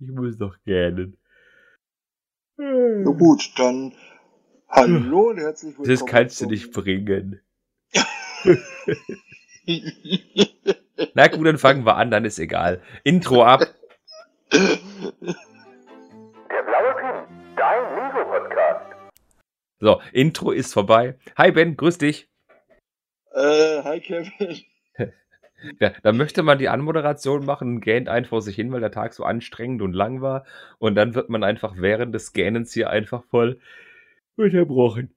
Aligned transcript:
Ich 0.00 0.10
muss 0.10 0.36
doch 0.38 0.56
gähnen. 0.64 1.16
Na 2.56 3.10
gut, 3.10 3.52
dann 3.58 3.92
hallo 4.68 5.30
und 5.30 5.38
herzlich 5.38 5.70
willkommen. 5.78 5.88
Das 5.88 6.04
kannst 6.06 6.40
du 6.40 6.46
nicht 6.46 6.72
bringen. 6.72 7.40
Na 11.14 11.28
gut, 11.28 11.46
dann 11.46 11.58
fangen 11.58 11.84
wir 11.86 11.96
an, 11.96 12.10
dann 12.10 12.24
ist 12.24 12.38
egal. 12.38 12.82
Intro 13.02 13.44
ab. 13.44 13.60
Der 14.52 14.78
blaue 16.62 16.94
Pin, 17.00 17.54
dein 17.56 17.82
Lego-Podcast. 17.94 18.86
So, 19.80 20.00
Intro 20.12 20.50
ist 20.52 20.72
vorbei. 20.72 21.18
Hi 21.36 21.50
Ben, 21.52 21.76
grüß 21.76 21.98
dich. 21.98 22.28
äh, 23.32 23.82
hi 23.82 24.00
Kevin. 24.00 24.62
Ja, 25.80 25.92
da 26.02 26.12
möchte 26.12 26.42
man 26.42 26.58
die 26.58 26.68
Anmoderation 26.68 27.44
machen 27.44 27.76
und 27.76 27.80
gähnt 27.80 28.08
einen 28.08 28.26
vor 28.26 28.42
sich 28.42 28.56
hin, 28.56 28.72
weil 28.72 28.80
der 28.80 28.90
Tag 28.90 29.14
so 29.14 29.24
anstrengend 29.24 29.82
und 29.82 29.92
lang 29.92 30.20
war. 30.20 30.44
Und 30.78 30.94
dann 30.94 31.14
wird 31.14 31.28
man 31.28 31.44
einfach 31.44 31.74
während 31.76 32.14
des 32.14 32.32
Gähnens 32.32 32.72
hier 32.72 32.90
einfach 32.90 33.24
voll 33.30 33.60
unterbrochen. 34.36 35.14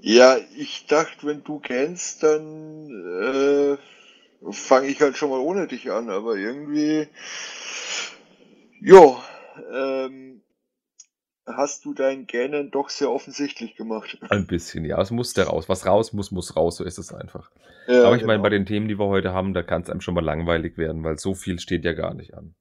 Ja, 0.00 0.36
ich 0.56 0.86
dachte, 0.86 1.26
wenn 1.26 1.42
du 1.42 1.58
kennst, 1.58 2.22
dann 2.22 2.90
äh, 3.22 3.76
fange 4.52 4.88
ich 4.88 5.00
halt 5.00 5.16
schon 5.16 5.30
mal 5.30 5.40
ohne 5.40 5.66
dich 5.66 5.90
an, 5.90 6.10
aber 6.10 6.36
irgendwie, 6.36 7.08
jo, 8.80 9.18
ähm, 9.72 10.35
hast 11.46 11.84
du 11.84 11.94
dein 11.94 12.26
Gähnen 12.26 12.70
doch 12.70 12.88
sehr 12.90 13.10
offensichtlich 13.10 13.76
gemacht. 13.76 14.18
Ein 14.30 14.46
bisschen, 14.46 14.84
ja. 14.84 15.00
Es 15.00 15.10
musste 15.10 15.44
raus. 15.44 15.68
Was 15.68 15.86
raus 15.86 16.12
muss, 16.12 16.30
muss 16.30 16.56
raus. 16.56 16.76
So 16.76 16.84
ist 16.84 16.98
es 16.98 17.12
einfach. 17.12 17.50
Ja, 17.86 18.04
Aber 18.06 18.16
ich 18.16 18.22
meine, 18.22 18.34
genau. 18.38 18.42
bei 18.42 18.48
den 18.50 18.66
Themen, 18.66 18.88
die 18.88 18.98
wir 18.98 19.06
heute 19.06 19.32
haben, 19.32 19.54
da 19.54 19.62
kann 19.62 19.82
es 19.82 19.90
einem 19.90 20.00
schon 20.00 20.14
mal 20.14 20.24
langweilig 20.24 20.76
werden, 20.76 21.04
weil 21.04 21.18
so 21.18 21.34
viel 21.34 21.58
steht 21.60 21.84
ja 21.84 21.92
gar 21.92 22.14
nicht 22.14 22.34
an. 22.34 22.54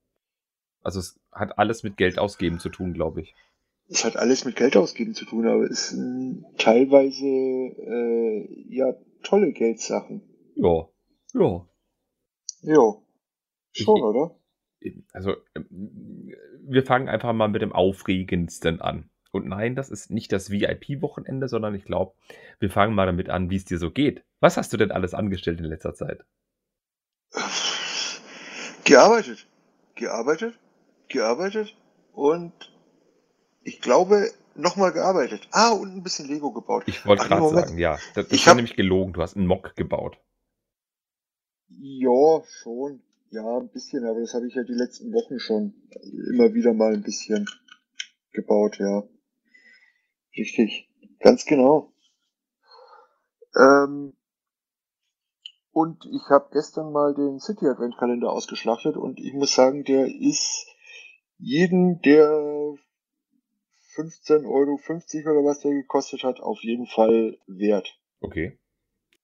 Also 0.82 1.00
es 1.00 1.20
hat 1.32 1.58
alles 1.58 1.82
mit 1.84 1.98
Geld 1.98 2.20
ausgeben 2.20 2.60
zu 2.60 2.70
tun, 2.70 2.94
glaube 2.94 3.22
ich. 3.22 3.34
Es 3.88 4.06
hat 4.06 4.18
alles 4.18 4.46
mit 4.46 4.56
Geld 4.56 4.78
ausgeben 4.78 5.14
zu 5.16 5.26
tun, 5.26 5.48
aber 5.48 5.64
es 5.64 5.90
sind 5.90 6.46
teilweise 6.58 7.26
äh, 7.26 8.66
ja 8.70 8.94
tolle 9.24 9.52
Geldsachen. 9.52 10.22
Ja. 10.56 10.88
Ja. 11.34 11.68
Jo. 12.62 13.04
Schon, 13.72 13.98
Ich- 13.98 14.04
oder? 14.04 14.36
Also, 15.14 15.34
ähm, 15.56 16.32
wir 16.68 16.84
fangen 16.86 17.10
einfach 17.10 17.34
mal 17.34 17.48
mit 17.48 17.62
dem 17.62 17.74
Aufregendsten 17.74 18.82
an. 18.82 19.10
Und 19.32 19.48
nein, 19.48 19.76
das 19.76 19.90
ist 19.90 20.12
nicht 20.12 20.32
das 20.32 20.50
VIP-Wochenende, 20.50 21.48
sondern 21.50 21.76
ich 21.76 21.84
glaube, 21.84 22.14
wir 22.60 22.70
fangen 22.70 22.96
mal 22.96 23.06
damit 23.06 23.30
an, 23.30 23.50
wie 23.50 23.58
es 23.58 23.66
dir 23.66 23.78
so 23.78 23.92
geht. 23.92 24.24
Was 24.40 24.56
hast 24.58 24.72
du 24.72 24.78
denn 24.78 24.92
alles 24.92 25.14
angestellt 25.14 25.60
in 25.60 25.66
letzter 25.66 25.94
Zeit? 25.94 26.24
Gearbeitet. 28.84 29.48
Gearbeitet. 29.96 30.58
Gearbeitet. 31.08 31.76
Und 32.14 32.54
ich 33.64 33.82
glaube, 33.82 34.32
nochmal 34.56 34.92
gearbeitet. 34.94 35.48
Ah, 35.52 35.72
und 35.72 35.96
ein 35.96 36.04
bisschen 36.04 36.28
Lego 36.28 36.52
gebaut. 36.52 36.84
Ich 36.88 37.06
wollte 37.06 37.28
gerade 37.28 37.50
sagen, 37.50 37.78
ja, 37.78 37.98
das, 38.14 38.32
Ich 38.32 38.46
war 38.46 38.52
hab- 38.52 38.56
nämlich 38.58 38.76
gelogen. 38.76 39.14
Du 39.14 39.22
hast 39.22 39.36
einen 39.36 39.48
Mock 39.48 39.76
gebaut. 39.76 40.18
Ja, 41.68 42.42
schon. 42.64 43.02
Ja, 43.36 43.58
ein 43.58 43.68
bisschen, 43.68 44.06
aber 44.06 44.22
das 44.22 44.34
habe 44.34 44.48
ich 44.48 44.56
ja 44.56 44.64
die 44.64 44.72
letzten 44.72 45.12
Wochen 45.12 45.40
schon 45.40 45.74
immer 46.32 46.54
wieder 46.54 46.74
mal 46.74 46.94
ein 46.94 47.02
bisschen 47.02 47.46
gebaut, 48.32 48.78
ja. 48.80 49.04
Richtig. 50.38 50.90
Ganz 51.20 51.44
genau. 51.44 51.92
Ähm, 53.58 54.14
und 55.72 56.06
ich 56.06 56.22
habe 56.30 56.48
gestern 56.54 56.94
mal 56.94 57.14
den 57.14 57.42
City 57.42 57.68
Advent 57.68 57.98
Kalender 57.98 58.32
ausgeschlachtet 58.32 58.96
und 58.96 59.20
ich 59.20 59.34
muss 59.34 59.54
sagen, 59.54 59.84
der 59.84 60.06
ist 60.06 60.68
jeden, 61.38 62.00
der 62.04 62.30
15,50 63.98 64.46
Euro 64.46 64.80
oder 65.40 65.46
was 65.46 65.60
der 65.60 65.74
gekostet 65.74 66.24
hat, 66.24 66.40
auf 66.40 66.64
jeden 66.64 66.86
Fall 66.86 67.38
wert. 67.48 68.00
Okay. 68.22 68.58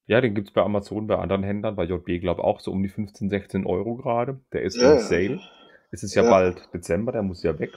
Ja, 0.07 0.19
den 0.19 0.35
gibt's 0.35 0.51
bei 0.51 0.61
Amazon, 0.61 1.07
bei 1.07 1.17
anderen 1.17 1.43
Händlern, 1.43 1.75
bei 1.75 1.85
JB, 1.85 2.19
glaube 2.21 2.43
auch 2.43 2.59
so 2.59 2.71
um 2.71 2.81
die 2.83 2.89
15, 2.89 3.29
16 3.29 3.65
Euro 3.65 3.95
gerade. 3.95 4.41
Der 4.51 4.63
ist 4.63 4.75
Ja, 4.75 4.93
im. 4.93 4.99
Sale. 4.99 5.39
Es 5.91 6.03
ist 6.03 6.15
ja, 6.15 6.23
Ja. 6.23 6.29
bald 6.29 6.73
Dezember, 6.73 7.11
der 7.11 7.21
muss 7.23 7.43
ja 7.43 7.57
weg. 7.59 7.71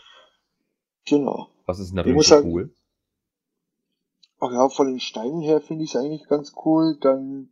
Genau. 1.06 1.48
Das 1.66 1.78
ist 1.78 1.88
Ich 1.88 1.94
natürlich 1.94 2.26
so 2.26 2.36
sagen- 2.36 2.50
cool. 2.52 2.74
Ach 4.40 4.50
ja, 4.52 4.68
von 4.68 4.88
den 4.88 5.00
Steinen 5.00 5.40
her 5.42 5.60
finde 5.60 5.84
ich 5.84 5.94
es 5.94 5.96
eigentlich 6.00 6.26
ganz 6.28 6.52
cool. 6.64 6.96
Dann 7.00 7.50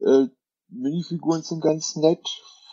äh, 0.00 0.26
Minifiguren 0.68 1.42
sind 1.42 1.62
ganz 1.62 1.96
nett. 1.96 2.26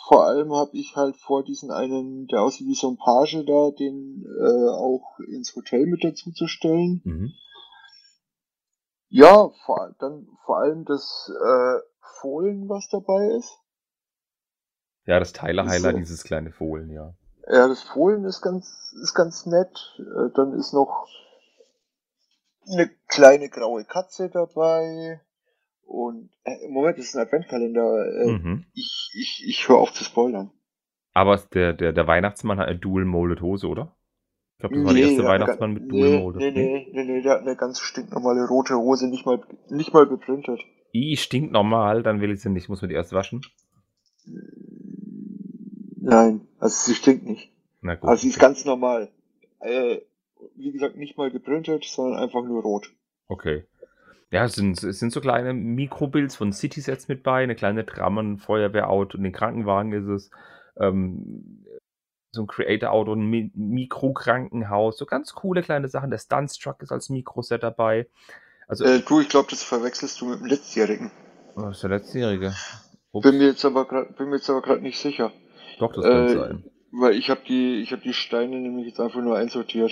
Vor 0.08 0.26
allem 0.26 0.54
habe 0.54 0.72
ich 0.74 0.96
halt 0.96 1.18
vor, 1.18 1.44
diesen 1.44 1.72
einen, 1.72 2.28
der 2.28 2.42
aussieht 2.42 2.68
wie 2.68 2.74
so 2.76 2.90
ein 2.90 2.98
Page 2.98 3.44
da, 3.46 3.72
den 3.72 4.26
äh, 4.26 4.70
auch 4.70 5.20
ins 5.28 5.56
Hotel 5.56 5.86
mit 5.86 6.04
dazu 6.04 6.32
zu 6.32 6.48
stellen. 6.48 7.02
Mhm. 7.04 7.34
Ja, 9.10 9.50
vor, 9.66 9.96
dann 10.00 10.28
vor 10.46 10.58
allem 10.60 10.86
das 10.86 11.32
äh, 11.34 11.80
Fohlen, 12.22 12.68
was 12.70 12.88
dabei 12.90 13.38
ist. 13.38 13.58
Ja, 15.06 15.20
das 15.20 15.34
Tyler-Heiler, 15.34 15.92
So. 15.92 15.98
dieses 15.98 16.24
kleine 16.24 16.52
Fohlen, 16.52 16.90
ja. 16.92 17.14
Ja, 17.50 17.68
das 17.70 17.82
Fohlen 17.84 18.26
ist 18.26 18.42
ganz, 18.42 18.94
ist 19.02 19.14
ganz 19.14 19.46
nett. 19.46 19.96
Äh, 20.00 20.32
dann 20.36 20.52
ist 20.54 20.74
noch 20.74 21.08
eine 22.70 22.90
kleine 23.08 23.50
graue 23.50 23.86
Katze 23.86 24.30
dabei. 24.30 25.22
Und 25.86 26.30
äh, 26.44 26.66
im 26.66 26.74
Moment 26.74 26.98
ist 26.98 27.10
es 27.10 27.16
ein 27.16 27.22
Adventkalender. 27.26 28.06
Äh, 28.06 28.32
Mhm. 28.34 28.66
Ich, 28.74 29.12
ich, 29.14 29.44
ich 29.48 29.70
höre 29.70 29.78
auf 29.78 29.94
zu 29.94 30.04
spoilern. 30.04 30.52
Aber 31.14 31.38
der, 31.54 31.72
der, 31.74 31.94
der 31.94 32.08
Weihnachtsmann 32.08 32.60
hat 32.60 32.68
eine 32.68 32.78
Dual-Molded 32.78 33.42
Hose, 33.42 33.68
oder? 33.68 33.96
Ich 34.58 34.60
glaube, 34.62 34.76
das 34.76 34.86
war 34.86 34.94
Nee, 34.94 35.02
erste 35.02 35.16
der 35.18 35.26
hat 35.26 35.30
eine 35.30 35.42
Weihnachtsmann 35.44 35.74
mit 35.74 35.84
nee, 35.84 36.02
Dual-Molded. 36.02 36.42
nee, 36.42 36.52
nee, 36.52 36.88
nee, 36.92 37.04
nee, 37.04 37.22
der 37.22 37.34
hat 37.34 37.42
eine 37.42 37.56
ganz 37.56 37.80
stinknormale 37.80 38.48
rote 38.48 38.76
Hose, 38.76 39.08
nicht 39.08 39.24
mal, 39.24 39.40
nicht 39.70 39.94
mal 39.94 40.08
beprintet. 40.08 40.62
I 40.96 41.16
stinkt 41.16 41.52
normal, 41.52 42.02
dann 42.02 42.22
will 42.22 42.32
ich 42.32 42.42
sie 42.42 42.50
nicht. 42.50 42.68
Muss 42.68 42.82
man 42.82 42.90
die 42.90 42.96
erst 42.96 43.14
waschen? 43.14 43.46
Nein, 46.02 46.42
also 46.58 46.76
sie 46.76 46.96
stinkt 46.96 47.26
nicht. 47.26 47.52
Na 47.82 47.94
gut. 47.94 48.10
Also 48.10 48.24
sie 48.24 48.30
ist 48.30 48.40
ganz 48.40 48.66
normal. 48.66 49.12
Äh, 49.60 50.00
wie 50.56 50.72
gesagt, 50.72 50.98
nicht 50.98 51.18
mal 51.18 51.30
geprintet, 51.30 51.86
sondern 51.86 52.20
einfach 52.20 52.44
nur 52.44 52.64
rot. 52.64 52.92
Okay. 53.28 53.64
Ja, 54.32 54.46
es 54.46 54.54
sind, 54.54 54.82
es 54.84 54.98
sind 54.98 55.14
so 55.14 55.22
kleine 55.22 55.54
Mikrobuilds 55.54 56.36
von 56.36 56.52
City-Sets 56.52 57.08
mit 57.08 57.22
bei, 57.22 57.44
eine 57.44 57.56
kleine 57.56 57.86
Tram, 57.86 58.18
ein 58.18 58.38
Feuerwehrauto 58.38 59.18
und 59.18 59.24
den 59.24 59.34
Krankenwagen 59.34 59.94
ist 59.94 60.08
es. 60.08 60.32
Ähm, 60.80 61.64
so 62.32 62.42
ein 62.42 62.48
Creator-Auto, 62.48 63.14
ein 63.14 63.26
Mi 63.30 63.52
Mikrokrankenhaus, 63.56 64.98
so 64.98 65.06
ganz 65.06 65.34
coole 65.34 65.62
kleine 65.64 65.88
Sachen. 65.88 66.10
Der 66.12 66.18
Stunts-Truck 66.20 66.82
ist 66.82 66.92
als 66.92 67.10
Mikroset 67.10 67.64
dabei. 67.64 68.08
Also, 68.68 68.84
Äh, 68.86 69.00
du, 69.00 69.22
ich 69.22 69.30
glaube, 69.30 69.48
das 69.50 69.64
verwechselst 69.64 70.20
du 70.22 70.26
mit 70.26 70.40
dem 70.40 70.46
letztjährigen. 70.48 71.12
oh, 71.56 71.70
ist 71.70 71.84
der 71.84 71.90
letztjährige. 71.90 72.54
Ups. 73.12 73.24
Bin 73.24 73.38
mir 73.38 73.48
jetzt 73.48 73.64
aber 73.66 73.86
grad, 73.86 74.16
bin 74.18 74.30
mir 74.30 74.36
jetzt 74.36 74.50
aber 74.50 74.62
gerade 74.62 74.82
nicht 74.82 75.00
sicher, 75.00 75.32
Doch, 75.80 75.94
das 75.94 76.04
kann 76.04 76.28
äh, 76.28 76.34
sein. 76.34 76.64
weil 76.92 77.14
ich 77.16 77.30
habe 77.30 77.42
die, 77.48 77.82
ich 77.82 77.92
habe 77.94 78.02
die 78.02 78.14
Steine 78.14 78.60
nämlich 78.60 78.88
jetzt 78.88 79.00
einfach 79.00 79.22
nur 79.22 79.38
einsortiert. 79.38 79.92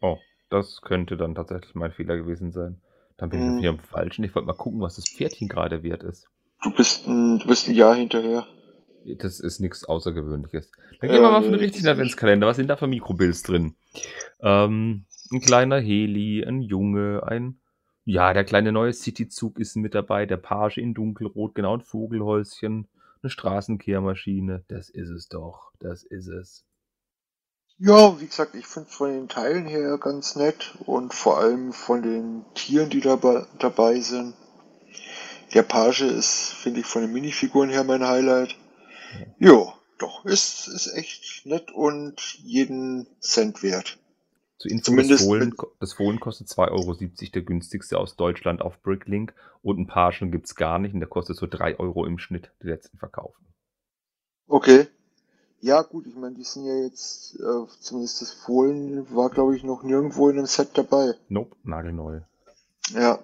Oh, 0.00 0.18
das 0.50 0.80
könnte 0.82 1.16
dann 1.16 1.34
tatsächlich 1.34 1.74
mein 1.74 1.92
Fehler 1.92 2.16
gewesen 2.16 2.52
sein. 2.52 2.80
Dann 3.16 3.30
bin 3.30 3.40
ich 3.40 3.46
Mhm. 3.46 3.54
auf 3.54 3.60
hier 3.60 3.70
am 3.70 3.78
Falschen. 3.78 4.24
Ich 4.24 4.34
wollte 4.34 4.46
mal 4.46 4.52
gucken, 4.54 4.80
was 4.80 4.96
das 4.96 5.08
Pferdchen 5.08 5.48
gerade 5.48 5.82
wert 5.82 6.02
ist. 6.02 6.28
Du 6.62 6.70
bist 6.70 7.06
ein, 7.06 7.38
du 7.38 7.46
bist 7.46 7.68
ein 7.68 7.74
Jahr 7.74 7.94
hinterher. 7.94 8.46
Das 9.18 9.40
ist 9.40 9.60
nichts 9.60 9.84
Außergewöhnliches. 9.84 10.70
Dann 11.00 11.10
gehen 11.10 11.22
wir 11.22 11.30
mal 11.30 11.38
auf 11.38 11.44
den 11.44 11.54
richtigen 11.54 11.88
Adventskalender. 11.88 12.46
Was 12.46 12.56
sind 12.56 12.68
da 12.68 12.76
für 12.76 12.86
Mikrobilds 12.86 13.42
drin? 13.42 13.74
Ähm, 14.40 15.04
ein 15.30 15.40
kleiner 15.40 15.78
Heli, 15.78 16.44
ein 16.44 16.62
Junge, 16.62 17.22
ein. 17.26 17.60
Ja, 18.04 18.32
der 18.32 18.44
kleine 18.44 18.72
neue 18.72 18.92
Cityzug 18.92 19.58
ist 19.58 19.76
mit 19.76 19.94
dabei. 19.94 20.26
Der 20.26 20.36
Page 20.36 20.78
in 20.78 20.94
dunkelrot, 20.94 21.54
genau, 21.54 21.76
ein 21.76 21.82
Vogelhäuschen, 21.82 22.88
eine 23.22 23.30
Straßenkehrmaschine. 23.30 24.64
Das 24.68 24.90
ist 24.90 25.10
es 25.10 25.28
doch. 25.28 25.72
Das 25.80 26.02
ist 26.02 26.28
es. 26.28 26.64
Ja, 27.78 28.20
wie 28.20 28.26
gesagt, 28.26 28.54
ich 28.54 28.66
finde 28.66 28.88
von 28.88 29.10
den 29.10 29.28
Teilen 29.28 29.66
her 29.66 29.98
ganz 29.98 30.36
nett 30.36 30.74
und 30.86 31.12
vor 31.12 31.38
allem 31.38 31.72
von 31.72 32.02
den 32.02 32.44
Tieren, 32.54 32.88
die 32.88 33.00
dabei, 33.00 33.46
dabei 33.58 33.98
sind. 33.98 34.34
Der 35.54 35.62
Page 35.62 36.02
ist, 36.02 36.52
finde 36.52 36.80
ich, 36.80 36.86
von 36.86 37.02
den 37.02 37.12
Minifiguren 37.12 37.70
her 37.70 37.84
mein 37.84 38.06
Highlight. 38.06 38.56
Jo, 39.38 39.72
doch, 39.98 40.24
ist, 40.24 40.68
ist 40.68 40.88
echt 40.94 41.46
nett 41.46 41.70
und 41.72 42.20
jeden 42.42 43.06
Cent 43.20 43.62
wert. 43.62 43.98
Zu 44.58 44.68
Info, 44.68 44.78
das 44.78 44.84
Zumindest 44.86 45.24
Fohlen, 45.24 45.48
mit- 45.50 45.58
das 45.80 45.92
Fohlen 45.92 46.20
kostet 46.20 46.48
2,70 46.48 46.70
Euro, 46.70 46.94
der 47.34 47.42
günstigste 47.42 47.98
aus 47.98 48.16
Deutschland 48.16 48.62
auf 48.62 48.80
Bricklink. 48.82 49.34
Und 49.62 49.78
ein 49.78 49.86
Pagen 49.86 50.30
gibt's 50.30 50.54
gar 50.54 50.78
nicht 50.78 50.94
und 50.94 51.00
der 51.00 51.08
kostet 51.08 51.36
so 51.36 51.46
3 51.46 51.78
Euro 51.78 52.06
im 52.06 52.18
Schnitt, 52.18 52.50
die 52.62 52.68
letzten 52.68 52.98
verkaufen. 52.98 53.44
Okay. 54.46 54.86
Ja, 55.60 55.80
gut, 55.82 56.06
ich 56.06 56.14
meine, 56.14 56.34
die 56.34 56.44
sind 56.44 56.66
ja 56.66 56.74
jetzt, 56.82 57.36
äh, 57.40 57.66
zumindest 57.80 58.20
das 58.20 58.32
Fohlen 58.32 59.06
war, 59.14 59.30
glaube 59.30 59.56
ich, 59.56 59.64
noch 59.64 59.82
nirgendwo 59.82 60.28
in 60.28 60.36
einem 60.36 60.46
Set 60.46 60.70
dabei. 60.74 61.14
Nope, 61.28 61.56
nagelneu. 61.62 62.20
Ja, 62.90 63.18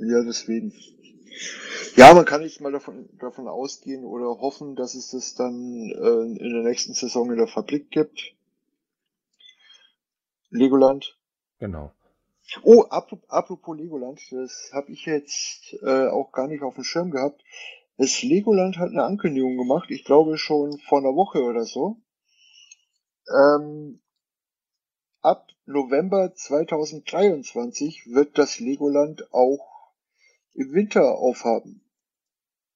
ja, 0.00 0.22
deswegen. 0.24 0.72
Ja, 1.96 2.14
man 2.14 2.24
kann 2.24 2.42
nicht 2.42 2.60
mal 2.60 2.72
davon, 2.72 3.08
davon 3.18 3.48
ausgehen 3.48 4.04
oder 4.04 4.40
hoffen, 4.40 4.76
dass 4.76 4.94
es 4.94 5.10
das 5.10 5.34
dann 5.34 5.90
äh, 5.90 6.38
in 6.42 6.52
der 6.54 6.62
nächsten 6.62 6.94
Saison 6.94 7.30
in 7.30 7.38
der 7.38 7.48
Fabrik 7.48 7.90
gibt. 7.90 8.34
Legoland. 10.50 11.18
Genau. 11.58 11.92
Oh, 12.62 12.84
apro- 12.88 13.20
apropos 13.28 13.76
Legoland, 13.76 14.20
das 14.30 14.70
habe 14.72 14.92
ich 14.92 15.04
jetzt 15.04 15.74
äh, 15.82 16.08
auch 16.08 16.32
gar 16.32 16.48
nicht 16.48 16.62
auf 16.62 16.74
dem 16.76 16.84
Schirm 16.84 17.10
gehabt. 17.10 17.42
Das 17.98 18.22
Legoland 18.22 18.78
hat 18.78 18.90
eine 18.90 19.04
Ankündigung 19.04 19.56
gemacht, 19.56 19.90
ich 19.90 20.04
glaube 20.04 20.38
schon 20.38 20.78
vor 20.78 20.98
einer 20.98 21.14
Woche 21.14 21.42
oder 21.42 21.64
so. 21.64 21.96
Ähm, 23.28 24.00
ab 25.20 25.48
November 25.66 26.32
2023 26.34 28.06
wird 28.14 28.38
das 28.38 28.60
Legoland 28.60 29.32
auch 29.34 29.67
im 30.58 30.72
Winter 30.72 31.16
aufhaben. 31.16 31.80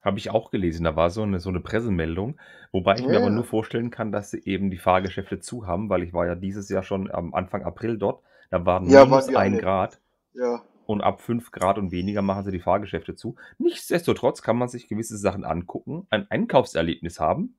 Habe 0.00 0.18
ich 0.18 0.30
auch 0.30 0.50
gelesen. 0.50 0.84
Da 0.84 0.96
war 0.96 1.10
so 1.10 1.22
eine, 1.22 1.38
so 1.40 1.48
eine 1.48 1.60
Pressemeldung. 1.60 2.38
Wobei 2.72 2.96
ich 2.96 3.06
mir 3.06 3.14
Ja. 3.14 3.20
aber 3.20 3.30
nur 3.30 3.44
vorstellen 3.44 3.90
kann, 3.90 4.10
dass 4.12 4.30
sie 4.30 4.42
eben 4.44 4.70
die 4.70 4.78
Fahrgeschäfte 4.78 5.38
zu 5.40 5.66
haben, 5.66 5.88
weil 5.88 6.02
ich 6.02 6.12
war 6.12 6.26
ja 6.26 6.34
dieses 6.34 6.68
Jahr 6.68 6.82
schon 6.82 7.10
am 7.10 7.34
Anfang 7.34 7.62
April 7.62 7.98
dort. 7.98 8.22
Da 8.50 8.64
waren 8.66 8.88
Ja, 8.88 9.04
minus 9.04 9.28
waren 9.28 9.36
ein 9.36 9.52
alle. 9.54 9.62
Grad 9.62 10.00
Ja, 10.34 10.62
und 10.86 11.00
ab 11.02 11.20
5 11.20 11.52
Grad 11.52 11.78
und 11.78 11.92
weniger 11.92 12.22
machen 12.22 12.44
sie 12.44 12.50
die 12.50 12.60
Fahrgeschäfte 12.60 13.14
zu. 13.14 13.36
Nichtsdestotrotz 13.58 14.42
kann 14.42 14.56
man 14.58 14.68
sich 14.68 14.88
gewisse 14.88 15.16
Sachen 15.16 15.44
angucken, 15.44 16.06
ein 16.10 16.30
Einkaufserlebnis 16.30 17.20
haben. 17.20 17.56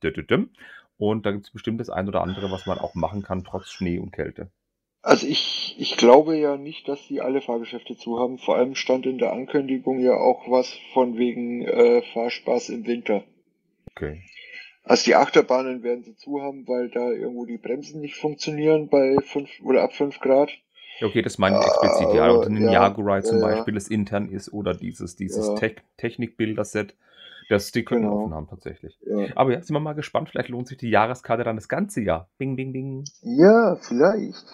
Und 0.97 1.25
da 1.25 1.31
gibt 1.31 1.45
es 1.45 1.51
bestimmt 1.51 1.79
das 1.79 1.89
ein 1.89 2.07
oder 2.07 2.21
andere, 2.21 2.51
was 2.51 2.65
man 2.65 2.77
auch 2.77 2.95
machen 2.95 3.23
kann, 3.23 3.43
trotz 3.43 3.69
Schnee 3.69 3.99
und 3.99 4.11
Kälte. 4.11 4.51
Also 5.03 5.27
ich, 5.27 5.75
ich 5.77 5.97
glaube 5.97 6.37
ja 6.37 6.57
nicht, 6.57 6.87
dass 6.87 7.07
die 7.07 7.21
alle 7.21 7.41
Fahrgeschäfte 7.41 7.95
zu 7.95 8.19
haben. 8.19 8.39
Vor 8.39 8.55
allem 8.55 8.73
stand 8.75 9.05
in 9.05 9.17
der 9.17 9.33
Ankündigung 9.33 9.99
ja 9.99 10.13
auch 10.15 10.49
was 10.49 10.73
von 10.93 11.17
wegen 11.17 11.61
äh, 11.61 12.01
Fahrspaß 12.13 12.69
im 12.69 12.87
Winter. 12.87 13.23
Okay. 13.91 14.21
Also 14.85 15.05
die 15.05 15.15
Achterbahnen 15.15 15.83
werden 15.83 16.03
sie 16.03 16.15
zu 16.15 16.41
haben, 16.41 16.67
weil 16.67 16.89
da 16.89 17.11
irgendwo 17.11 17.45
die 17.45 17.57
Bremsen 17.57 18.01
nicht 18.01 18.15
funktionieren 18.15 18.89
bei 18.89 19.15
fünf 19.23 19.49
oder 19.61 19.83
ab 19.83 19.93
5 19.93 20.19
Grad. 20.19 20.49
Okay, 21.01 21.21
das 21.21 21.37
meine 21.37 21.59
ich 21.59 21.65
explizit, 21.65 22.13
ja. 22.13 22.29
Und 22.31 22.55
ein 22.55 22.63
ja, 22.63 22.71
Jaguar 22.71 23.23
zum 23.23 23.39
ja. 23.39 23.47
Beispiel, 23.47 23.73
das 23.73 23.87
intern 23.87 24.29
ist, 24.29 24.53
oder 24.53 24.73
dieses, 24.73 25.15
dieses 25.15 25.47
Ja. 25.47 25.55
Tech 25.55 25.77
Technikbilder-Set, 25.97 26.95
das 27.49 27.71
die 27.71 27.83
können 27.83 28.03
Genau. 28.03 28.23
offen 28.23 28.33
haben 28.33 28.47
tatsächlich. 28.47 28.97
Ja, 29.05 29.27
Aber 29.35 29.53
ja, 29.53 29.61
sind 29.61 29.75
wir 29.75 29.79
mal 29.79 29.93
gespannt, 29.93 30.29
vielleicht 30.29 30.49
lohnt 30.49 30.67
sich 30.67 30.77
die 30.77 30.89
Jahreskarte 30.89 31.43
dann 31.43 31.55
das 31.55 31.67
ganze 31.67 32.01
Jahr. 32.01 32.29
Bing, 32.37 32.55
bing, 32.55 32.71
bing. 32.73 33.05
ja 33.21 33.75
vielleicht. 33.81 34.45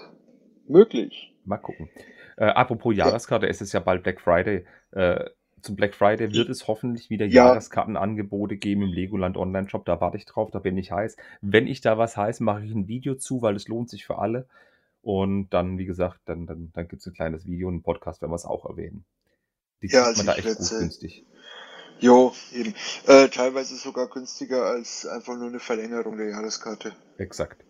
Möglich. 0.70 1.34
Mal 1.46 1.58
gucken. 1.58 1.90
Äh, 2.38 2.46
apropos 2.46 2.96
Jahreskarte, 2.96 3.50
es 3.50 3.62
ist 3.62 3.74
ja 3.74 3.80
bald 3.80 4.04
Black 4.04 4.22
Friday. 4.22 4.66
Äh, 4.92 5.26
zum 5.62 5.76
Black 5.76 5.94
Friday 5.94 6.32
wird 6.32 6.48
es 6.50 6.68
hoffentlich 6.68 7.10
wieder 7.10 7.26
Ja. 7.26 7.48
Jahreskartenangebote 7.48 8.56
geben 8.56 8.84
im 8.84 8.94
Legoland 8.94 9.36
Online-Shop. 9.36 9.86
Da 9.86 10.00
warte 10.00 10.18
ich 10.18 10.26
drauf, 10.26 10.52
da 10.52 10.60
bin 10.60 10.78
ich 10.78 10.92
heiß. 10.92 11.18
Wenn 11.42 11.68
ich 11.68 11.82
da 11.82 11.98
was 11.98 12.16
heiß, 12.16 12.40
mache 12.40 12.64
ich 12.64 12.72
ein 12.72 12.88
Video 12.88 13.16
zu, 13.16 13.42
weil 13.42 13.56
es 13.56 13.68
lohnt 13.68 13.90
sich 13.90 14.06
für 14.06 14.20
alle. 14.20 14.48
Und 15.02 15.50
dann, 15.50 15.78
wie 15.78 15.86
gesagt, 15.86 16.20
dann, 16.26 16.46
dann, 16.46 16.72
dann 16.74 16.88
gibt 16.88 17.02
es 17.02 17.08
ein 17.08 17.14
kleines 17.14 17.46
Video 17.46 17.68
und 17.68 17.76
einen 17.76 17.84
Podcast, 17.84 18.22
wenn 18.22 18.30
wir 18.30 18.36
es 18.36 18.46
auch 18.46 18.66
erwähnen. 18.66 19.06
Die 19.82 19.88
Ja, 19.88 20.04
also 20.04 20.24
man 20.24 20.28
da 20.28 20.36
echt 20.36 20.58
gut 20.58 20.70
günstig. 20.70 21.26
Jo, 22.00 22.34
eben. 22.54 22.74
Äh, 23.08 23.28
teilweise 23.28 23.76
sogar 23.76 24.08
günstiger 24.08 24.64
als 24.66 25.06
einfach 25.06 25.38
nur 25.38 25.48
eine 25.48 25.60
Verlängerung 25.60 26.18
der 26.18 26.30
Jahreskarte. 26.30 26.94
Exakt. 27.18 27.66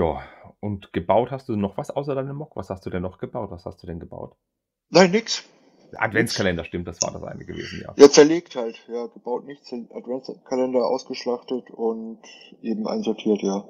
Ja, 0.00 0.22
und 0.60 0.92
gebaut 0.92 1.30
hast 1.30 1.48
du 1.48 1.56
noch 1.56 1.76
was 1.76 1.90
außer 1.90 2.14
deinem 2.14 2.36
Mock? 2.36 2.56
Was 2.56 2.70
hast 2.70 2.86
du 2.86 2.90
denn 2.90 3.02
noch 3.02 3.18
gebaut? 3.18 3.50
Was 3.50 3.66
hast 3.66 3.82
du 3.82 3.86
denn 3.86 4.00
gebaut? 4.00 4.34
Nein, 4.88 5.10
nix. 5.10 5.44
Adventskalender, 5.96 6.64
stimmt, 6.64 6.86
das 6.86 7.02
war 7.02 7.12
das 7.12 7.22
eine 7.24 7.44
gewesen, 7.44 7.82
ja. 7.84 7.92
Ja, 7.96 8.08
zerlegt 8.08 8.54
halt. 8.56 8.80
Ja, 8.88 9.06
gebaut 9.08 9.44
nicht. 9.44 9.64
zer- 9.64 9.90
Adventskalender 9.94 10.86
ausgeschlachtet 10.86 11.70
und 11.70 12.20
eben 12.62 12.86
einsortiert, 12.86 13.42
ja. 13.42 13.64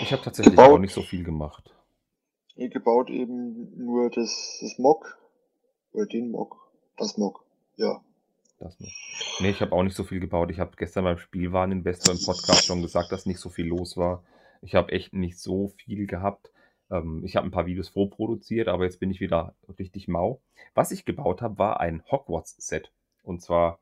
Ich 0.00 0.10
habe 0.12 0.22
tatsächlich 0.22 0.56
Gebaut. 0.56 0.72
auch 0.72 0.78
nicht 0.78 0.94
so 0.94 1.02
viel 1.02 1.22
gemacht. 1.24 1.74
Gebaut 2.56 3.10
eben 3.10 3.76
nur 3.76 4.10
das, 4.10 4.58
das 4.60 4.78
Mock. 4.78 5.18
Oder 5.92 6.06
den 6.06 6.30
Mock. 6.30 6.56
Das 6.96 7.16
Mock. 7.18 7.44
Ja. 7.76 8.00
Das 8.58 8.80
noch. 8.80 8.88
Nee, 9.40 9.50
ich 9.50 9.60
habe 9.60 9.72
auch 9.72 9.82
nicht 9.84 9.94
so 9.94 10.02
viel 10.04 10.18
gebaut. 10.18 10.50
Ich 10.50 10.58
habe 10.58 10.72
gestern 10.76 11.04
beim 11.04 11.18
Spielwareninvestor 11.18 12.14
im 12.14 12.20
Podcast 12.24 12.64
schon 12.64 12.82
gesagt, 12.82 13.12
dass 13.12 13.26
nicht 13.26 13.38
so 13.38 13.50
viel 13.50 13.66
los 13.66 13.96
war. 13.96 14.24
Ich 14.62 14.74
habe 14.74 14.92
echt 14.92 15.12
nicht 15.14 15.38
so 15.38 15.68
viel 15.76 16.06
gehabt. 16.06 16.50
Ähm, 16.90 17.22
ich 17.24 17.36
habe 17.36 17.46
ein 17.46 17.50
paar 17.50 17.66
Videos 17.66 17.88
vorproduziert, 17.88 18.68
aber 18.68 18.84
jetzt 18.84 19.00
bin 19.00 19.10
ich 19.10 19.20
wieder 19.20 19.54
richtig 19.78 20.08
mau. 20.08 20.40
Was 20.74 20.90
ich 20.90 21.04
gebaut 21.04 21.42
habe, 21.42 21.58
war 21.58 21.80
ein 21.80 22.02
Hogwarts-Set. 22.10 22.90
Und 23.22 23.42
zwar 23.42 23.78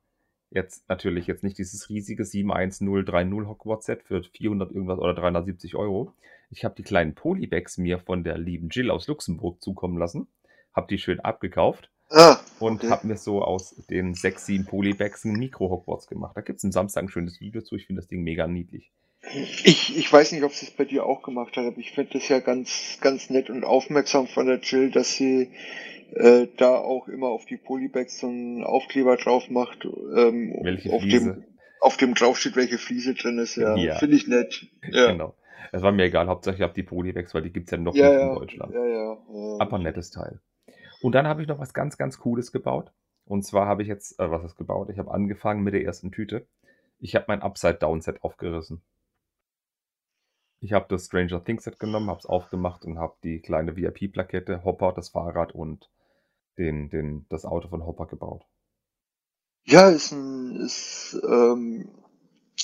jetzt 0.51 0.89
natürlich 0.89 1.27
jetzt 1.27 1.45
nicht 1.45 1.59
dieses 1.59 1.89
riesige 1.89 2.25
71030 2.25 3.49
Hogwarts-Set 3.49 4.03
für 4.03 4.23
400 4.23 4.71
irgendwas 4.71 4.99
oder 4.99 5.15
370 5.15 5.75
Euro. 5.75 6.13
Ich 6.51 6.65
habe 6.65 6.75
die 6.77 6.85
kleinen 6.85 7.15
Polybags 7.15 7.79
mir 7.79 7.99
von 7.99 8.23
der 8.23 8.39
lieben 8.39 8.69
Jill 8.69 8.91
aus 8.91 9.09
Luxemburg 9.09 9.61
zukommen 9.61 9.99
lassen. 9.99 10.29
Habe 10.73 10.87
die 10.89 10.99
schön 10.99 11.21
abgekauft 11.21 11.91
Ah, 12.11 12.39
und 12.61 12.85
okay. 12.85 12.91
habe 12.91 13.07
mir 13.09 13.17
so 13.17 13.43
aus 13.43 13.75
den 13.91 14.15
sechs, 14.15 14.47
sieben 14.47 14.65
Polybags 14.65 15.25
ein 15.25 15.33
Mikro-Hogwarts 15.33 16.07
gemacht. 16.07 16.37
Da 16.37 16.41
gibt 16.41 16.59
es 16.59 16.65
am 16.65 16.71
Samstag 16.71 17.05
ein 17.05 17.09
schönes 17.09 17.41
Video 17.41 17.63
zu. 17.63 17.75
Ich 17.75 17.87
finde 17.87 18.01
das 18.01 18.09
Ding 18.09 18.23
mega 18.23 18.47
niedlich. 18.47 18.93
Ich, 19.65 19.97
ich 19.97 20.13
weiß 20.13 20.33
nicht, 20.33 20.45
ob 20.45 20.53
sie 20.53 20.67
es 20.67 20.71
bei 20.73 20.85
dir 20.85 21.05
auch 21.05 21.23
gemacht 21.23 21.57
hat, 21.57 21.65
aber 21.67 21.79
ich 21.79 21.93
finde 21.93 22.13
das 22.15 22.29
ja 22.29 22.39
ganz, 22.39 22.99
ganz 23.01 23.29
nett 23.31 23.51
und 23.51 23.65
aufmerksam 23.65 24.27
von 24.29 24.47
der 24.47 24.61
Jill, 24.61 24.91
dass 24.91 25.15
sie 25.15 25.51
äh, 26.13 26.47
da 26.57 26.77
auch 26.77 27.09
immer 27.09 27.29
auf 27.29 27.45
die 27.47 27.57
Polybags 27.57 28.21
so 28.21 28.29
einen 28.29 28.63
Aufkleber 28.65 29.17
drauf 29.17 29.51
macht, 29.51 29.85
ähm, 29.85 30.57
Welche 30.63 30.93
auf 30.93 31.03
Fliese? 31.03 31.35
dem 31.35 31.45
auf 31.81 31.97
dem 31.99 32.15
drauf 32.15 32.39
steht, 32.39 32.57
welche 32.57 32.79
Fliese 32.79 33.15
drin 33.15 33.39
ist. 33.39 33.57
Ja, 33.57 33.77
Ja. 33.77 33.95
finde 33.97 34.17
ich 34.17 34.27
nett. 34.27 34.67
Ja. 34.91 35.13
Genau. 35.13 35.35
Es 35.73 35.83
war 35.83 35.93
mir 35.93 36.05
egal. 36.05 36.27
Hauptsache 36.27 36.57
ich 36.57 36.63
habe 36.63 36.73
die 36.73 36.83
Polybags, 36.83 37.35
weil 37.35 37.43
die 37.43 37.53
gibt 37.53 37.67
es 37.67 37.71
ja 37.73 37.79
noch 37.79 37.95
Ja, 37.95 38.09
nicht 38.11 38.23
in 38.23 38.35
Deutschland. 38.35 38.75
ja, 38.75 38.87
ja, 38.87 39.13
ja. 39.13 39.57
Aber 39.59 39.79
nettes 39.79 40.11
Teil. 40.11 40.41
Und 41.03 41.15
dann 41.15 41.27
habe 41.29 41.43
ich 41.43 41.49
noch 41.49 41.59
was 41.59 41.75
ganz, 41.75 41.99
ganz 41.99 42.19
Cooles 42.19 42.51
gebaut. 42.51 42.93
Und 43.27 43.43
zwar 43.45 43.67
habe 43.67 43.83
ich 43.83 43.89
jetzt, 43.89 44.19
äh, 44.19 44.31
was 44.31 44.43
ist 44.45 44.57
gebaut? 44.57 44.89
Ich 44.91 44.99
habe 44.99 45.11
angefangen 45.13 45.63
mit 45.63 45.75
der 45.75 45.85
ersten 45.85 46.13
Tüte. 46.13 46.47
Ich 46.99 47.15
habe 47.15 47.27
mein 47.29 47.43
Upside-Down-Set 47.43 48.23
aufgerissen. 48.23 48.81
Ich 50.61 50.73
habe 50.73 50.87
das 50.89 51.07
Stranger 51.07 51.45
Things 51.45 51.65
Set 51.65 51.79
genommen, 51.79 52.09
habe 52.09 52.19
es 52.19 52.27
aufgemacht 52.27 52.85
und 52.85 52.99
habe 52.99 53.15
die 53.23 53.41
kleine 53.41 53.77
VIP-Plakette, 53.77 54.65
Hopper, 54.65 54.93
das 54.93 55.11
Fahrrad 55.11 55.53
und 55.55 55.91
den, 56.59 56.89
den, 56.89 57.27
das 57.29 57.45
Auto 57.45 57.69
von 57.69 57.85
Hopper 57.85 58.07
gebaut. 58.07 58.45
Ja, 59.65 59.89
ist 59.91 60.13
ein, 60.13 60.57
ist, 60.57 61.21
ähm, 61.29 61.89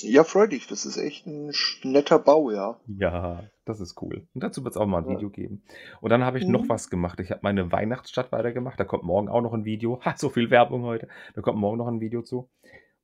ja, 0.01 0.23
freudig. 0.23 0.67
Das 0.67 0.85
ist 0.85 0.97
echt 0.97 1.27
ein 1.27 1.51
netter 1.83 2.17
Bau, 2.17 2.49
ja. 2.49 2.79
Ja, 2.87 3.43
das 3.65 3.79
ist 3.79 4.01
cool. 4.01 4.25
Und 4.33 4.41
dazu 4.43 4.63
wird 4.63 4.73
es 4.75 4.81
auch 4.81 4.87
mal 4.87 4.99
ein 5.03 5.09
Ja. 5.09 5.15
Video 5.15 5.29
geben. 5.29 5.63
Und 6.01 6.09
dann 6.09 6.23
habe 6.23 6.39
ich 6.39 6.47
noch 6.47 6.63
Mhm. 6.63 6.69
was 6.69 6.89
gemacht. 6.89 7.19
Ich 7.19 7.29
habe 7.29 7.41
meine 7.43 7.71
Weihnachtsstadt 7.71 8.31
weitergemacht. 8.31 8.79
Da 8.79 8.85
kommt 8.85 9.03
morgen 9.03 9.29
auch 9.29 9.41
noch 9.41 9.53
ein 9.53 9.65
Video. 9.65 9.99
Ha, 10.05 10.15
so 10.17 10.29
viel 10.29 10.49
Werbung 10.49 10.83
heute. 10.83 11.07
Da 11.35 11.41
kommt 11.41 11.59
morgen 11.59 11.77
noch 11.77 11.87
ein 11.87 11.99
Video 12.01 12.23
zu. 12.23 12.49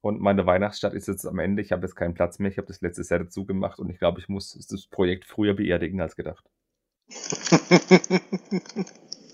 Und 0.01 0.21
meine 0.21 0.45
Weihnachtsstadt 0.45 0.93
ist 0.93 1.07
jetzt 1.07 1.25
am 1.25 1.39
Ende. 1.39 1.61
Ich 1.61 1.71
habe 1.71 1.81
jetzt 1.85 1.95
keinen 1.95 2.13
Platz 2.13 2.39
mehr. 2.39 2.49
Ich 2.49 2.57
habe 2.57 2.67
das 2.67 2.81
letzte 2.81 3.03
Set 3.03 3.21
dazu 3.21 3.45
gemacht 3.45 3.79
und 3.79 3.89
ich 3.89 3.99
glaube, 3.99 4.19
ich 4.19 4.29
muss 4.29 4.53
das 4.69 4.87
Projekt 4.87 5.25
früher 5.25 5.53
beerdigen 5.55 5.99
als 6.01 6.15
gedacht. 6.15 6.45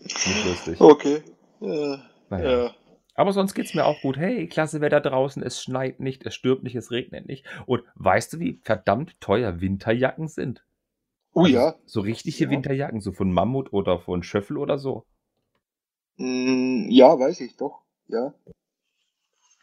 Nicht 0.04 0.46
lustig. 0.46 0.82
okay. 0.82 1.22
Ja, 1.60 2.04
Naja. 2.30 2.64
ja. 2.66 2.76
Aber 3.18 3.32
sonst 3.32 3.54
geht's 3.54 3.74
mir 3.74 3.86
auch 3.86 4.02
gut. 4.02 4.18
Hey, 4.18 4.48
klasse 4.48 4.82
Wetter 4.82 5.00
draußen. 5.00 5.42
Es 5.42 5.62
schneit 5.64 6.00
nicht, 6.02 6.26
es 6.26 6.36
stürmt 6.36 6.64
nicht, 6.64 6.76
es 6.76 6.92
regnet 6.92 7.28
nicht. 7.28 7.46
Und 7.66 7.84
weißt 7.96 8.34
du, 8.34 8.40
wie 8.40 8.60
verdammt 8.64 9.20
teuer 9.22 9.62
Winterjacken 9.62 10.28
sind? 10.28 10.66
Oh 11.34 11.42
Also 11.44 11.54
ja. 11.54 11.76
So 11.86 12.02
richtige 12.02 12.46
Ja. 12.46 12.50
Winterjacken, 12.50 13.00
so 13.00 13.14
von 13.14 13.32
Mammut 13.32 13.72
oder 13.72 14.00
von 14.00 14.22
Schöffel 14.24 14.58
oder 14.58 14.78
so. 14.78 15.06
Mm, 16.18 16.88
ja, 16.90 17.18
weiß 17.18 17.40
ich 17.42 17.56
doch. 17.56 17.84
Ja. 18.08 18.34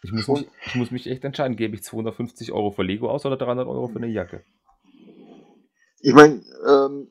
Ich 0.04 0.10
muss, 0.10 0.26
mich, 0.26 0.48
ich 0.66 0.74
muss 0.74 0.90
mich 0.90 1.06
echt 1.06 1.24
entscheiden, 1.24 1.56
gebe 1.56 1.76
ich 1.76 1.84
250 1.84 2.52
Euro 2.52 2.72
für 2.72 2.82
Lego 2.82 3.08
aus 3.08 3.24
oder 3.24 3.36
300 3.36 3.68
Euro 3.68 3.86
für 3.86 3.98
eine 3.98 4.08
Jacke? 4.08 4.44
Ich 6.00 6.12
meine, 6.12 6.42
ähm, 6.68 7.08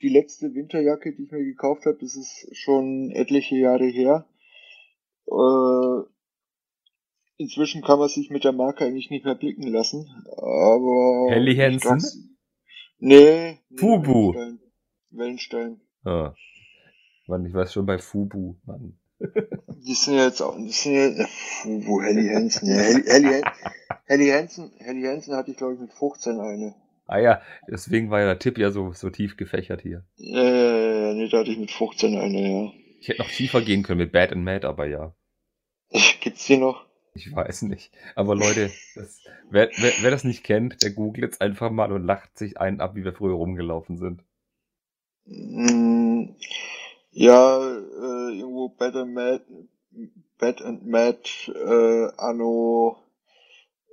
die 0.00 0.08
letzte 0.08 0.54
Winterjacke, 0.54 1.14
die 1.14 1.24
ich 1.24 1.30
mir 1.30 1.44
gekauft 1.44 1.84
habe, 1.84 1.98
das 2.00 2.16
ist 2.16 2.48
schon 2.52 3.10
etliche 3.10 3.56
Jahre 3.56 3.84
her. 3.84 4.26
Äh, 5.26 6.08
inzwischen 7.36 7.82
kann 7.82 7.98
man 7.98 8.08
sich 8.08 8.30
mit 8.30 8.44
der 8.44 8.52
Marke 8.52 8.84
eigentlich 8.84 9.10
nicht 9.10 9.26
mehr 9.26 9.34
blicken 9.34 9.68
lassen. 9.68 10.08
Aber. 10.36 11.28
Helly 11.30 11.54
Hansen? 11.56 12.38
Nee. 12.98 13.58
nee 13.68 13.78
Fubu. 13.78 14.34
Wellenstein. 14.34 14.60
Wellenstein. 15.10 15.80
Ah. 16.04 16.34
Mann, 17.26 17.44
ich 17.44 17.52
weiß 17.52 17.72
schon 17.74 17.86
bei 17.86 17.98
Fubu, 17.98 18.56
Mann. 18.64 18.98
Die 19.86 19.94
sind 19.94 20.14
ja 20.14 20.24
jetzt 20.24 20.40
auch, 20.40 20.56
die 20.56 20.70
sind 20.70 20.94
äh, 21.18 21.26
Fubu, 21.26 22.00
Helly 22.00 22.28
Hansen. 22.28 22.68
Ja, 22.68 22.76
Helly, 22.76 23.02
Helly, 23.06 23.42
Helly 24.06 24.28
Hansen, 24.30 24.72
Helly 24.78 25.02
Hansen 25.02 25.36
hatte 25.36 25.50
ich 25.50 25.56
glaube 25.56 25.74
ich 25.74 25.80
mit 25.80 25.92
15 25.92 26.40
eine. 26.40 26.74
Ah 27.06 27.18
ja, 27.18 27.42
deswegen 27.68 28.10
war 28.10 28.20
ja 28.20 28.26
der 28.26 28.38
Tipp 28.38 28.56
ja 28.56 28.70
so, 28.70 28.92
so 28.92 29.10
tief 29.10 29.36
gefächert 29.36 29.82
hier. 29.82 30.04
Äh, 30.18 31.14
nee, 31.14 31.28
da 31.28 31.40
hatte 31.40 31.50
ich 31.50 31.58
mit 31.58 31.70
15 31.70 32.16
eine, 32.16 32.40
ja. 32.40 32.72
Ich 33.00 33.08
hätte 33.08 33.20
noch 33.20 33.30
tiefer 33.30 33.60
gehen 33.60 33.82
können 33.82 33.98
mit 33.98 34.12
Bad 34.12 34.32
and 34.32 34.42
Mad, 34.42 34.66
aber 34.66 34.86
ja. 34.86 35.14
Gibt's 36.20 36.46
die 36.46 36.56
noch? 36.56 36.86
Ich 37.14 37.30
weiß 37.34 37.62
nicht. 37.62 37.92
Aber 38.16 38.34
Leute, 38.34 38.70
das, 38.94 39.20
wer, 39.50 39.70
wer, 39.76 39.92
wer 40.00 40.10
das 40.10 40.24
nicht 40.24 40.42
kennt, 40.44 40.82
der 40.82 40.90
googelt 40.92 41.24
jetzt 41.24 41.40
einfach 41.42 41.70
mal 41.70 41.92
und 41.92 42.04
lacht 42.06 42.38
sich 42.38 42.58
einen 42.58 42.80
ab, 42.80 42.96
wie 42.96 43.04
wir 43.04 43.12
früher 43.12 43.34
rumgelaufen 43.34 43.98
sind. 43.98 44.24
Mm, 45.26 46.34
Ja, 47.12 47.58
äh, 47.60 48.38
irgendwo 48.38 48.70
Bad 48.70 48.96
and 48.96 49.14
Mad, 49.14 49.44
Bad 50.38 50.62
and 50.62 50.86
Mad, 50.86 51.18
äh, 51.48 52.08
anno 52.16 52.96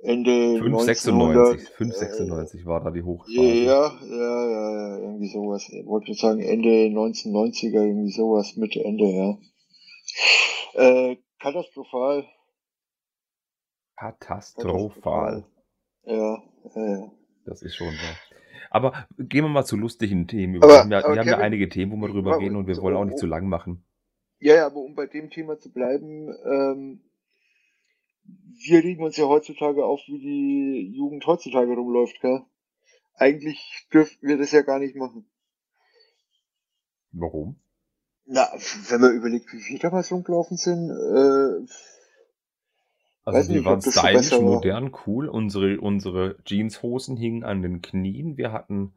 Ende 0.02 0.58
596, 0.58 1.12
1900, 1.12 1.60
596 1.76 2.66
war 2.66 2.82
da 2.82 2.90
die 2.90 2.98
äh, 3.00 3.02
Hochphase. 3.04 3.38
ja, 3.40 3.92
ja, 4.02 4.50
ja, 4.50 4.70
ja, 4.88 4.98
irgendwie 4.98 5.28
sowas. 5.28 5.68
Ich 5.68 5.86
wollte 5.86 6.12
sagen 6.14 6.40
Ende 6.40 6.68
1990er, 6.68 7.82
irgendwie 7.86 8.10
sowas, 8.10 8.56
Mitte, 8.56 8.82
Ende, 8.84 9.04
ja. 9.04 9.38
Äh, 10.74 11.16
katastrophal. 11.38 12.24
Katastrophal. 13.96 15.44
Ja, 16.04 16.34
äh, 16.74 17.08
Das 17.46 17.62
ist 17.62 17.76
schon 17.76 17.86
wahr. 17.88 18.16
Aber 18.70 19.06
gehen 19.18 19.44
wir 19.44 19.48
mal 19.50 19.64
zu 19.64 19.76
lustigen 19.76 20.26
Themen. 20.26 20.56
über. 20.56 20.64
Aber- 20.64 20.72
wir 20.74 20.80
haben, 20.80 20.90
ja, 20.90 21.12
wir 21.14 21.20
haben 21.20 21.28
ja 21.28 21.38
einige 21.38 21.68
Themen, 21.68 21.92
wo 21.92 21.96
wir 21.96 22.08
drüber 22.08 22.38
reden 22.38 22.56
und 22.56 22.66
wir 22.66 22.76
wollen 22.78 22.96
auch 22.96 23.04
nicht 23.04 23.18
zu 23.18 23.26
lang 23.26 23.46
machen. 23.46 23.84
Ja, 24.42 24.56
ja, 24.56 24.66
aber 24.66 24.80
um 24.80 24.96
bei 24.96 25.06
dem 25.06 25.30
Thema 25.30 25.56
zu 25.56 25.72
bleiben, 25.72 26.28
ähm, 26.44 27.00
wir 28.24 28.82
regen 28.82 29.04
uns 29.04 29.16
ja 29.16 29.26
heutzutage 29.26 29.84
auf, 29.84 30.00
wie 30.08 30.18
die 30.18 30.96
Jugend 30.96 31.24
heutzutage 31.28 31.72
rumläuft, 31.72 32.20
gell? 32.20 32.42
Eigentlich 33.14 33.86
dürften 33.92 34.26
wir 34.26 34.38
das 34.38 34.50
ja 34.50 34.62
gar 34.62 34.80
nicht 34.80 34.96
machen. 34.96 35.30
Warum? 37.12 37.60
Na, 38.24 38.48
wenn 38.88 39.00
man 39.00 39.14
überlegt, 39.14 39.52
wie 39.52 39.58
wir 39.58 39.78
damals 39.78 40.10
rumgelaufen 40.10 40.56
sind, 40.56 40.90
äh, 40.90 41.64
Also 43.24 43.38
Weiß 43.38 43.48
wir 43.48 43.56
nicht, 43.56 43.64
waren 43.64 43.80
stylisch, 43.80 44.12
besser 44.30 44.44
war. 44.44 44.54
modern, 44.56 44.92
cool. 45.06 45.28
Unsere, 45.28 45.80
unsere 45.80 46.36
Jeanshosen 46.44 47.16
hingen 47.16 47.44
an 47.44 47.62
den 47.62 47.80
Knien. 47.80 48.36
Wir 48.36 48.50
hatten, 48.50 48.94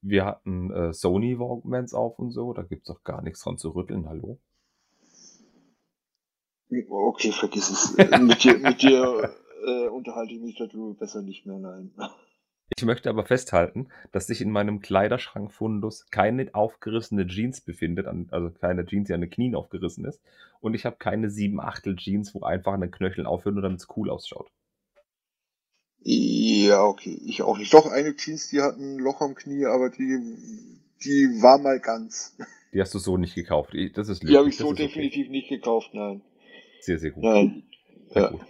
wir 0.00 0.24
hatten 0.24 0.70
äh, 0.70 0.92
Sony 0.94 1.38
Walkmans 1.38 1.92
auf 1.92 2.18
und 2.18 2.30
so. 2.30 2.54
Da 2.54 2.62
gibt's 2.62 2.88
doch 2.88 3.02
gar 3.04 3.20
nichts 3.20 3.42
dran 3.42 3.58
zu 3.58 3.70
rütteln. 3.70 4.08
Hallo? 4.08 4.38
Okay, 6.88 7.32
vergiss 7.32 7.70
es. 7.70 7.96
Mit 8.20 8.44
dir, 8.44 8.58
mit 8.58 8.82
dir 8.82 9.34
äh, 9.66 9.88
unterhalte 9.88 10.34
ich 10.34 10.40
mich 10.40 10.56
darüber 10.56 10.94
besser 10.94 11.22
nicht 11.22 11.46
mehr, 11.46 11.58
nein. 11.58 11.92
Ich 12.76 12.84
möchte 12.84 13.08
aber 13.08 13.24
festhalten, 13.24 13.88
dass 14.10 14.26
sich 14.26 14.40
in 14.40 14.50
meinem 14.50 14.80
Kleiderschrank 14.80 15.52
Fundus 15.52 16.06
keine 16.10 16.52
aufgerissene 16.52 17.26
Jeans 17.26 17.60
befindet, 17.60 18.06
also 18.30 18.50
keine 18.50 18.84
Jeans, 18.84 19.06
die 19.06 19.14
an 19.14 19.20
den 19.20 19.30
Knien 19.30 19.54
aufgerissen 19.54 20.04
ist. 20.04 20.20
Und 20.60 20.74
ich 20.74 20.84
habe 20.84 20.96
keine 20.96 21.30
7 21.30 21.60
Achtel 21.60 21.94
Jeans, 21.94 22.34
wo 22.34 22.42
einfach 22.42 22.72
an 22.72 22.80
den 22.80 22.90
Knöcheln 22.90 23.26
aufhören, 23.26 23.54
nur 23.54 23.62
damit 23.62 23.80
es 23.80 23.88
cool 23.96 24.10
ausschaut. 24.10 24.50
Ja, 26.00 26.82
okay, 26.84 27.18
ich 27.24 27.42
auch 27.42 27.56
nicht. 27.56 27.72
Doch, 27.72 27.86
eine 27.86 28.16
Jeans, 28.16 28.48
die 28.48 28.60
hat 28.60 28.76
ein 28.76 28.98
Loch 28.98 29.20
am 29.20 29.34
Knie, 29.34 29.66
aber 29.66 29.90
die, 29.90 30.18
die 31.04 31.42
war 31.42 31.58
mal 31.58 31.78
ganz. 31.80 32.36
Die 32.72 32.80
hast 32.80 32.94
du 32.94 32.98
so 32.98 33.16
nicht 33.16 33.34
gekauft. 33.34 33.74
Das 33.94 34.08
ist 34.08 34.22
Die 34.22 34.36
habe 34.36 34.48
ich 34.48 34.58
löblich, 34.58 34.58
das 34.58 34.66
so 34.66 34.72
ist 34.72 34.72
okay. 34.72 34.86
definitiv 34.86 35.30
nicht 35.30 35.48
gekauft, 35.48 35.90
nein. 35.94 36.22
Sehr, 36.80 36.98
sehr 36.98 37.10
gut. 37.10 37.24
Nein. 37.24 37.62
Sehr 38.10 38.22
Ja. 38.22 38.30
gut. 38.30 38.40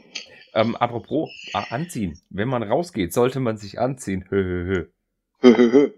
Ähm, 0.54 0.74
apropos 0.76 1.30
äh, 1.52 1.62
anziehen. 1.70 2.18
Wenn 2.30 2.48
man 2.48 2.62
rausgeht, 2.62 3.12
sollte 3.12 3.40
man 3.40 3.56
sich 3.58 3.78
anziehen. 3.78 4.24
Hö, 4.30 4.42
hö, 4.44 4.88
hö. 5.42 5.90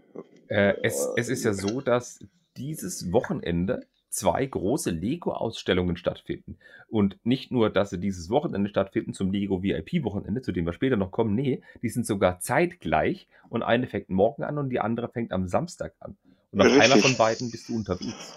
Äh, 0.48 0.74
es, 0.82 1.06
es 1.16 1.28
ist 1.28 1.44
ja 1.44 1.52
so, 1.52 1.80
dass 1.80 2.24
dieses 2.56 3.12
Wochenende 3.12 3.86
zwei 4.10 4.46
große 4.46 4.90
Lego-Ausstellungen 4.90 5.96
stattfinden. 5.96 6.58
Und 6.88 7.18
nicht 7.24 7.52
nur, 7.52 7.70
dass 7.70 7.90
sie 7.90 7.98
dieses 8.00 8.30
Wochenende 8.30 8.68
stattfinden 8.68 9.12
zum 9.12 9.30
Lego 9.30 9.62
VIP-Wochenende, 9.62 10.40
zu 10.42 10.50
dem 10.52 10.64
wir 10.64 10.72
später 10.72 10.96
noch 10.96 11.10
kommen, 11.10 11.34
nee, 11.34 11.62
die 11.82 11.88
sind 11.90 12.06
sogar 12.06 12.40
zeitgleich 12.40 13.28
und 13.50 13.62
eine 13.62 13.86
fängt 13.86 14.08
morgen 14.08 14.42
an 14.42 14.58
und 14.58 14.70
die 14.70 14.80
andere 14.80 15.08
fängt 15.08 15.30
am 15.32 15.46
Samstag 15.46 15.94
an. 16.00 16.16
Und 16.50 16.62
auf 16.62 16.66
Richtig. 16.66 16.82
einer 16.82 16.96
von 16.96 17.16
beiden 17.16 17.50
bist 17.50 17.68
du 17.68 17.76
unterwegs. 17.76 18.34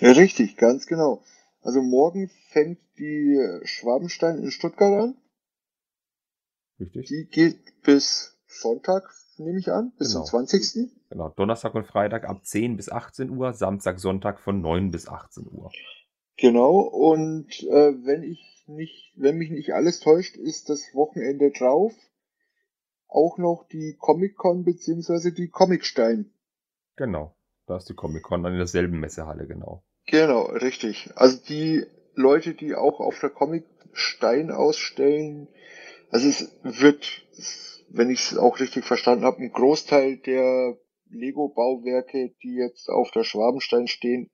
Ja, 0.00 0.12
richtig, 0.12 0.56
ganz 0.56 0.86
genau. 0.86 1.22
Also 1.64 1.80
morgen 1.80 2.30
fängt 2.50 2.78
die 2.98 3.40
Schwabenstein 3.64 4.38
in 4.38 4.50
Stuttgart 4.50 5.02
an. 5.02 5.16
Richtig? 6.78 7.08
Die 7.08 7.26
geht 7.26 7.82
bis 7.82 8.38
Sonntag, 8.46 9.10
nehme 9.38 9.58
ich 9.58 9.72
an, 9.72 9.92
bis 9.96 10.12
Genau. 10.12 10.24
zum 10.24 10.46
20. 10.46 10.90
Genau. 11.08 11.30
Donnerstag 11.30 11.74
und 11.74 11.86
Freitag 11.86 12.28
ab 12.28 12.44
10 12.44 12.76
bis 12.76 12.90
18 12.90 13.30
Uhr, 13.30 13.54
Samstag, 13.54 13.98
Sonntag 13.98 14.40
von 14.40 14.60
9 14.60 14.90
bis 14.90 15.08
18 15.08 15.46
Uhr. 15.50 15.72
Genau, 16.36 16.80
und 16.80 17.62
äh, 17.62 17.94
wenn 18.04 18.24
ich 18.24 18.64
nicht, 18.66 19.12
wenn 19.16 19.36
mich 19.38 19.50
nicht 19.50 19.72
alles 19.72 20.00
täuscht, 20.00 20.36
ist 20.36 20.68
das 20.68 20.94
Wochenende 20.94 21.50
drauf 21.50 21.94
auch 23.08 23.38
noch 23.38 23.66
die 23.70 23.96
Comic-Con 23.98 24.64
beziehungsweise 24.64 25.32
die 25.32 25.48
Comicstein. 25.48 26.32
Genau. 26.96 27.36
Da 27.66 27.76
ist 27.76 27.88
die 27.88 27.94
Comic-Con 27.94 28.44
in 28.44 28.56
derselben 28.56 28.98
Messehalle, 29.00 29.46
genau. 29.46 29.84
Genau, 30.06 30.42
richtig. 30.46 31.10
Also 31.16 31.38
die 31.48 31.86
Leute, 32.14 32.54
die 32.54 32.74
auch 32.74 33.00
auf 33.00 33.18
der 33.20 33.30
Comicstein 33.30 34.50
ausstellen, 34.50 35.48
also 36.10 36.28
es 36.28 36.52
wird, 36.62 37.22
wenn 37.88 38.10
ich 38.10 38.20
es 38.20 38.36
auch 38.36 38.60
richtig 38.60 38.84
verstanden 38.84 39.24
habe, 39.24 39.42
ein 39.42 39.52
Großteil 39.52 40.18
der 40.18 40.76
Lego-Bauwerke, 41.10 42.34
die 42.42 42.54
jetzt 42.54 42.88
auf 42.88 43.10
der 43.10 43.24
Schwabenstein 43.24 43.88
stehen, 43.88 44.30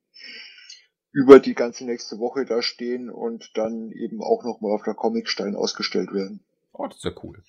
über 1.11 1.39
die 1.39 1.55
ganze 1.55 1.85
nächste 1.85 2.19
Woche 2.19 2.45
da 2.45 2.61
stehen 2.61 3.09
und 3.09 3.51
dann 3.57 3.91
eben 3.91 4.21
auch 4.21 4.43
nochmal 4.43 4.73
auf 4.73 4.83
der 4.83 4.93
Comicstein 4.93 5.55
ausgestellt 5.55 6.13
werden. 6.13 6.43
Oh, 6.73 6.87
das 6.87 6.97
ist 6.97 7.03
ja 7.03 7.11
cool. 7.23 7.43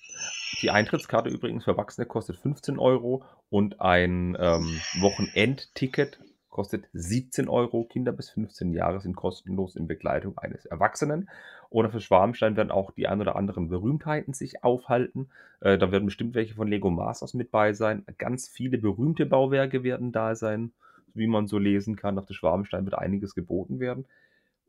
Die 0.61 0.69
Eintrittskarte 0.69 1.29
übrigens 1.29 1.63
für 1.63 1.71
Erwachsene 1.71 2.05
kostet 2.05 2.37
15 2.37 2.77
Euro 2.77 3.23
und 3.49 3.79
ein 3.79 4.35
ähm, 4.39 4.81
Wochenendticket 4.99 6.19
kostet 6.53 6.87
17 6.93 7.49
Euro. 7.49 7.83
Kinder 7.83 8.11
bis 8.11 8.29
15 8.29 8.73
Jahre 8.73 9.01
sind 9.01 9.15
kostenlos 9.15 9.75
in 9.75 9.87
Begleitung 9.87 10.37
eines 10.37 10.65
Erwachsenen. 10.65 11.29
Oder 11.71 11.89
für 11.89 11.99
Schwarmstein 11.99 12.55
werden 12.55 12.69
auch 12.69 12.91
die 12.91 13.07
ein 13.07 13.19
oder 13.19 13.35
anderen 13.35 13.69
Berühmtheiten 13.69 14.33
sich 14.33 14.63
aufhalten. 14.63 15.29
Äh, 15.61 15.79
da 15.79 15.91
werden 15.91 16.05
bestimmt 16.05 16.35
welche 16.35 16.53
von 16.53 16.67
Lego 16.67 16.91
Masters 16.91 17.33
mit 17.33 17.49
bei 17.49 17.73
sein. 17.73 18.05
Ganz 18.19 18.47
viele 18.47 18.77
berühmte 18.77 19.25
Bauwerke 19.25 19.83
werden 19.83 20.11
da 20.11 20.35
sein, 20.35 20.71
wie 21.15 21.25
man 21.25 21.47
so 21.47 21.57
lesen 21.57 21.95
kann. 21.95 22.19
Auf 22.19 22.27
der 22.27 22.35
Schwarmstein 22.35 22.85
wird 22.85 22.99
einiges 22.99 23.33
geboten 23.33 23.79
werden. 23.79 24.05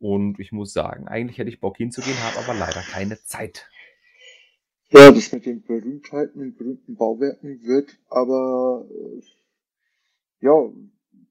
Und 0.00 0.40
ich 0.40 0.52
muss 0.52 0.72
sagen, 0.72 1.06
eigentlich 1.06 1.36
hätte 1.36 1.50
ich 1.50 1.60
Bock 1.60 1.76
hinzugehen, 1.76 2.16
habe 2.24 2.38
aber 2.38 2.58
leider 2.58 2.80
keine 2.80 3.20
Zeit. 3.22 3.68
Ja, 4.88 5.12
das 5.12 5.32
mit 5.32 5.44
den 5.44 5.62
Berühmtheiten 5.62 6.40
und 6.40 6.56
berühmten 6.56 6.96
Bauwerken 6.96 7.62
wird 7.62 7.98
aber, 8.08 8.86
äh, 8.90 9.20
ja, 10.40 10.72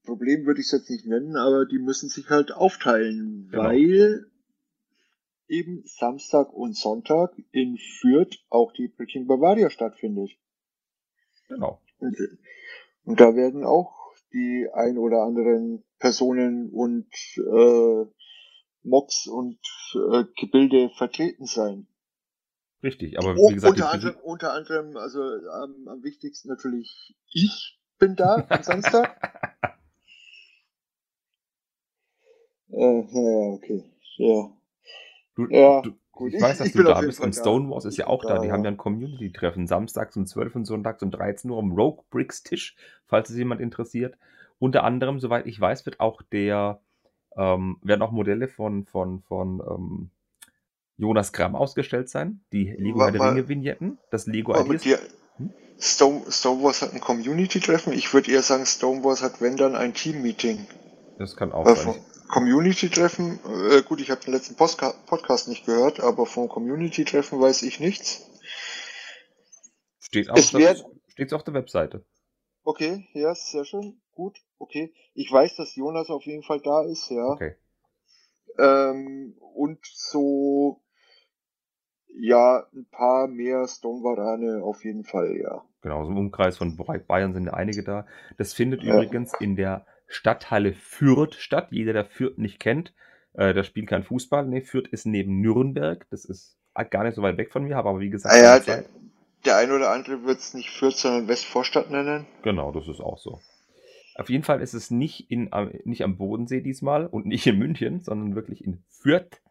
Problem 0.04 0.46
würde 0.46 0.60
ich 0.60 0.68
es 0.68 0.72
jetzt 0.72 0.90
nicht 0.90 1.06
nennen, 1.06 1.36
aber 1.36 1.66
die 1.66 1.80
müssen 1.80 2.10
sich 2.10 2.30
halt 2.30 2.52
aufteilen, 2.52 3.48
Genau. 3.52 3.64
weil 3.64 4.26
eben 5.48 5.84
Samstag 5.86 6.52
und 6.54 6.76
Sonntag 6.76 7.36
in 7.52 7.78
Fürth 7.78 8.38
auch 8.50 8.74
die 8.74 8.88
Breaking 8.88 9.28
Bavaria 9.28 9.70
stattfindet. 9.70 10.32
Genau. 11.48 11.82
Und, 12.00 12.18
und 13.04 13.20
da 13.20 13.36
werden 13.36 13.64
auch 13.64 13.94
die 14.34 14.68
ein 14.74 14.98
oder 14.98 15.24
anderen 15.24 15.84
Personen 16.00 16.70
und 16.72 17.08
äh, 17.38 18.06
Mocks 18.84 19.28
und 19.28 19.60
äh, 19.94 20.24
Gebilde 20.36 20.90
vertreten 20.98 21.46
sein. 21.46 21.88
Richtig, 22.82 23.18
aber 23.18 23.36
wie 23.36 23.54
gesagt, 23.54 23.76
unter, 23.76 23.92
anderem, 23.92 24.16
unter 24.24 24.54
anderem, 24.54 24.98
also 24.98 25.22
am, 25.22 25.88
am 25.88 26.04
wichtigsten 26.04 26.50
natürlich, 26.50 27.16
ich 27.32 27.80
bin 27.98 28.16
da 28.16 28.46
am 28.50 28.64
Samstag. 28.64 29.53
Äh, 32.74 33.04
naja, 33.12 33.54
okay. 33.54 33.84
Ja. 34.18 34.50
du, 35.36 35.48
Ja, 35.50 35.82
du, 35.82 35.92
gut. 36.12 36.34
ich 36.34 36.42
weiß, 36.42 36.58
dass 36.60 36.68
ich 36.68 36.74
du 36.74 36.84
da 36.84 37.02
bist 37.02 37.20
und 37.20 37.36
da. 37.36 37.42
Stonewalls 37.42 37.86
ist 37.86 37.98
ja 37.98 38.08
auch 38.08 38.24
da. 38.26 38.40
Die 38.40 38.48
Ja. 38.48 38.54
haben 38.54 38.64
ja 38.64 38.72
ein 38.72 38.78
Community-Treffen 38.78 39.68
samstags 39.68 40.16
um 40.18 40.26
12 40.26 40.56
und 40.56 40.66
sonntags 40.66 41.02
um 41.04 41.12
13 41.12 41.50
Uhr 41.52 41.60
am 41.60 41.72
Rogue 41.72 42.04
Bricks 42.10 42.44
Tisch, 42.44 42.76
falls 43.08 43.30
es 43.30 43.38
jemand 43.38 43.62
interessiert. 43.62 44.16
Unter 44.60 44.84
anderem, 44.84 45.20
soweit 45.20 45.46
ich 45.48 45.60
weiß, 45.60 45.86
wird 45.86 46.00
auch 46.00 46.22
der, 46.22 46.80
ähm, 47.38 47.78
werden 47.82 48.02
auch 48.02 48.12
Modelle 48.12 48.48
von, 48.48 48.86
von, 48.86 49.22
von 49.24 49.60
ähm, 49.68 50.10
Jonas 50.98 51.34
Gramm 51.34 51.56
ausgestellt 51.56 52.10
sein. 52.10 52.42
Die 52.52 52.72
Lego 52.72 53.00
Wa- 53.00 53.06
Herr 53.06 53.12
der 53.12 53.22
wa- 53.22 53.30
Ringe 53.30 53.50
Vignetten, 53.50 53.98
das 54.12 54.28
Lego 54.28 54.54
Ideas. 54.60 55.00
Hm? 55.38 55.50
Stone, 55.80 56.22
Stonewalls 56.30 56.82
hat 56.82 56.94
ein 56.94 57.02
Community-Treffen. 57.02 57.94
Ich 57.94 58.14
würde 58.14 58.32
eher 58.32 58.44
sagen, 58.44 58.66
Stonewalls 58.66 59.22
hat, 59.22 59.42
wenn 59.42 59.58
dann, 59.58 59.76
ein 59.76 59.94
Team-Meeting. 59.94 60.68
Das 61.18 61.36
kann 61.36 61.52
auch 61.52 61.66
sein. 61.76 61.96
Community-Treffen, 62.28 63.40
äh, 63.72 63.82
gut, 63.84 64.02
ich 64.02 64.10
habe 64.12 64.22
den 64.22 64.34
letzten 64.34 64.56
Postka 64.56 64.94
Podcast 65.08 65.48
nicht 65.48 65.66
gehört, 65.66 66.00
aber 66.00 66.26
vom 66.26 66.50
Community-Treffen 66.50 67.40
weiß 67.40 67.64
ich 67.64 67.80
nichts. 67.80 68.30
Steht 70.00 70.30
auch, 70.30 70.38
Es 70.38 70.54
wird- 70.54 70.84
steht's 71.08 71.34
auf 71.34 71.44
der 71.44 71.54
Webseite. 71.54 72.06
Okay, 72.64 73.08
ja, 73.14 73.36
sehr 73.36 73.66
schön, 73.66 74.02
gut, 74.14 74.38
okay. 74.58 74.94
Ich 75.14 75.32
weiß, 75.32 75.56
dass 75.56 75.76
Jonas 75.76 76.10
auf 76.10 76.24
jeden 76.26 76.44
Fall 76.44 76.60
da 76.62 76.84
ist, 76.84 77.10
ja. 77.10 77.26
Okay. 77.32 77.56
Ähm, 78.58 79.36
und 79.56 79.80
so 79.84 80.80
Ja, 82.16 82.68
ein 82.76 82.86
paar 82.92 83.28
mehr 83.28 83.68
Stone-Varane 83.68 84.64
auf 84.64 84.86
jeden 84.86 85.04
Fall, 85.04 85.36
ja. 85.36 85.64
Genau, 85.82 86.06
so 86.06 86.12
im 86.12 86.18
Umkreis 86.20 86.58
von 86.60 86.78
Bayern 86.78 87.34
sind 87.34 87.46
ja 87.48 87.54
einige 87.56 87.84
da. 87.84 88.06
Das 88.38 88.54
findet 88.54 88.84
Ja. 88.84 88.94
übrigens 88.94 89.34
in 89.40 89.56
der 89.56 89.88
Stadthalle 90.08 90.74
Fürth 90.74 91.36
statt. 91.36 91.68
Jeder, 91.72 91.94
der 91.94 92.06
Fürth 92.06 92.38
nicht 92.38 92.60
kennt, 92.60 92.94
äh, 93.34 93.54
der 93.54 93.64
spielt 93.64 93.88
kein 93.88 94.04
Fußball. 94.04 94.46
Nee, 94.46 94.62
Fürth 94.62 94.88
ist 94.90 95.06
neben 95.06 95.42
Nürnberg. 95.42 96.06
Das 96.10 96.26
ist 96.26 96.58
gar 96.90 97.04
nicht 97.04 97.16
so 97.16 97.22
weit 97.22 97.38
weg 97.38 97.52
von 97.52 97.64
mir, 97.64 97.78
aber 97.78 98.00
wie 98.00 98.10
gesagt, 98.10 98.34
Ah 98.36 98.42
ja, 98.42 98.60
der, 98.60 98.86
der 99.46 99.58
eine 99.58 99.76
oder 99.76 99.92
andere 99.92 100.24
wird 100.24 100.40
es 100.40 100.54
nicht 100.54 100.70
Fürth, 100.70 100.98
sondern 100.98 101.28
Westvorstadt 101.28 101.92
nennen. 101.92 102.26
Genau, 102.44 102.72
das 102.72 102.88
ist 102.88 103.00
auch 103.00 103.18
so. 103.18 103.40
Auf 104.16 104.30
jeden 104.30 104.44
Fall 104.44 104.62
ist 104.62 104.74
es 104.74 104.92
nicht, 104.92 105.32
in, 105.32 105.52
am- 105.54 105.72
nicht 105.86 106.04
am 106.04 106.18
Bodensee 106.18 106.62
diesmal 106.62 107.08
und 107.08 107.26
nicht 107.26 107.48
in 107.48 107.58
München, 107.58 108.02
sondern 108.02 108.36
wirklich 108.36 108.64
in 108.64 108.84
Fürth. 108.90 109.42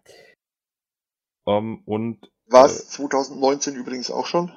Ähm, 1.47 1.83
und 1.85 2.31
War 2.47 2.65
äh, 2.65 2.67
es 2.67 2.89
2019 2.91 3.75
übrigens 3.75 4.11
auch 4.11 4.27
schon? 4.27 4.53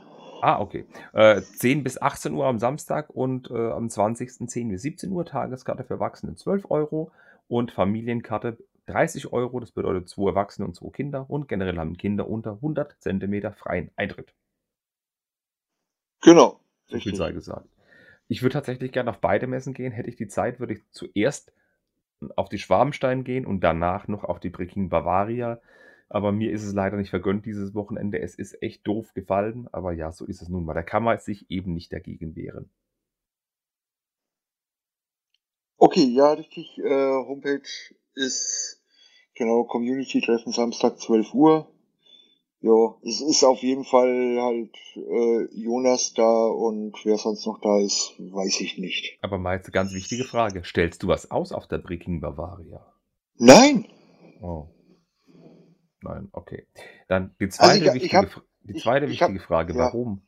Ah, 0.45 0.59
okay. 0.59 0.85
Äh, 1.13 1.41
10 1.41 1.83
bis 1.83 1.99
18 1.99 2.31
Uhr 2.35 2.45
am 2.45 2.59
Samstag 2.59 3.09
und 3.09 3.49
äh, 3.49 3.71
am 3.71 3.89
20. 3.89 4.47
10 4.47 4.69
bis 4.69 4.83
17 4.83 5.11
Uhr 5.11 5.25
Tageskarte 5.25 5.83
für 5.83 5.95
Erwachsene 5.95 6.35
12 6.35 6.69
Euro 6.69 7.11
und 7.47 7.71
Familienkarte 7.71 8.59
30 8.85 9.33
Euro. 9.33 9.59
Das 9.59 9.71
bedeutet 9.71 10.07
zwei 10.07 10.29
Erwachsene 10.29 10.67
und 10.67 10.75
zwei 10.75 10.91
Kinder 10.91 11.27
und 11.31 11.47
generell 11.47 11.79
haben 11.79 11.97
Kinder 11.97 12.29
unter 12.29 12.51
100 12.51 12.95
Zentimeter 13.01 13.53
freien 13.53 13.89
Eintritt. 13.95 14.35
Genau. 16.21 16.59
So 16.85 16.99
viel 16.99 17.15
sei 17.15 17.31
gesagt. 17.31 17.67
Ich 18.27 18.43
würde 18.43 18.53
tatsächlich 18.53 18.91
gerne 18.91 19.09
auf 19.09 19.17
beide 19.17 19.47
Messen 19.47 19.73
gehen. 19.73 19.93
Hätte 19.93 20.09
ich 20.09 20.15
die 20.15 20.27
Zeit, 20.27 20.59
würde 20.59 20.73
ich 20.75 20.83
zuerst 20.91 21.53
auf 22.35 22.49
die 22.49 22.59
Schwabenstein 22.59 23.23
gehen 23.23 23.47
und 23.47 23.61
danach 23.61 24.07
noch 24.07 24.23
auf 24.23 24.39
die 24.39 24.51
Bricking 24.51 24.89
Bavaria. 24.89 25.59
Aber 26.07 26.31
mir 26.31 26.51
ist 26.51 26.63
es 26.63 26.73
leider 26.73 26.97
nicht 26.97 27.09
vergönnt 27.09 27.45
dieses 27.45 27.73
Wochenende. 27.73 28.19
Es 28.19 28.35
ist 28.35 28.61
echt 28.61 28.85
doof 28.87 29.13
gefallen. 29.13 29.67
Aber 29.71 29.93
ja, 29.93 30.11
so 30.11 30.25
ist 30.25 30.41
es 30.41 30.49
nun 30.49 30.65
mal. 30.65 30.73
Da 30.73 30.83
kann 30.83 31.03
man 31.03 31.17
sich 31.19 31.49
eben 31.49 31.73
nicht 31.73 31.91
dagegen 31.91 32.35
wehren. 32.35 32.69
Okay, 35.77 36.05
ja, 36.05 36.33
richtig. 36.33 36.77
Äh, 36.77 36.89
Homepage 36.89 37.61
ist 38.13 38.81
genau 39.35 39.65
Community-Treffen 39.65 40.53
Samstag 40.53 40.99
12 40.99 41.33
Uhr. 41.33 41.71
Ja, 42.61 42.95
es 43.03 43.21
ist 43.21 43.43
auf 43.43 43.61
jeden 43.61 43.83
Fall 43.83 44.39
halt 44.41 44.75
äh, 44.95 45.47
Jonas 45.53 46.13
da 46.15 46.47
und 46.47 46.93
wer 47.03 47.17
sonst 47.17 47.45
noch 47.45 47.59
da 47.61 47.79
ist, 47.79 48.15
weiß 48.17 48.61
ich 48.61 48.79
nicht. 48.79 49.19
Aber 49.21 49.37
mal 49.37 49.57
jetzt 49.57 49.67
eine 49.67 49.73
ganz 49.73 49.93
wichtige 49.93 50.23
Frage. 50.23 50.63
Stellst 50.63 51.03
du 51.03 51.07
was 51.07 51.29
aus 51.29 51.51
auf 51.51 51.67
der 51.67 51.77
Bricking 51.77 52.21
Bavaria? 52.21 52.91
Nein! 53.37 53.85
Oh. 54.41 54.67
Nein, 56.05 56.29
okay. 56.33 56.67
Dann 57.09 57.35
die 57.39 57.49
Also 57.57 57.75
zweite 57.75 57.81
ich, 57.81 58.01
ich 58.01 58.15
wichtige, 58.15 58.15
hab, 58.15 58.29
Fra- 58.29 58.43
die 58.61 58.75
ich, 58.75 58.85
zweite 58.85 59.09
ich 59.09 59.21
hab, 59.23 59.33
wichtige 59.33 59.41
Frage, 59.41 59.75
ja. 59.75 59.93
warum? 59.93 60.27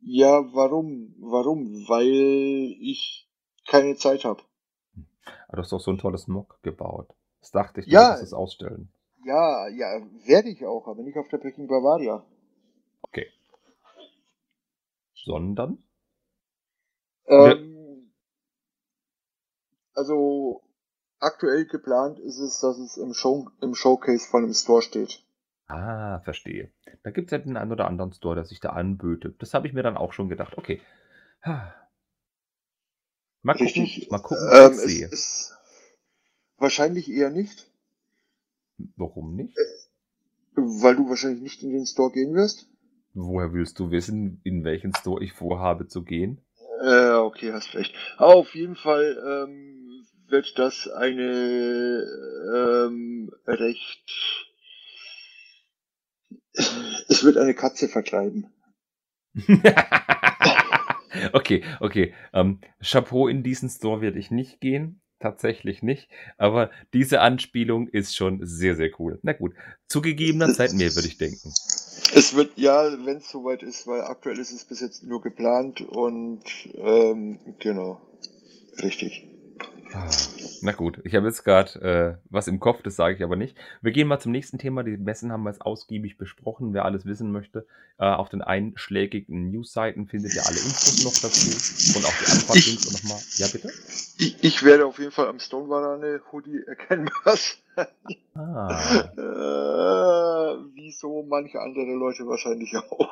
Ja, 0.00 0.42
warum? 0.54 1.14
Warum? 1.20 1.86
Weil 1.88 2.76
ich 2.80 3.28
keine 3.68 3.96
Zeit 3.96 4.24
habe. 4.24 4.42
Ah, 5.48 5.56
Du 5.56 5.62
hast 5.62 5.72
doch 5.72 5.80
so 5.80 5.90
ein 5.92 5.98
tolles 5.98 6.28
Mock 6.28 6.60
gebaut. 6.62 7.14
Das 7.40 7.50
dachte 7.52 7.80
ich, 7.80 7.88
du 7.88 7.96
Ja, 7.96 8.18
es 8.20 8.32
ausstellen. 8.32 8.92
ja, 9.24 9.68
ja, 9.68 10.02
werde 10.26 10.50
ich 10.50 10.64
auch, 10.66 10.88
aber 10.88 11.02
nicht 11.02 11.18
auf 11.18 11.28
der 11.28 11.38
Breaking 11.38 11.68
Bavaria. 11.68 12.24
Okay. 13.02 13.26
Sondern? 15.24 15.84
Ähm, 17.28 18.10
also 19.94 20.62
aktuell 21.20 21.66
geplant 21.66 22.18
ist 22.20 22.38
es, 22.38 22.60
dass 22.60 22.78
es 22.78 22.96
im, 22.96 23.14
Show, 23.14 23.50
im 23.60 23.74
Showcase 23.74 24.28
von 24.28 24.44
einem 24.44 24.54
Store 24.54 24.82
steht. 24.82 25.22
ah, 25.66 26.20
verstehe. 26.20 26.70
Da 27.02 27.10
gibt 27.10 27.28
es 27.28 27.32
ja 27.32 27.38
den 27.38 27.56
einen 27.56 27.72
oder 27.72 27.86
anderen 27.86 28.12
Store, 28.12 28.34
der 28.34 28.44
sich 28.44 28.60
da 28.60 28.70
anböte. 28.70 29.34
Das 29.38 29.54
habe 29.54 29.66
ich 29.66 29.72
mir 29.72 29.82
dann 29.82 29.96
auch 29.96 30.12
schon 30.12 30.28
gedacht. 30.28 30.56
Okay. 30.58 30.80
Mal 33.42 33.56
gucken, 33.56 33.64
Richtig. 33.64 34.08
mal 34.08 34.20
gucken, 34.20 34.48
ob 34.48 34.60
ich 34.60 34.66
Ähm, 34.66 34.72
es 34.72 34.84
es 34.84 34.84
sehe. 34.84 35.08
wahrscheinlich 36.58 37.10
eher 37.10 37.30
nicht, 37.30 37.70
Warum 38.96 39.34
nicht? 39.36 39.56
weil 40.54 40.96
du 40.96 41.08
wahrscheinlich 41.08 41.40
nicht 41.40 41.62
in 41.62 41.70
den 41.72 41.86
Store 41.86 42.12
gehen 42.12 42.34
wirst. 42.34 42.68
Woher 43.12 43.52
willst 43.52 43.78
du 43.80 43.90
wissen, 43.90 44.40
in 44.44 44.64
welchen 44.64 44.94
Store 44.94 45.22
ich 45.22 45.34
vorhabe 45.34 45.88
zu 45.88 46.04
gehen? 46.04 46.40
Äh, 46.80 47.14
okay, 47.14 47.52
hast 47.52 47.74
recht. 47.74 47.94
Auf 48.18 48.54
jeden 48.54 48.76
Fall 48.76 49.16
ähm, 49.26 49.77
wird 50.30 50.58
das 50.58 50.88
eine 50.88 52.04
ähm, 52.54 53.30
recht. 53.46 54.54
Es 57.08 57.24
wird 57.24 57.36
eine 57.36 57.54
Katze 57.54 57.88
verkleiden. 57.88 58.52
okay, 61.32 61.64
okay. 61.80 62.14
Ähm, 62.32 62.60
Chapeau 62.82 63.28
in 63.28 63.42
diesen 63.42 63.68
Store 63.68 64.00
werde 64.00 64.18
ich 64.18 64.30
nicht 64.30 64.60
gehen. 64.60 65.00
Tatsächlich 65.20 65.82
nicht. 65.82 66.08
Aber 66.36 66.70
diese 66.92 67.20
Anspielung 67.20 67.88
ist 67.88 68.14
schon 68.14 68.38
sehr, 68.42 68.76
sehr 68.76 68.90
cool. 69.00 69.18
Na 69.22 69.32
gut. 69.32 69.52
Zu 69.88 70.00
gegebener 70.00 70.52
Zeit 70.52 70.72
mehr, 70.74 70.94
würde 70.94 71.08
ich 71.08 71.18
denken. 71.18 71.52
Es 72.14 72.34
wird, 72.34 72.56
ja, 72.56 72.84
wenn 73.04 73.16
es 73.16 73.28
soweit 73.28 73.62
ist, 73.62 73.86
weil 73.88 74.02
aktuell 74.02 74.38
ist 74.38 74.52
es 74.52 74.64
bis 74.64 74.80
jetzt 74.80 75.02
nur 75.02 75.20
geplant 75.20 75.80
und 75.80 76.42
ähm, 76.74 77.40
genau. 77.58 78.00
Richtig. 78.80 79.27
Na 80.60 80.72
gut, 80.72 81.00
ich 81.04 81.14
habe 81.14 81.26
jetzt 81.26 81.44
gerade 81.44 81.80
äh, 81.80 82.26
was 82.30 82.48
im 82.48 82.60
Kopf, 82.60 82.82
das 82.82 82.96
sage 82.96 83.14
ich 83.14 83.22
aber 83.22 83.36
nicht. 83.36 83.56
Wir 83.80 83.92
gehen 83.92 84.08
mal 84.08 84.18
zum 84.18 84.32
nächsten 84.32 84.58
Thema. 84.58 84.82
Die 84.82 84.96
Messen 84.96 85.32
haben 85.32 85.44
wir 85.44 85.50
jetzt 85.50 85.62
ausgiebig 85.62 86.18
besprochen. 86.18 86.74
Wer 86.74 86.84
alles 86.84 87.06
wissen 87.06 87.30
möchte, 87.32 87.66
äh, 87.98 88.04
auf 88.04 88.28
den 88.28 88.42
einschlägigen 88.42 89.50
Newsseiten 89.50 90.06
findet 90.08 90.34
ihr 90.34 90.42
alle 90.46 90.56
Infos 90.56 91.04
noch 91.04 91.12
dazu 91.12 91.50
und 91.98 92.04
auch 92.04 92.12
die 92.18 92.30
Anfahrtlinks 92.32 93.02
nochmal. 93.02 93.20
Ja, 93.36 93.46
bitte? 93.52 93.68
ich, 94.18 94.36
ich 94.42 94.62
werde 94.64 94.86
auf 94.86 94.98
jeden 94.98 95.12
Fall 95.12 95.28
am 95.28 95.38
Stone 95.38 95.68
Banane 95.68 96.20
Hoodie 96.32 96.62
erkennbar 96.66 97.36
sein. 97.36 97.86
Ah, 98.34 99.10
Äh, 99.16 99.20
wie 100.74 100.92
so 100.92 101.22
manche 101.28 101.60
andere 101.60 101.94
Leute 101.94 102.26
wahrscheinlich 102.26 102.74
auch. 102.76 103.08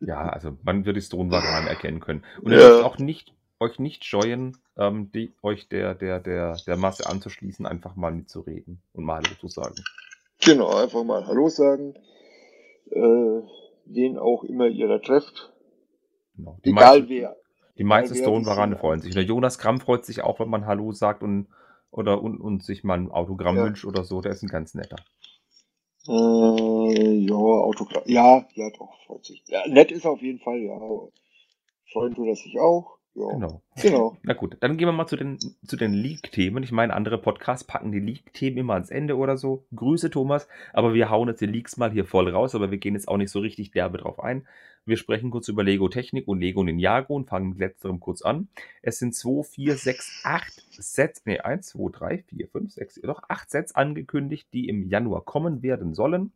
ja, 0.00 0.28
also 0.30 0.56
man 0.62 0.84
wird 0.84 0.96
die 0.96 1.02
Stone-Varian 1.02 1.66
erkennen 1.66 2.00
können. 2.00 2.24
Und 2.42 2.52
Ja, 2.52 2.82
auch 2.82 2.98
nicht, 2.98 3.34
euch 3.60 3.78
nicht 3.78 4.04
scheuen, 4.04 4.58
ähm, 4.76 5.12
die, 5.12 5.34
euch 5.42 5.68
der, 5.68 5.94
der, 5.94 6.20
der, 6.20 6.62
der 6.66 6.76
Masse 6.76 7.06
anzuschließen, 7.06 7.66
einfach 7.66 7.96
mal 7.96 8.12
mitzureden 8.12 8.82
und 8.94 9.04
mal 9.04 9.18
Hallo 9.22 9.34
zu 9.36 9.48
sagen. 9.48 9.86
genau, 10.40 10.74
einfach 10.76 11.04
mal 11.04 11.26
Hallo 11.26 11.48
sagen. 11.48 11.94
Äh, 12.90 13.42
wen 13.86 14.18
auch 14.18 14.44
immer 14.44 14.66
ihr 14.68 14.88
da 14.88 14.98
trefft. 14.98 15.52
Genau. 16.36 16.58
Die 16.64 16.70
Egal 16.70 16.74
meisten, 16.74 17.08
wer. 17.08 17.36
die 17.78 17.84
meisten 17.84 18.14
wer, 18.14 18.22
stone 18.22 18.44
das 18.44 18.54
sind 18.54 18.56
varane 18.56 18.76
freuen 18.76 19.00
sich. 19.00 19.14
Der 19.14 19.24
Jonas 19.24 19.58
Gramm 19.58 19.80
freut 19.80 20.04
sich 20.04 20.22
auch, 20.22 20.40
wenn 20.40 20.50
man 20.50 20.66
Hallo 20.66 20.92
sagt 20.92 21.22
und, 21.22 21.48
oder, 21.90 22.22
und, 22.22 22.40
und 22.40 22.64
sich 22.64 22.84
mal 22.84 22.98
ein 22.98 23.10
Autogramm 23.10 23.56
Ja. 23.56 23.62
wünscht 23.62 23.84
oder 23.84 24.04
so. 24.04 24.20
Der 24.22 24.32
ist 24.32 24.42
ein 24.42 24.48
ganz 24.48 24.74
netter. 24.74 25.04
Äh, 26.08 27.12
ja, 27.26 27.34
Autogramm. 27.36 28.02
Ja, 28.06 28.46
ja, 28.54 28.70
doch, 28.70 28.98
freut 29.06 29.24
sich. 29.24 29.42
Ja, 29.48 29.66
nett 29.68 29.92
ist 29.92 30.04
er 30.04 30.12
auf 30.12 30.22
jeden 30.22 30.40
Fall, 30.40 30.58
ja. 30.60 30.78
Freuen 31.92 32.14
tut 32.14 32.28
er 32.28 32.36
sich 32.36 32.58
auch. 32.60 32.99
Ja, 33.14 33.26
Genau. 33.32 33.62
genau. 33.80 34.16
Na 34.22 34.34
gut, 34.34 34.56
dann 34.60 34.76
gehen 34.76 34.86
wir 34.86 34.92
mal 34.92 35.06
zu 35.06 35.16
den, 35.16 35.38
zu 35.66 35.76
den 35.76 35.92
Leak-Themen. 35.92 36.62
Ich 36.62 36.72
meine, 36.72 36.94
andere 36.94 37.18
Podcasts 37.18 37.64
packen 37.64 37.92
die 37.92 37.98
Leak-Themen 37.98 38.58
immer 38.58 38.74
ans 38.74 38.90
Ende 38.90 39.16
oder 39.16 39.36
so. 39.36 39.64
Grüße, 39.74 40.10
Thomas. 40.10 40.48
Aber 40.72 40.94
wir 40.94 41.10
hauen 41.10 41.28
jetzt 41.28 41.40
die 41.40 41.46
Leaks 41.46 41.76
mal 41.76 41.90
hier 41.90 42.04
voll 42.04 42.28
raus, 42.28 42.54
aber 42.54 42.70
wir 42.70 42.78
gehen 42.78 42.94
jetzt 42.94 43.08
auch 43.08 43.16
nicht 43.16 43.30
so 43.30 43.40
richtig 43.40 43.72
derbe 43.72 43.98
drauf 43.98 44.20
ein. 44.20 44.46
Wir 44.86 44.96
sprechen 44.96 45.30
kurz 45.30 45.48
über 45.48 45.62
Lego 45.62 45.88
Technik 45.88 46.26
und 46.26 46.40
Lego 46.40 46.64
Ninjago 46.64 47.14
und 47.14 47.28
fangen 47.28 47.50
mit 47.50 47.58
letzterem 47.58 48.00
kurz 48.00 48.22
an. 48.22 48.48
Es 48.80 48.98
sind 48.98 49.14
2, 49.14 49.42
4, 49.42 49.76
6, 49.76 50.22
8 50.24 50.64
Sets, 50.82 51.22
nee, 51.26 51.38
1, 51.38 51.68
2, 51.68 51.90
3, 51.92 52.18
4, 52.18 52.48
5, 52.48 52.72
6, 52.72 53.00
doch 53.02 53.22
8 53.28 53.50
Sets 53.50 53.74
angekündigt, 53.74 54.48
die 54.52 54.68
im 54.68 54.88
Januar 54.88 55.22
kommen 55.24 55.62
werden 55.62 55.92
sollen. 55.94 56.32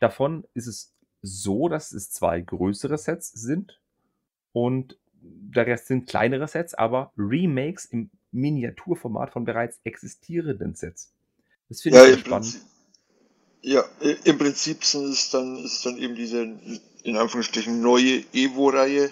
Davon 0.00 0.44
ist 0.54 0.66
es 0.66 0.92
so, 1.22 1.68
dass 1.68 1.92
es 1.92 2.10
zwei 2.10 2.40
größere 2.40 2.98
Sets 2.98 3.32
sind 3.32 3.80
und 4.52 4.98
der 5.30 5.66
Rest 5.66 5.86
sind 5.86 6.08
kleinere 6.08 6.48
Sets, 6.48 6.74
aber 6.74 7.12
Remakes 7.16 7.84
im 7.86 8.10
Miniaturformat 8.32 9.32
von 9.32 9.44
bereits 9.44 9.80
existierenden 9.84 10.74
Sets. 10.74 11.12
Das 11.68 11.82
finde 11.82 11.98
Ja, 11.98 12.06
ich 12.14 12.20
spannend. 12.20 12.52
Prinzip, 12.52 12.62
ja, 13.62 13.84
im 14.24 14.38
Prinzip 14.38 14.84
sind 14.84 15.06
es 15.10 15.30
dann, 15.30 15.56
ist 15.64 15.84
dann 15.84 15.98
eben 15.98 16.14
diese, 16.14 16.42
in 17.04 17.16
Anführungsstrichen, 17.16 17.80
neue 17.80 18.24
Evo-Reihe, 18.32 19.10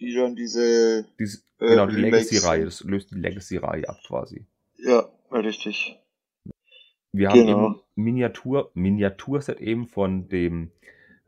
die 0.00 0.14
dann 0.14 0.34
diese 0.36 1.04
Dies, 1.18 1.44
äh, 1.60 1.66
genau, 1.68 1.86
die 1.86 1.96
Legacy-Reihe, 1.96 2.64
das 2.64 2.82
löst 2.84 3.10
die 3.10 3.16
Legacy-Reihe 3.16 3.88
ab 3.88 3.98
quasi. 4.06 4.46
Ja, 4.78 5.08
richtig. 5.32 5.98
Wir 7.12 7.28
haben 7.30 7.40
Genau. 7.40 7.74
eben 7.74 7.80
Miniatur, 7.96 8.70
Miniaturset 8.74 9.60
eben 9.60 9.86
von 9.88 10.28
dem 10.28 10.70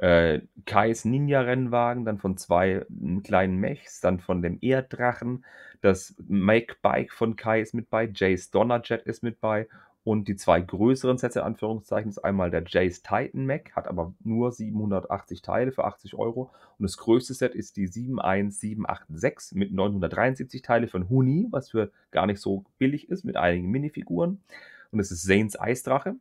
äh, 0.03 0.41
Kais 0.67 1.05
Ninja-Rennwagen, 1.05 2.05
dann 2.05 2.19
von 2.19 2.37
zwei 2.37 2.85
kleinen 3.23 3.59
Mechs, 3.59 4.01
dann 4.01 4.19
von 4.19 4.43
dem 4.43 4.59
Erddrachen, 4.61 5.45
das 5.81 6.17
Make-Bike 6.27 7.13
von 7.13 7.37
Kai 7.37 7.61
ist 7.61 7.73
mit 7.73 7.89
bei, 7.89 8.11
Jace 8.13 8.51
Donnerjet 8.51 9.03
ist 9.03 9.23
mit 9.23 9.41
bei 9.41 9.69
Und 10.03 10.27
die 10.27 10.35
zwei 10.35 10.61
größeren 10.61 11.19
Sets 11.19 11.37
in 11.37 11.43
Anführungszeichen 11.43 12.11
ist 12.11 12.19
einmal 12.19 12.51
der 12.51 12.65
Jace 12.67 13.03
Titan 13.03 13.47
Mac, 13.47 13.77
hat 13.77 13.87
aber 13.87 14.13
nur 14.25 14.51
780 14.51 15.41
Teile 15.41 15.71
für 15.71 15.85
80 15.85 16.17
Euro. 16.17 16.51
Und 16.79 16.83
das 16.83 16.97
größte 16.97 17.35
Set 17.35 17.55
ist 17.55 17.77
die 17.77 17.87
71786 17.87 19.57
mit 19.57 19.73
973 19.73 20.63
Teile 20.63 20.89
von 20.89 21.09
Huni, 21.09 21.47
was 21.53 21.71
für 21.71 21.93
gar 22.11 22.27
nicht 22.27 22.41
so 22.41 22.65
billig 22.79 23.09
ist, 23.09 23.23
mit 23.25 23.37
einigen 23.37 23.71
Minifiguren. 23.71 24.43
Und 24.91 24.99
das 24.99 25.13
ist 25.13 25.23
Zanes 25.25 25.59
Eisdrache. 25.61 26.17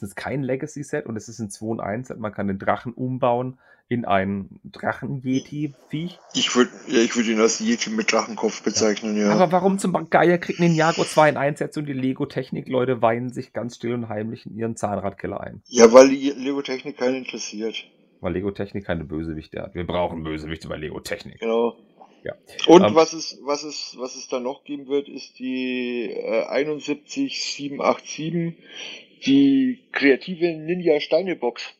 Das 0.00 0.10
ist 0.10 0.16
kein 0.16 0.42
Legacy-Set 0.42 1.06
und 1.06 1.16
es 1.16 1.28
ist 1.28 1.40
ein 1.40 1.50
2 1.50 1.66
und 1.66 1.80
1 1.80 2.08
Set. 2.08 2.18
Man 2.18 2.32
kann 2.32 2.46
den 2.46 2.58
Drachen 2.58 2.92
umbauen 2.92 3.58
in 3.88 4.04
ein 4.04 4.60
Drachen-Yeti-Viech. 4.64 6.18
Ich 6.34 6.54
würde 6.54 6.70
ja, 6.88 7.00
ich 7.00 7.16
würd 7.16 7.26
ihn 7.26 7.40
als 7.40 7.58
Yeti 7.60 7.90
mit 7.90 8.12
Drachenkopf 8.12 8.62
bezeichnen, 8.62 9.16
ja. 9.16 9.30
Aber 9.30 9.50
warum 9.50 9.78
zum 9.78 10.10
Geier 10.10 10.36
kriegt 10.38 10.60
Ninjago 10.60 11.04
2 11.04 11.30
in 11.30 11.36
1 11.38 11.58
Set 11.58 11.76
und 11.78 11.86
die 11.86 11.94
Lego-Technik-Leute 11.94 13.00
weinen 13.00 13.30
sich 13.30 13.52
ganz 13.52 13.76
still 13.76 13.94
und 13.94 14.08
heimlich 14.10 14.46
in 14.46 14.56
ihren 14.56 14.76
Zahnradkeller 14.76 15.40
ein? 15.40 15.62
Ja, 15.66 15.92
weil 15.92 16.10
die 16.10 16.30
Lego-Technik 16.30 16.98
keinen 16.98 17.16
interessiert. 17.16 17.86
Weil 18.20 18.34
Lego-Technik 18.34 18.84
keine 18.84 19.04
Bösewichte 19.04 19.62
hat. 19.62 19.74
Wir 19.74 19.86
brauchen 19.86 20.22
Bösewichte 20.22 20.68
bei 20.68 20.76
Lego-Technik. 20.76 21.40
Genau. 21.40 21.76
Ja. 22.24 22.34
Und 22.66 22.82
Ähm, 22.84 22.94
was, 22.94 23.14
es, 23.14 23.38
was, 23.44 23.62
es, 23.62 23.96
was 23.98 24.16
es 24.16 24.28
da 24.28 24.38
noch 24.40 24.64
geben 24.64 24.88
wird, 24.88 25.08
ist 25.08 25.38
die 25.38 26.10
äh, 26.10 26.44
71787, 26.46 28.54
die 29.20 29.88
kreative 29.92 30.56
Ninja 30.58 31.00
Steine-Box. 31.00 31.74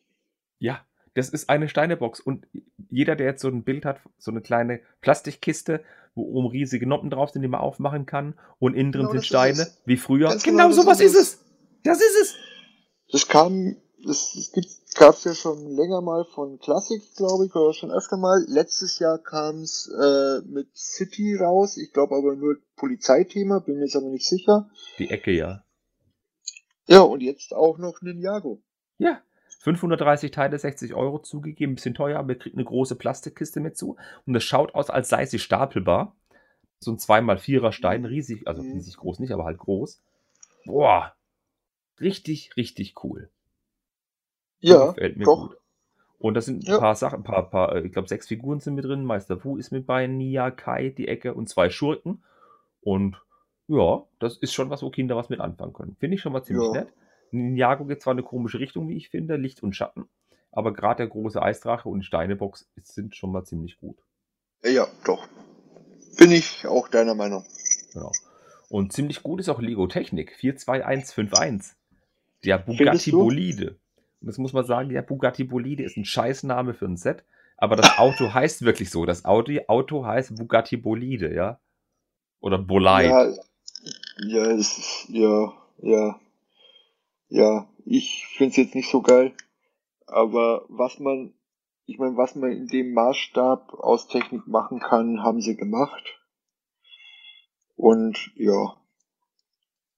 Ja, 0.59 0.85
das 1.15 1.29
ist 1.29 1.49
eine 1.51 1.69
Steinebox. 1.69 2.21
Und 2.21 2.47
jeder, 2.91 3.17
der 3.17 3.27
jetzt 3.27 3.43
so 3.43 3.49
ein 3.49 3.65
Bild 3.65 3.85
hat, 3.85 4.01
so 4.19 4.31
eine 4.31 4.41
kleine 4.41 4.81
Plastikkiste, 5.01 5.83
wo 6.15 6.23
oben 6.23 6.49
riesige 6.49 6.87
Noppen 6.87 7.11
drauf 7.11 7.31
sind, 7.31 7.43
die 7.43 7.49
man 7.49 7.61
aufmachen 7.61 8.07
kann, 8.07 8.35
und 8.59 8.75
innen 8.75 8.93
drin 8.93 9.03
Genau, 9.03 9.13
sind 9.13 9.25
Steine, 9.27 9.63
es. 9.63 9.83
wie 9.85 9.97
früher. 9.97 10.29
Ganz 10.29 10.43
genau 10.43 10.69
genau, 10.69 10.81
sowas 10.83 11.01
ist 11.01 11.17
es. 11.17 11.35
es. 11.35 11.45
Das 11.85 11.99
ist 11.99 12.17
es. 12.23 12.37
Das 13.11 13.29
kam, 13.29 13.77
das, 14.05 14.33
das 14.35 14.53
gibt, 14.53 14.69
gab's 14.97 15.25
ja 15.25 15.35
schon 15.35 15.75
länger 15.75 16.03
mal 16.03 16.25
von 16.25 16.59
Classic, 16.59 17.03
glaube 17.17 17.47
ich, 17.47 17.55
oder 17.55 17.73
schon 17.73 17.91
öfter 17.91 18.17
mal. 18.17 18.45
Letztes 18.49 18.99
Jahr 18.99 19.19
kam's 19.19 19.91
äh, 20.01 20.41
mit 20.47 20.69
City 20.77 21.37
raus. 21.37 21.77
Ich 21.77 21.93
glaube 21.93 22.15
aber 22.17 22.37
nur 22.37 22.57
Polizeithema, 22.77 23.61
bin 23.61 23.77
mir 23.77 23.85
jetzt 23.85 23.97
aber 23.97 24.09
nicht 24.09 24.27
sicher. 24.29 24.71
Die 24.99 25.11
Ecke, 25.11 25.31
ja. 25.33 25.65
Ja, 26.89 27.01
und 27.03 27.21
jetzt 27.23 27.55
auch 27.55 27.79
noch 27.79 28.01
Ninjago. 28.03 28.61
Ja. 28.99 29.21
530 29.61 30.31
Teile, 30.31 30.59
60 30.59 30.95
Euro 30.95 31.19
zugegeben, 31.19 31.75
bisschen 31.75 31.95
teuer, 31.95 32.19
aber 32.19 32.33
ihr 32.33 32.39
kriegt 32.39 32.57
eine 32.57 32.65
große 32.65 32.97
Plastikkiste 32.97 33.61
mit 33.61 33.77
zu. 33.77 33.97
Und 34.27 34.35
es 34.35 34.45
schaut 34.45 34.75
aus, 34.75 34.89
als 34.89 35.09
sei 35.09 35.27
sie 35.27 35.39
stapelbar. 35.39 36.17
So 36.81 36.93
ein 36.93 36.99
2x4er 36.99 37.73
Stein, 37.73 38.05
riesig, 38.05 38.47
also 38.47 38.63
Mhm. 38.63 38.73
riesig 38.73 38.97
groß 38.97 39.19
nicht, 39.19 39.33
aber 39.33 39.45
halt 39.45 39.59
groß. 39.59 40.01
Boah. 40.65 41.15
Richtig, 42.01 42.57
richtig 42.57 42.95
cool. 43.05 43.29
Ja, 44.61 44.89
Gefällt 44.93 45.17
mir 45.17 45.25
doch. 45.25 45.49
gut. 45.51 45.59
Und 46.21 46.35
da 46.35 46.41
sind 46.41 46.63
ein 46.65 46.73
Ja. 46.73 46.79
paar 46.79 46.95
Sachen, 46.95 47.21
ein 47.21 47.25
paar, 47.25 47.51
paar, 47.51 47.77
äh, 47.77 47.87
ich 47.87 47.93
glaube, 47.93 48.09
sechs 48.09 48.27
Figuren 48.29 48.61
sind 48.61 48.75
mit 48.75 48.85
drin. 48.85 49.05
Meister 49.05 49.45
Wu 49.45 49.57
ist 49.57 49.71
mit 49.73 49.87
bei, 49.87 50.07
Nia, 50.07 50.51
Kai, 50.51 50.91
die 50.91 51.09
Ecke 51.09 51.35
und 51.35 51.49
zwei 51.49 51.69
Schurken. 51.71 52.23
Und 52.81 53.21
ja, 53.69 54.03
das 54.19 54.37
ist 54.39 54.53
schon 54.53 54.71
was, 54.71 54.83
wo 54.83 54.91
Kinder 54.91 55.17
was 55.17 55.29
mit 55.29 55.41
anfangen 55.41 55.73
können. 55.73 55.97
Finde 56.01 56.17
ich 56.17 56.21
schon 56.21 56.33
mal 56.33 56.43
ziemlich 56.43 56.67
Ja. 56.67 56.81
nett. 56.81 56.93
Ninjago 57.31 57.85
geht 57.85 58.03
zwar 58.03 58.13
eine 58.13 58.23
komische 58.23 58.59
Richtung, 58.59 58.89
wie 58.89 58.97
ich 58.97 59.11
finde, 59.11 59.37
Licht 59.37 59.63
und 59.63 59.75
Schatten. 59.77 60.09
Aber 60.51 60.73
gerade 60.73 60.99
der 60.99 61.09
große 61.09 61.41
Eisdrache 61.41 61.89
und 61.89 62.01
die 62.01 62.07
Steinebox 62.07 62.69
sind 62.83 63.15
schon 63.15 63.33
mal 63.33 63.45
ziemlich 63.45 63.79
gut. 63.79 63.99
Ja, 64.65 64.87
doch. 65.05 65.29
Bin 66.17 66.33
ich 66.33 66.67
auch 66.67 66.89
deiner 66.89 67.15
Meinung. 67.15 67.45
Genau. 67.93 68.11
Und 68.71 68.93
ziemlich 68.93 69.23
gut 69.23 69.41
ist 69.41 69.49
auch 69.49 69.61
Lego 69.61 69.87
Technik 69.87 70.35
42151. 70.37 71.77
Der 72.45 72.59
Bugatti? 72.59 73.11
Bolide. 73.13 73.77
Und 74.21 74.27
das 74.27 74.39
muss 74.39 74.53
man 74.53 74.65
sagen, 74.65 74.89
der 74.89 75.03
Bugatti 75.03 75.45
Bolide 75.45 75.85
ist 75.85 75.97
ein 75.97 76.05
Scheißname 76.05 76.75
für 76.75 76.87
ein 76.87 76.97
Set. 76.97 77.25
Aber 77.57 77.77
das 77.77 77.99
Auto 77.99 78.33
heißt 78.33 78.63
wirklich 78.63 78.91
so. 78.91 79.05
Das 79.05 79.25
Audi 79.25 79.63
Auto 79.69 80.05
heißt 80.05 80.37
Bugatti 80.37 80.77
Bolide, 80.77 81.35
ja? 81.35 81.61
Oder 82.41 82.59
Bolide. 82.59 83.09
Ja, 83.09 83.33
ja, 84.19 84.45
es 84.51 84.79
ist, 84.79 85.07
ja, 85.09 85.53
ja, 85.83 86.21
ja. 87.29 87.69
Ich 87.85 88.27
find's 88.37 88.57
jetzt 88.57 88.75
nicht 88.75 88.91
so 88.91 89.01
geil. 89.03 89.33
Aber 90.07 90.65
was 90.69 90.99
man, 90.99 91.35
ich 91.87 91.99
meine, 91.99 92.17
was 92.17 92.35
man 92.35 92.53
in 92.53 92.67
dem 92.67 92.93
Maßstab 92.93 93.75
aus 93.75 94.09
Technik 94.09 94.47
machen 94.47 94.81
kann, 94.81 95.23
haben 95.23 95.41
sie 95.41 95.57
gemacht. 95.57 96.19
Und 97.77 98.33
ja, 98.35 98.77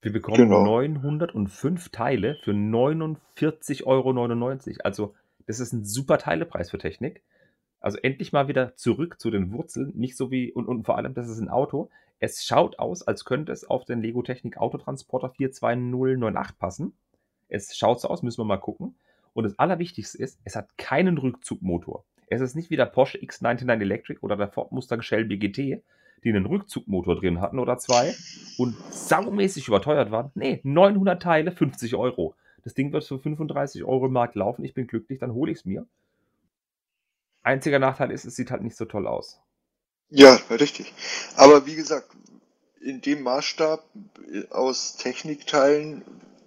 Wir 0.02 0.12
bekommen 0.12 0.36
Genau. 0.36 0.64
905 0.64 1.88
Teile 1.90 2.36
für 2.42 2.52
49,99 2.52 3.84
Euro. 3.86 4.80
Also, 4.84 5.14
das 5.46 5.60
ist 5.60 5.72
ein 5.72 5.84
super 5.84 6.18
Teilepreis 6.18 6.70
für 6.70 6.78
Technik. 6.78 7.22
Also 7.80 7.98
endlich 7.98 8.32
mal 8.32 8.48
wieder 8.48 8.76
zurück 8.76 9.18
zu 9.20 9.30
den 9.30 9.52
Wurzeln. 9.52 9.92
Nicht 9.96 10.16
so 10.16 10.30
wie, 10.30 10.52
und, 10.52 10.66
und 10.68 10.84
vor 10.84 10.96
allem, 10.98 11.14
das 11.14 11.28
ist 11.28 11.40
ein 11.40 11.48
Auto. 11.48 11.90
Es 12.20 12.44
schaut 12.44 12.78
aus, 12.78 13.02
als 13.02 13.24
könnte 13.24 13.50
es 13.50 13.64
auf 13.64 13.86
den 13.86 14.02
Lego 14.02 14.22
Technik 14.22 14.58
Autotransporter 14.58 15.30
42098 15.30 16.58
passen. 16.58 16.92
Es 17.48 17.74
schaut 17.76 18.00
so 18.00 18.08
aus, 18.08 18.22
müssen 18.22 18.40
wir 18.40 18.44
mal 18.44 18.58
gucken. 18.58 18.94
Und 19.32 19.44
das 19.44 19.58
Allerwichtigste 19.58 20.18
ist, 20.18 20.38
es 20.44 20.54
hat 20.54 20.76
keinen 20.76 21.16
Rückzugmotor. 21.16 22.04
Es 22.28 22.42
ist 22.42 22.54
nicht 22.54 22.68
wie 22.68 22.76
der 22.76 22.86
Porsche 22.86 23.18
X99 23.18 23.80
Electric 23.80 24.20
oder 24.20 24.36
der 24.36 24.48
Ford 24.48 24.70
Mustang 24.70 25.00
Shelby 25.00 25.38
GT, 25.38 25.82
die 26.22 26.28
einen 26.28 26.44
Rückzugmotor 26.44 27.16
drin 27.16 27.40
hatten 27.40 27.58
oder 27.58 27.78
zwei 27.78 28.14
und 28.58 28.76
saumäßig 28.90 29.66
überteuert 29.66 30.10
waren. 30.10 30.30
Nee, 30.34 30.60
900 30.62 31.22
Teile, 31.22 31.52
50 31.52 31.94
Euro. 31.94 32.34
Das 32.62 32.74
Ding 32.74 32.92
wird 32.92 33.04
für 33.04 33.18
35 33.18 33.82
Euro 33.84 34.06
im 34.06 34.12
Markt 34.12 34.34
laufen. 34.34 34.62
Ich 34.64 34.74
bin 34.74 34.86
glücklich, 34.86 35.18
dann 35.18 35.32
hole 35.32 35.50
ich 35.50 35.58
es 35.58 35.64
mir. 35.64 35.86
Einziger 37.42 37.78
Nachteil 37.78 38.10
ist, 38.10 38.26
es 38.26 38.36
sieht 38.36 38.50
halt 38.50 38.62
nicht 38.62 38.76
so 38.76 38.84
toll 38.84 39.06
aus. 39.06 39.40
Ja, 40.10 40.38
richtig. 40.50 40.92
Aber 41.36 41.66
wie 41.66 41.74
gesagt, 41.74 42.08
in 42.80 43.00
dem 43.00 43.22
Maßstab 43.22 43.84
äh, 44.32 44.48
aus 44.50 44.96
Technikteilen, 44.96 46.02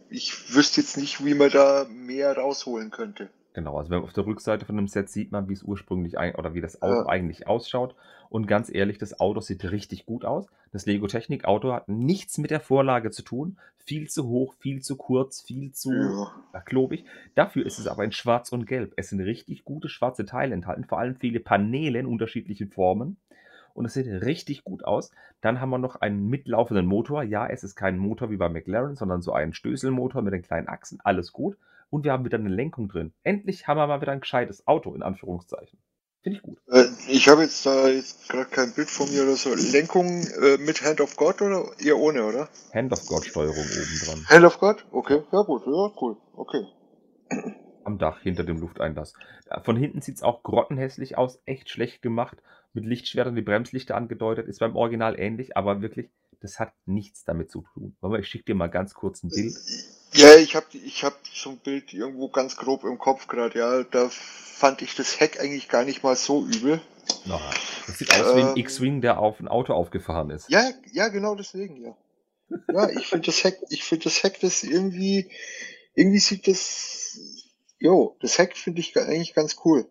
ich 0.10 0.54
wüsste 0.54 0.82
jetzt 0.82 0.98
nicht, 0.98 1.24
wie 1.26 1.34
man 1.34 1.50
da 1.50 1.86
mehr 1.90 2.38
rausholen 2.38 2.92
könnte. 2.92 3.30
Genau, 3.54 3.78
also 3.78 3.92
wenn 3.92 4.00
man 4.00 4.06
auf 4.06 4.14
der 4.14 4.26
Rückseite 4.26 4.66
von 4.66 4.76
dem 4.76 4.88
Set 4.88 5.10
sieht 5.10 5.32
man, 5.32 5.48
wie 5.48 5.54
es 5.54 5.64
ursprünglich 5.64 6.18
ein, 6.18 6.36
oder 6.36 6.54
wie 6.56 6.62
das 6.62 6.82
Auto 6.82 7.02
Ja. 7.02 7.08
eigentlich 7.08 7.48
ausschaut. 7.48 7.96
Und 8.30 8.48
ganz 8.48 8.74
ehrlich, 8.74 8.98
das 8.98 9.20
Auto 9.20 9.42
sieht 9.42 9.64
richtig 9.64 10.08
gut 10.08 10.26
aus. 10.26 10.48
Das 10.72 10.88
Lego 10.88 11.06
Technik 11.06 11.46
Auto 11.46 11.72
hat 11.72 11.88
nichts 11.88 12.40
mit 12.40 12.50
der 12.50 12.60
Vorlage 12.60 13.12
zu 13.12 13.22
tun. 13.22 13.60
Viel 13.86 14.10
zu 14.10 14.28
hoch, 14.28 14.56
viel 14.60 14.82
zu 14.82 14.96
kurz, 14.96 15.42
viel 15.42 15.72
zu 15.72 15.92
ja, 15.92 16.62
klobig. 16.62 17.06
Dafür 17.36 17.64
ist 17.64 17.78
es 17.78 17.86
aber 17.86 18.04
in 18.04 18.12
Schwarz 18.12 18.52
und 18.52 18.66
Gelb. 18.66 18.94
Es 18.96 19.10
sind 19.10 19.20
richtig 19.20 19.66
gute 19.66 19.88
schwarze 19.88 20.26
Teile 20.26 20.56
enthalten, 20.56 20.86
vor 20.86 20.98
allem 20.98 21.16
viele 21.16 21.40
Paneele 21.40 22.00
in 22.00 22.08
unterschiedlichen 22.08 22.72
Formen. 22.72 23.18
Und 23.74 23.86
es 23.86 23.94
sieht 23.94 24.08
richtig 24.08 24.64
gut 24.64 24.84
aus. 24.86 25.12
Dann 25.42 25.60
haben 25.60 25.70
wir 25.72 25.78
noch 25.78 25.96
einen 25.96 26.28
mitlaufenden 26.28 26.86
Motor. 26.86 27.24
Ja, 27.24 27.48
es 27.48 27.64
ist 27.64 27.76
kein 27.76 27.98
Motor 27.98 28.30
wie 28.30 28.38
bei 28.38 28.50
McLaren, 28.50 28.96
sondern 28.96 29.22
so 29.22 29.34
ein 29.34 29.54
Stößelmotor 29.54 30.22
mit 30.22 30.34
den 30.34 30.44
kleinen 30.44 30.68
Achsen. 30.68 31.00
Alles 31.04 31.34
gut. 31.34 31.58
Und 31.90 32.04
wir 32.04 32.12
haben 32.12 32.26
wieder 32.26 32.38
eine 32.38 32.50
Lenkung 32.50 32.88
drin. 32.88 33.14
Endlich 33.24 33.68
haben 33.68 33.78
wir 33.78 33.88
mal 33.88 34.02
wieder 34.02 34.12
ein 34.12 34.22
gescheites 34.22 34.68
Auto, 34.68 34.94
in 34.96 35.04
Anführungszeichen. 35.04 35.78
Finde 36.24 36.38
ich 36.38 36.44
gut. 36.44 36.58
Äh, 36.72 36.86
Ich 37.10 37.28
habe 37.28 37.42
jetzt 37.42 37.66
da 37.66 37.88
jetzt 37.90 38.30
gerade 38.30 38.50
kein 38.50 38.74
Bild 38.74 38.90
von 38.90 39.12
mir 39.12 39.24
oder 39.24 39.36
so. 39.36 39.54
Lenkung 39.54 40.26
äh, 40.42 40.58
mit 40.58 40.82
Hand 40.82 41.02
of 41.02 41.18
God 41.18 41.42
oder 41.42 41.66
eher 41.84 41.98
ohne, 41.98 42.24
oder? 42.24 42.48
Hand 42.74 42.94
of 42.94 43.06
God 43.06 43.26
Steuerung 43.26 43.58
oben 43.58 44.00
dran. 44.06 44.26
Hand 44.30 44.46
of 44.46 44.58
God? 44.60 44.86
Okay, 44.92 45.22
ja 45.32 45.42
gut, 45.42 45.64
ja, 45.68 45.92
cool, 46.02 46.16
okay. 46.36 46.64
Am 47.84 47.98
Dach 47.98 48.22
hinter 48.22 48.46
dem 48.46 48.58
Lufteinlass. 48.58 49.14
Von 49.64 49.76
hinten 49.76 50.02
sieht 50.02 50.16
es 50.16 50.24
auch 50.24 50.44
grottenhässlich 50.44 51.18
aus, 51.18 51.42
echt 51.46 51.70
schlecht 51.70 52.02
gemacht. 52.02 52.38
Mit 52.74 52.86
Lichtschwertern 52.86 53.36
die 53.36 53.42
Bremslichter 53.42 53.96
angedeutet. 53.96 54.48
Ist 54.48 54.60
beim 54.60 54.76
Original 54.76 55.20
ähnlich, 55.20 55.56
aber 55.56 55.82
wirklich, 55.82 56.10
das 56.42 56.60
hat 56.60 56.74
nichts 56.86 57.24
damit 57.24 57.52
zu 57.52 57.64
tun. 57.74 57.96
Warte 58.02 58.14
mal, 58.14 58.20
ich 58.20 58.28
schicke 58.28 58.46
dir 58.46 58.56
mal 58.56 58.68
ganz 58.68 58.94
kurz 58.94 59.24
ein 59.24 59.30
Bild. 59.30 59.56
Ja, 60.14 60.36
ich 60.36 60.56
habe 60.56 60.66
ich 60.74 61.04
hab 61.04 61.16
so 61.34 61.52
ein 61.52 61.58
Bild 61.58 61.94
irgendwo 61.94 62.30
ganz 62.30 62.56
grob 62.56 62.84
im 62.84 62.98
Kopf 62.98 63.28
gerade, 63.28 63.58
ja. 63.60 63.84
Da 63.84 64.10
fand 64.10 64.82
ich 64.82 64.96
das 64.96 65.20
Heck 65.20 65.40
eigentlich 65.40 65.70
gar 65.70 65.86
nicht 65.86 66.04
mal 66.04 66.16
so 66.16 66.46
übel. 66.46 66.82
Na, 67.26 67.40
das 67.88 67.98
sieht 67.98 68.12
aus 68.12 68.36
wie 68.36 68.42
ein 68.42 68.50
Ähm. 68.50 68.58
X-Wing, 68.58 69.02
der 69.02 69.20
auf 69.20 69.40
ein 69.40 69.48
Auto 69.48 69.74
aufgefahren 69.74 70.30
ist. 70.30 70.50
Ja, 70.50 70.70
ja, 70.92 71.10
genau 71.10 71.36
deswegen, 71.36 71.82
ja. 71.82 71.96
Ja, 72.72 72.90
ich 72.90 73.08
finde 73.08 73.26
das 73.28 73.44
Heck, 73.44 73.60
ich 73.70 73.84
finde 73.84 74.06
das 74.06 74.24
Heck, 74.24 74.40
das 74.40 74.64
irgendwie, 74.64 75.30
irgendwie 75.96 76.20
sieht 76.20 76.48
das, 76.48 77.18
jo, 77.80 78.16
das 78.22 78.38
Heck 78.38 78.56
finde 78.56 78.82
ich 78.82 78.96
eigentlich 78.98 79.34
ganz 79.34 79.58
cool. 79.66 79.88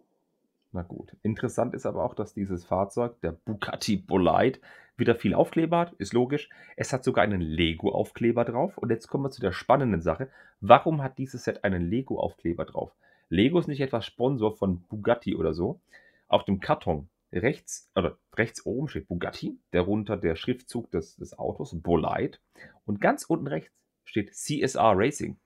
Na 0.73 0.83
gut. 0.83 1.15
Interessant 1.23 1.75
ist 1.75 1.85
aber 1.85 2.03
auch, 2.03 2.15
dass 2.15 2.33
dieses 2.33 2.65
Fahrzeug, 2.65 3.21
der 3.21 3.33
Bugatti 3.33 3.97
Bolide, 3.97 4.59
wieder 4.97 5.15
viel 5.15 5.35
Aufkleber 5.35 5.79
hat. 5.79 5.93
Ist 5.95 6.15
logisch. 6.15 6.49
Es 6.77 6.93
hat 6.93 7.05
sogar 7.05 7.25
einen 7.25 7.43
Lego-Aufkleber 7.43 8.45
drauf. 8.47 8.79
Und 8.79 8.91
jetzt 8.91 9.07
kommen 9.09 9.25
wir 9.25 9.31
zu 9.31 9.43
der 9.43 9.53
spannenden 9.53 10.01
Sache. 10.01 10.31
Warum 10.61 11.03
hat 11.03 11.19
dieses 11.19 11.45
Set 11.45 11.63
einen 11.65 11.91
Lego-Aufkleber 11.91 12.65
drauf? 12.65 12.95
Lego 13.29 13.59
ist 13.59 13.69
nicht 13.69 13.81
etwas 13.81 14.07
Sponsor 14.07 14.57
von 14.57 14.83
Bugatti 14.89 15.37
oder 15.37 15.53
so. 15.53 15.81
Auf 16.29 16.45
dem 16.45 16.61
Karton 16.61 17.09
rechts, 17.33 17.91
oder 17.95 18.19
rechts 18.35 18.65
oben 18.65 18.89
steht 18.89 19.09
Bugatti, 19.09 19.59
darunter 19.73 20.17
der 20.17 20.37
Schriftzug 20.37 20.91
des, 20.91 21.17
des 21.17 21.39
Autos, 21.39 21.79
Bolide. 21.83 22.39
Und 22.87 23.01
ganz 23.01 23.25
unten 23.25 23.47
rechts 23.47 23.73
steht 24.05 24.35
CSR 24.35 24.93
Racing. 24.97 25.37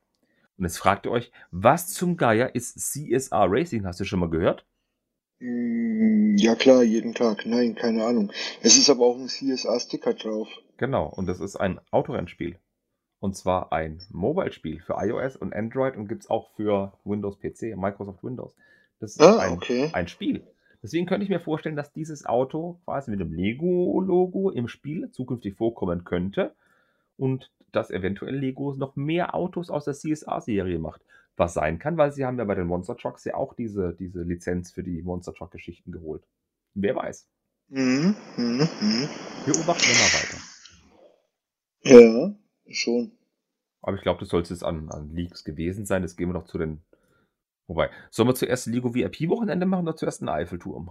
Und 0.57 0.65
jetzt 0.65 0.79
fragt 0.79 1.07
ihr 1.07 1.13
euch, 1.13 1.33
was 1.51 1.89
zum 1.89 2.17
Geier 2.17 2.55
ist 2.55 2.79
CSR 2.79 3.47
Racing? 3.49 3.87
Hast 3.87 4.01
du 4.01 4.05
schon 4.05 4.21
mal 4.21 4.31
gehört? 4.31 4.65
Mm, 5.41 6.37
Ja 6.39 6.55
klar, 6.55 6.83
jeden 6.83 7.15
Tag. 7.15 7.47
Nein, 7.47 7.75
keine 7.75 8.05
Ahnung. 8.05 8.33
Es 8.63 8.79
ist 8.79 8.91
aber 8.91 9.05
auch 9.07 9.19
ein 9.19 9.29
CSA-Sticker 9.29 10.15
drauf. 10.15 10.49
Genau, 10.77 11.07
und 11.09 11.27
das 11.27 11.41
ist 11.41 11.57
ein 11.57 11.81
Autorennspiel. 11.91 12.59
Und 13.19 13.35
zwar 13.37 13.73
ein 13.73 14.03
Mobile-Spiel 14.11 14.81
für 14.81 14.95
iOS 14.99 15.37
und 15.37 15.55
Android 15.55 15.97
und 15.97 16.09
gibt 16.09 16.23
es 16.25 16.31
auch 16.31 16.51
für 16.55 16.93
Windows 17.05 17.39
PC, 17.39 17.77
Microsoft 17.77 18.23
Windows. 18.23 18.55
Das 19.01 19.13
ist 19.13 19.21
Ah, 19.23 19.39
ein, 19.39 19.53
okay. 19.55 19.91
ein 19.93 20.09
Spiel. 20.09 20.47
Deswegen 20.83 21.07
könnte 21.07 21.25
ich 21.25 21.31
mir 21.31 21.41
vorstellen, 21.41 21.77
dass 21.77 21.93
dieses 21.93 22.27
Auto 22.27 22.79
quasi 22.85 23.11
mit 23.11 23.21
dem 23.21 23.33
Lego-Logo 23.33 24.51
im 24.51 24.69
Spiel 24.69 25.11
zukünftig 25.11 25.57
vorkommen 25.57 26.05
könnte 26.05 26.55
und 27.17 27.51
dass 27.77 27.91
eventuell 27.91 28.35
Lego 28.35 28.75
noch 28.75 28.97
mehr 28.97 29.35
Autos 29.35 29.71
aus 29.71 29.85
der 29.85 29.95
CSR-Serie 29.95 30.79
macht. 30.79 31.03
Was 31.37 31.55
sein 31.55 31.79
kann, 31.79 31.99
weil 31.99 32.13
sie 32.13 32.25
haben 32.25 32.39
ja 32.39 32.45
bei 32.45 32.55
den 32.55 32.67
Monster 32.67 32.97
Trucks 32.97 33.25
ja 33.25 33.35
auch 33.35 33.53
diese, 33.53 33.95
diese 33.95 34.23
Lizenz 34.23 34.73
für 34.73 34.83
die 34.83 35.03
Monster 35.03 35.35
Truck-Geschichten 35.35 35.93
geholt. 35.93 36.23
Wer 36.75 36.97
weiß. 36.97 37.29
Mhm, 37.69 38.17
mhm, 38.37 38.69
mhm. 38.81 39.09
Beobachten 39.45 39.85
wir 39.85 39.97
mal 39.99 40.13
weiter. 40.15 40.39
Ja, 41.83 42.35
schon. 42.69 43.13
Aber 43.83 43.97
ich 43.97 44.03
glaube, 44.03 44.21
das 44.21 44.31
sollte 44.31 44.55
es 44.55 44.63
an, 44.63 44.89
an 44.91 45.15
Leaks 45.15 45.45
gewesen 45.45 45.85
sein. 45.85 46.03
Jetzt 46.03 46.17
gehen 46.17 46.29
wir 46.29 46.35
noch 46.35 46.47
zu 46.47 46.59
den. 46.59 46.81
Wobei, 47.67 47.91
sollen 48.11 48.29
wir 48.29 48.35
zuerst 48.35 48.67
Lego 48.67 48.95
VIP-Wochenende 48.95 49.67
machen 49.67 49.87
oder 49.87 49.97
zuerst 49.97 50.23
einen 50.23 50.29
Eiffelturm? 50.29 50.91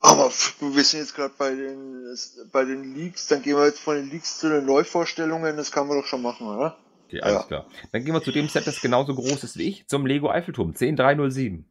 Aber 0.00 0.30
wir 0.30 0.84
sind 0.84 1.00
jetzt 1.00 1.14
gerade 1.16 1.34
bei 1.36 1.50
den 1.54 2.04
bei 2.52 2.64
den 2.64 2.94
Leaks, 2.94 3.26
dann 3.26 3.42
gehen 3.42 3.56
wir 3.56 3.66
jetzt 3.66 3.80
von 3.80 3.96
den 3.96 4.10
Leaks 4.10 4.38
zu 4.38 4.48
den 4.48 4.64
Neuvorstellungen, 4.64 5.56
das 5.56 5.72
kann 5.72 5.88
man 5.88 5.98
doch 6.00 6.06
schon 6.06 6.22
machen, 6.22 6.46
oder? 6.46 6.78
Okay, 7.06 7.20
alles 7.20 7.40
Ja. 7.42 7.46
klar. 7.46 7.66
Dann 7.90 8.04
gehen 8.04 8.14
wir 8.14 8.22
zu 8.22 8.30
dem 8.30 8.48
Set, 8.48 8.66
das 8.66 8.80
genauso 8.80 9.14
groß 9.14 9.42
ist 9.42 9.56
wie 9.58 9.68
ich, 9.68 9.88
zum 9.88 10.06
Lego 10.06 10.30
Eiffelturm 10.30 10.74
10307. 10.74 11.64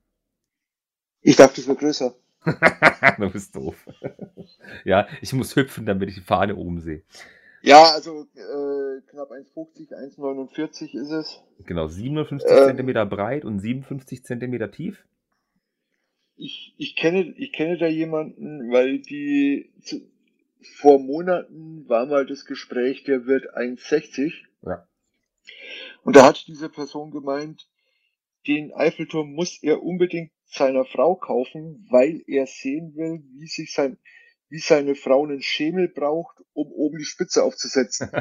Ich 1.21 1.35
dachte, 1.35 1.55
das 1.55 1.67
wäre 1.67 1.77
größer. 1.77 2.15
du 3.19 3.29
bist 3.29 3.55
doof. 3.55 3.75
ja, 4.85 5.07
ich 5.21 5.33
muss 5.33 5.55
hüpfen, 5.55 5.85
damit 5.85 6.09
ich 6.09 6.15
die 6.15 6.21
Fahne 6.21 6.55
oben 6.55 6.81
sehe. 6.81 7.03
Ja, 7.61 7.91
also 7.93 8.27
äh, 8.35 9.01
knapp 9.09 9.31
1,50, 9.31 9.91
1,49 10.17 10.95
ist 10.97 11.11
es. 11.11 11.41
Genau, 11.65 11.87
57 11.87 12.49
Ähm. 12.49 12.65
Zentimeter 12.65 13.05
breit 13.05 13.45
und 13.45 13.59
57 13.59 14.23
Zentimeter 14.23 14.71
tief. 14.71 15.05
Ich, 16.37 16.73
ich 16.77 16.95
kenne 16.95 17.33
ich 17.37 17.51
kenne 17.51 17.77
da 17.77 17.87
jemanden, 17.87 18.71
weil 18.71 18.99
die 18.99 19.71
zu, 19.81 20.01
vor 20.61 20.99
Monaten 20.99 21.87
war 21.87 22.05
mal 22.05 22.25
das 22.25 22.45
Gespräch, 22.45 23.03
der 23.03 23.25
wird 23.25 23.55
1,60. 23.55 24.33
Ja. 24.63 24.87
Und 26.03 26.15
da 26.15 26.25
hat 26.25 26.47
diese 26.47 26.69
Person 26.69 27.11
gemeint, 27.11 27.67
den 28.47 28.73
Eiffelturm 28.73 29.33
muss 29.33 29.61
er 29.61 29.83
unbedingt 29.83 30.31
seiner 30.45 30.85
Frau 30.85 31.15
kaufen, 31.15 31.85
weil 31.89 32.23
er 32.27 32.47
sehen 32.47 32.95
will, 32.95 33.23
wie 33.37 33.47
sich 33.47 33.73
sein, 33.73 33.97
wie 34.49 34.59
seine 34.59 34.95
Frau 34.95 35.25
einen 35.25 35.41
Schemel 35.41 35.89
braucht, 35.89 36.41
um 36.53 36.71
oben 36.71 36.97
die 36.97 37.05
Spitze 37.05 37.43
aufzusetzen. 37.43 38.09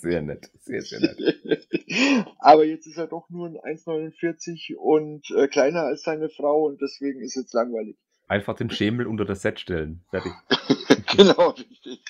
sehr 0.00 0.22
nett, 0.22 0.50
sehr, 0.60 0.82
sehr 0.82 1.00
nett. 1.00 1.18
Aber 2.38 2.64
jetzt 2.64 2.86
ist 2.86 2.98
er 2.98 3.06
doch 3.06 3.28
nur 3.30 3.48
ein 3.48 3.56
1,49 3.76 4.74
und 4.76 5.30
äh, 5.36 5.48
kleiner 5.48 5.82
als 5.82 6.02
seine 6.02 6.30
Frau 6.30 6.66
und 6.66 6.80
deswegen 6.80 7.20
ist 7.20 7.36
jetzt 7.36 7.52
langweilig. 7.52 7.96
Einfach 8.26 8.56
den 8.56 8.70
Schemel 8.70 9.06
unter 9.06 9.26
das 9.26 9.42
Set 9.42 9.60
stellen. 9.60 10.02
Fertig. 10.10 10.32
genau, 11.16 11.50
richtig. 11.50 12.02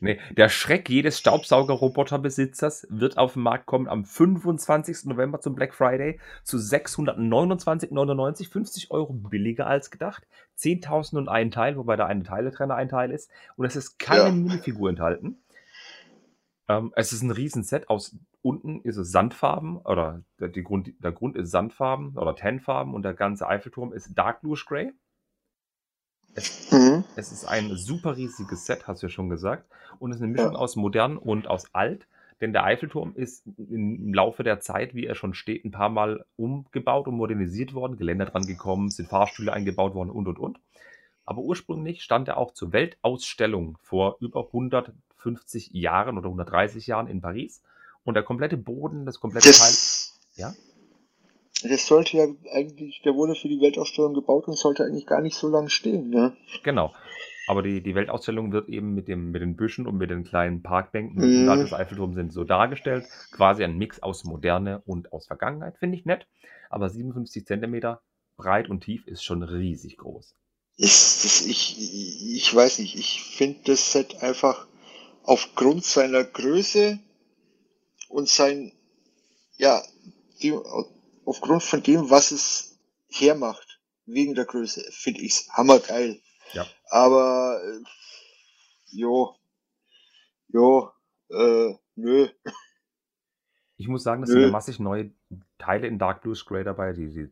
Nee, 0.00 0.18
der 0.30 0.48
Schreck 0.48 0.88
jedes 0.88 1.18
Staubsaugerroboterbesitzers 1.18 2.86
wird 2.90 3.18
auf 3.18 3.34
den 3.34 3.42
Markt 3.42 3.66
kommen 3.66 3.88
am 3.88 4.04
25. 4.04 5.04
November 5.04 5.40
zum 5.40 5.54
Black 5.54 5.74
Friday 5.74 6.18
zu 6.42 6.56
629,99, 6.56 8.48
50 8.50 8.90
Euro 8.90 9.12
billiger 9.12 9.66
als 9.66 9.90
gedacht. 9.90 10.26
10.000 10.58 11.18
und 11.18 11.28
ein 11.28 11.50
Teil, 11.50 11.76
wobei 11.76 11.96
da 11.96 12.06
eine 12.06 12.22
Teiletrenner 12.22 12.74
ein 12.74 12.88
Teil 12.88 13.10
ist. 13.10 13.30
Und 13.56 13.66
es 13.66 13.76
ist 13.76 13.98
keine 13.98 14.24
Ja. 14.24 14.30
Minifigur 14.30 14.90
enthalten. 14.90 15.38
Ähm, 16.68 16.92
es 16.94 17.12
ist 17.12 17.22
ein 17.22 17.30
Riesenset. 17.30 17.88
Aus 17.88 18.16
unten 18.42 18.80
ist 18.82 18.96
es 18.96 19.10
Sandfarben, 19.10 19.76
oder 19.78 20.22
der, 20.38 20.48
Grund, 20.50 20.92
der 20.98 21.12
Grund 21.12 21.36
ist 21.36 21.50
Sandfarben 21.50 22.16
oder 22.16 22.34
Tanfarben 22.36 22.94
und 22.94 23.02
der 23.02 23.14
ganze 23.14 23.46
Eiffelturm 23.46 23.92
ist 23.92 24.16
Dark 24.16 24.40
Bluish 24.40 24.64
Grey. 24.66 24.92
Es 26.34 26.70
Mhm. 26.72 27.04
es 27.16 27.32
ist 27.32 27.44
ein 27.44 27.76
super 27.76 28.16
riesiges 28.16 28.64
Set, 28.66 28.86
hast 28.86 29.02
du 29.02 29.06
ja 29.06 29.10
schon 29.10 29.28
gesagt. 29.28 29.64
Und 29.98 30.10
es 30.10 30.16
ist 30.18 30.22
eine 30.22 30.32
Mischung 30.32 30.52
Ja. 30.52 30.58
aus 30.58 30.76
modern 30.76 31.16
und 31.16 31.48
aus 31.48 31.66
alt. 31.74 32.06
Denn 32.40 32.52
der 32.54 32.64
Eiffelturm 32.64 33.12
ist 33.16 33.42
im 33.58 34.14
Laufe 34.14 34.42
der 34.42 34.60
Zeit, 34.60 34.94
wie 34.94 35.04
er 35.06 35.14
schon 35.14 35.34
steht, 35.34 35.64
ein 35.64 35.72
paar 35.72 35.90
Mal 35.90 36.24
umgebaut 36.36 37.06
und 37.06 37.16
modernisiert 37.16 37.74
worden, 37.74 37.98
Geländer 37.98 38.24
dran 38.26 38.46
gekommen, 38.46 38.88
sind 38.88 39.10
Fahrstühle 39.10 39.52
eingebaut 39.52 39.94
worden 39.94 40.08
und 40.10 40.26
und 40.26 40.38
und. 40.38 40.58
Aber 41.26 41.42
ursprünglich 41.42 42.02
stand 42.02 42.28
er 42.28 42.38
auch 42.38 42.54
zur 42.54 42.72
Weltausstellung 42.72 43.76
vor 43.82 44.16
über 44.20 44.46
150 44.46 45.70
Jahren 45.72 46.16
oder 46.16 46.28
130 46.28 46.86
Jahren 46.86 47.08
in 47.08 47.20
Paris. 47.20 47.62
Und 48.04 48.14
der 48.14 48.22
komplette 48.22 48.56
Boden, 48.56 49.04
das 49.04 49.20
komplette 49.20 49.50
Teil. 49.52 49.58
Das, 49.58 50.18
Ja? 50.36 50.54
Das 51.62 51.86
sollte 51.86 52.16
ja 52.16 52.26
eigentlich, 52.52 53.02
der 53.02 53.14
wurde 53.14 53.34
für 53.34 53.48
die 53.48 53.60
Weltausstellung 53.60 54.14
gebaut 54.14 54.48
und 54.48 54.56
sollte 54.56 54.84
eigentlich 54.84 55.06
gar 55.06 55.20
nicht 55.20 55.36
so 55.36 55.48
lange 55.48 55.70
stehen, 55.70 56.10
ne? 56.10 56.36
Genau. 56.62 56.92
Aber 57.46 57.62
die, 57.62 57.82
die 57.82 57.94
Weltausstellung 57.96 58.52
wird 58.52 58.68
eben 58.68 58.94
mit, 58.94 59.08
dem, 59.08 59.32
mit 59.32 59.42
den 59.42 59.56
Büschen 59.56 59.86
und 59.86 59.96
mit 59.96 60.10
den 60.10 60.22
kleinen 60.24 60.62
Parkbänken 60.62 61.20
Mhm. 61.20 61.38
unterhalb 61.40 61.62
des 61.62 61.72
Eiffelturms 61.72 62.14
sind 62.14 62.32
so 62.32 62.44
dargestellt. 62.44 63.06
Quasi 63.32 63.64
ein 63.64 63.76
Mix 63.76 64.00
aus 64.02 64.24
Moderne 64.24 64.82
und 64.86 65.12
aus 65.12 65.26
Vergangenheit, 65.26 65.76
finde 65.78 65.96
ich 65.96 66.04
nett. 66.04 66.26
Aber 66.68 66.88
57 66.88 67.44
Zentimeter 67.46 68.02
breit 68.36 68.70
und 68.70 68.84
tief 68.84 69.06
ist 69.06 69.24
schon 69.24 69.42
riesig 69.42 69.96
groß. 69.98 70.34
Ist, 70.76 71.24
das, 71.24 71.44
ich, 71.46 71.76
ich 72.36 72.54
weiß 72.54 72.78
nicht, 72.78 72.94
ich 72.96 73.22
finde 73.22 73.58
das 73.64 73.92
Set 73.92 74.22
einfach 74.22 74.66
aufgrund 75.24 75.84
seiner 75.84 76.24
Größe 76.24 77.00
und 78.08 78.28
sein, 78.28 78.72
ja, 79.58 79.82
die, 80.42 80.54
aufgrund 81.30 81.62
von 81.62 81.80
dem, 81.80 82.10
was 82.10 82.32
es 82.32 82.76
hermacht, 83.08 83.80
wegen 84.04 84.34
der 84.34 84.46
Größe, 84.46 84.82
finde 84.90 85.20
ich 85.20 85.32
es 85.32 85.48
hammergeil. 85.52 86.20
Ja. 86.52 86.66
Aber, 86.88 87.62
äh, 87.64 87.84
jo, 88.90 89.36
jo, 90.48 90.90
äh, 91.28 91.74
nö. 91.94 92.28
Ich 93.80 93.88
muss 93.88 94.02
sagen, 94.02 94.20
Nö. 94.20 94.26
sind 94.26 94.42
ja 94.42 94.50
massig 94.50 94.78
neue 94.78 95.10
Teile 95.56 95.86
in 95.86 95.98
Dark 95.98 96.20
Blue 96.20 96.36
Grey 96.44 96.64
dabei. 96.64 96.92
Die, 96.92 97.08
die, 97.08 97.30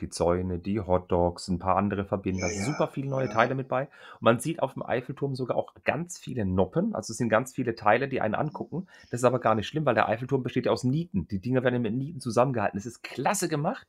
die 0.00 0.08
Zäune, 0.08 0.60
die 0.60 0.78
Hot 0.78 1.10
Dogs, 1.10 1.48
ein 1.48 1.58
paar 1.58 1.74
andere 1.74 2.04
Verbinder. 2.04 2.48
Ja, 2.48 2.64
super 2.66 2.86
viele 2.86 3.08
neue 3.08 3.26
ja. 3.26 3.32
Teile 3.32 3.56
mit 3.56 3.66
bei. 3.66 3.86
Und 3.86 4.22
man 4.22 4.38
sieht 4.38 4.62
auf 4.62 4.74
dem 4.74 4.84
Eiffelturm 4.84 5.34
sogar 5.34 5.56
auch 5.56 5.74
ganz 5.82 6.16
viele 6.16 6.46
Noppen. 6.46 6.94
Also 6.94 7.10
es 7.10 7.16
sind 7.16 7.30
ganz 7.30 7.52
viele 7.52 7.74
Teile, 7.74 8.06
die 8.06 8.20
einen 8.20 8.36
angucken. 8.36 8.86
Das 9.10 9.22
ist 9.22 9.24
aber 9.24 9.40
gar 9.40 9.56
nicht 9.56 9.66
schlimm, 9.66 9.86
weil 9.86 9.96
der 9.96 10.08
Eiffelturm 10.08 10.44
besteht 10.44 10.66
ja 10.66 10.72
aus 10.72 10.84
Nieten. 10.84 11.26
Die 11.26 11.40
Dinger 11.40 11.64
werden 11.64 11.82
mit 11.82 11.94
Nieten 11.94 12.20
zusammengehalten. 12.20 12.78
Es 12.78 12.86
ist 12.86 13.02
klasse 13.02 13.48
gemacht. 13.48 13.88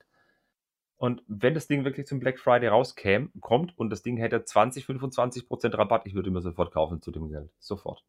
Und 0.97 1.21
wenn 1.27 1.53
das 1.53 1.67
Ding 1.67 1.85
wirklich 1.85 2.07
zum 2.07 2.19
Black 2.19 2.39
Friday 2.39 2.69
rauskäme, 2.69 3.29
kommt 3.39 3.77
und 3.77 3.91
das 3.91 4.01
Ding 4.01 4.17
hätte 4.17 4.43
20, 4.43 4.83
25% 4.83 5.77
Rabatt, 5.77 6.07
ich 6.07 6.15
würde 6.15 6.31
mir 6.31 6.41
sofort 6.41 6.73
kaufen 6.73 7.03
zu 7.03 7.11
dem 7.11 7.29
Geld. 7.29 7.51
Sofort. 7.59 8.03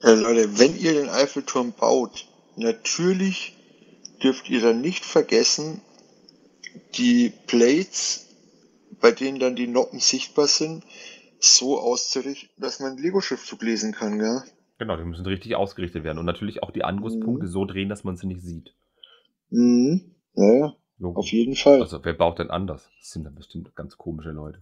Äh, 0.00 0.14
Leute, 0.14 0.58
wenn 0.58 0.76
ihr 0.76 0.94
den 0.94 1.08
Eiffelturm 1.08 1.72
baut, 1.72 2.26
natürlich 2.56 3.56
dürft 4.22 4.48
ihr 4.50 4.60
dann 4.60 4.80
nicht 4.80 5.04
vergessen, 5.04 5.80
die 6.94 7.32
Plates, 7.46 8.28
bei 9.00 9.10
denen 9.12 9.38
dann 9.38 9.56
die 9.56 9.66
Noppen 9.66 9.98
sichtbar 9.98 10.46
sind, 10.46 10.84
so 11.38 11.78
auszurichten, 11.80 12.50
dass 12.62 12.80
man 12.80 12.96
Lego-Schriftzug 12.96 13.62
lesen 13.62 13.92
kann, 13.92 14.18
gell? 14.18 14.42
Genau, 14.78 14.96
die 14.96 15.04
müssen 15.04 15.26
richtig 15.26 15.56
ausgerichtet 15.56 16.04
werden. 16.04 16.18
Und 16.18 16.24
natürlich 16.26 16.62
auch 16.62 16.70
die 16.70 16.84
Angusspunkte 16.84 17.46
Mhm. 17.46 17.50
so 17.50 17.64
drehen, 17.64 17.88
dass 17.88 18.04
man 18.04 18.16
sie 18.16 18.26
nicht 18.26 18.42
sieht. 18.42 18.74
Mhm. 19.50 20.14
Naja, 20.34 20.74
Logo. 20.98 21.20
auf 21.20 21.28
jeden 21.28 21.56
Fall. 21.56 21.80
Also, 21.80 22.04
wer 22.04 22.14
baut 22.14 22.38
denn 22.38 22.50
anders? 22.50 22.88
Das 23.00 23.10
sind 23.10 23.24
dann 23.24 23.34
bestimmt 23.34 23.74
ganz 23.74 23.96
komische 23.98 24.30
Leute. 24.30 24.60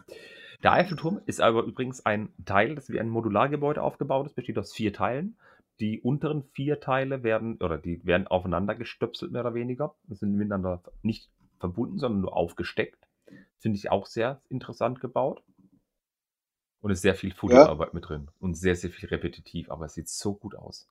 Der 0.62 0.72
Eiffelturm 0.72 1.20
ist 1.26 1.40
aber 1.40 1.62
übrigens 1.62 2.05
ein 2.05 2.31
Teil, 2.44 2.74
das 2.74 2.90
wie 2.90 3.00
ein 3.00 3.09
Modulargebäude 3.09 3.83
aufgebaut 3.83 4.26
ist, 4.26 4.35
besteht 4.35 4.59
aus 4.59 4.72
vier 4.74 4.92
Teilen. 4.92 5.37
Die 5.81 6.01
unteren 6.01 6.43
vier 6.43 6.81
Teile 6.81 7.23
werden, 7.23 7.57
oder 7.57 7.79
die 7.79 8.05
werden 8.05 8.27
aufeinander 8.27 8.75
gestöpselt, 8.75 9.33
mehr 9.33 9.40
oder 9.40 9.55
weniger. 9.55 9.97
Die 10.05 10.14
sind 10.14 10.35
miteinander 10.35 10.83
nicht 11.03 11.31
verbunden, 11.59 11.99
sondern 11.99 12.21
nur 12.21 12.37
aufgesteckt. 12.37 13.07
Finde 13.59 13.79
ich 13.79 13.90
auch 13.90 14.07
sehr 14.07 14.43
interessant 14.49 15.01
gebaut. 15.01 15.43
Und 16.81 16.90
ist 16.90 17.03
sehr 17.03 17.14
viel 17.14 17.33
Fotoarbeit 17.33 17.95
mit 17.95 18.09
drin. 18.09 18.31
Und 18.38 18.55
sehr, 18.55 18.77
sehr 18.77 18.90
viel 18.90 19.09
repetitiv, 19.09 19.71
aber 19.71 19.87
es 19.87 19.95
sieht 19.95 20.09
so 20.09 20.35
gut 20.35 20.55
aus. 20.55 20.88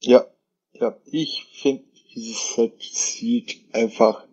Ja, 0.00 0.26
ja, 0.72 0.98
ich 1.04 1.46
finde, 1.52 1.84
dieses 2.14 2.54
Set 2.54 2.82
sieht 2.82 3.74
einfach 3.74 4.26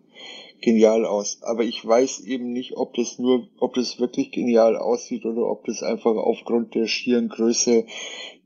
genial 0.60 1.04
aus. 1.04 1.42
Aber 1.42 1.64
ich 1.64 1.84
weiß 1.84 2.20
eben 2.20 2.52
nicht, 2.52 2.76
ob 2.76 2.94
das 2.94 3.18
nur, 3.18 3.48
ob 3.58 3.74
das 3.74 3.98
wirklich 3.98 4.30
genial 4.30 4.76
aussieht 4.76 5.24
oder 5.24 5.46
ob 5.46 5.64
das 5.64 5.82
einfach 5.82 6.16
aufgrund 6.16 6.74
der 6.74 6.86
schieren 6.86 7.28
Größe 7.28 7.86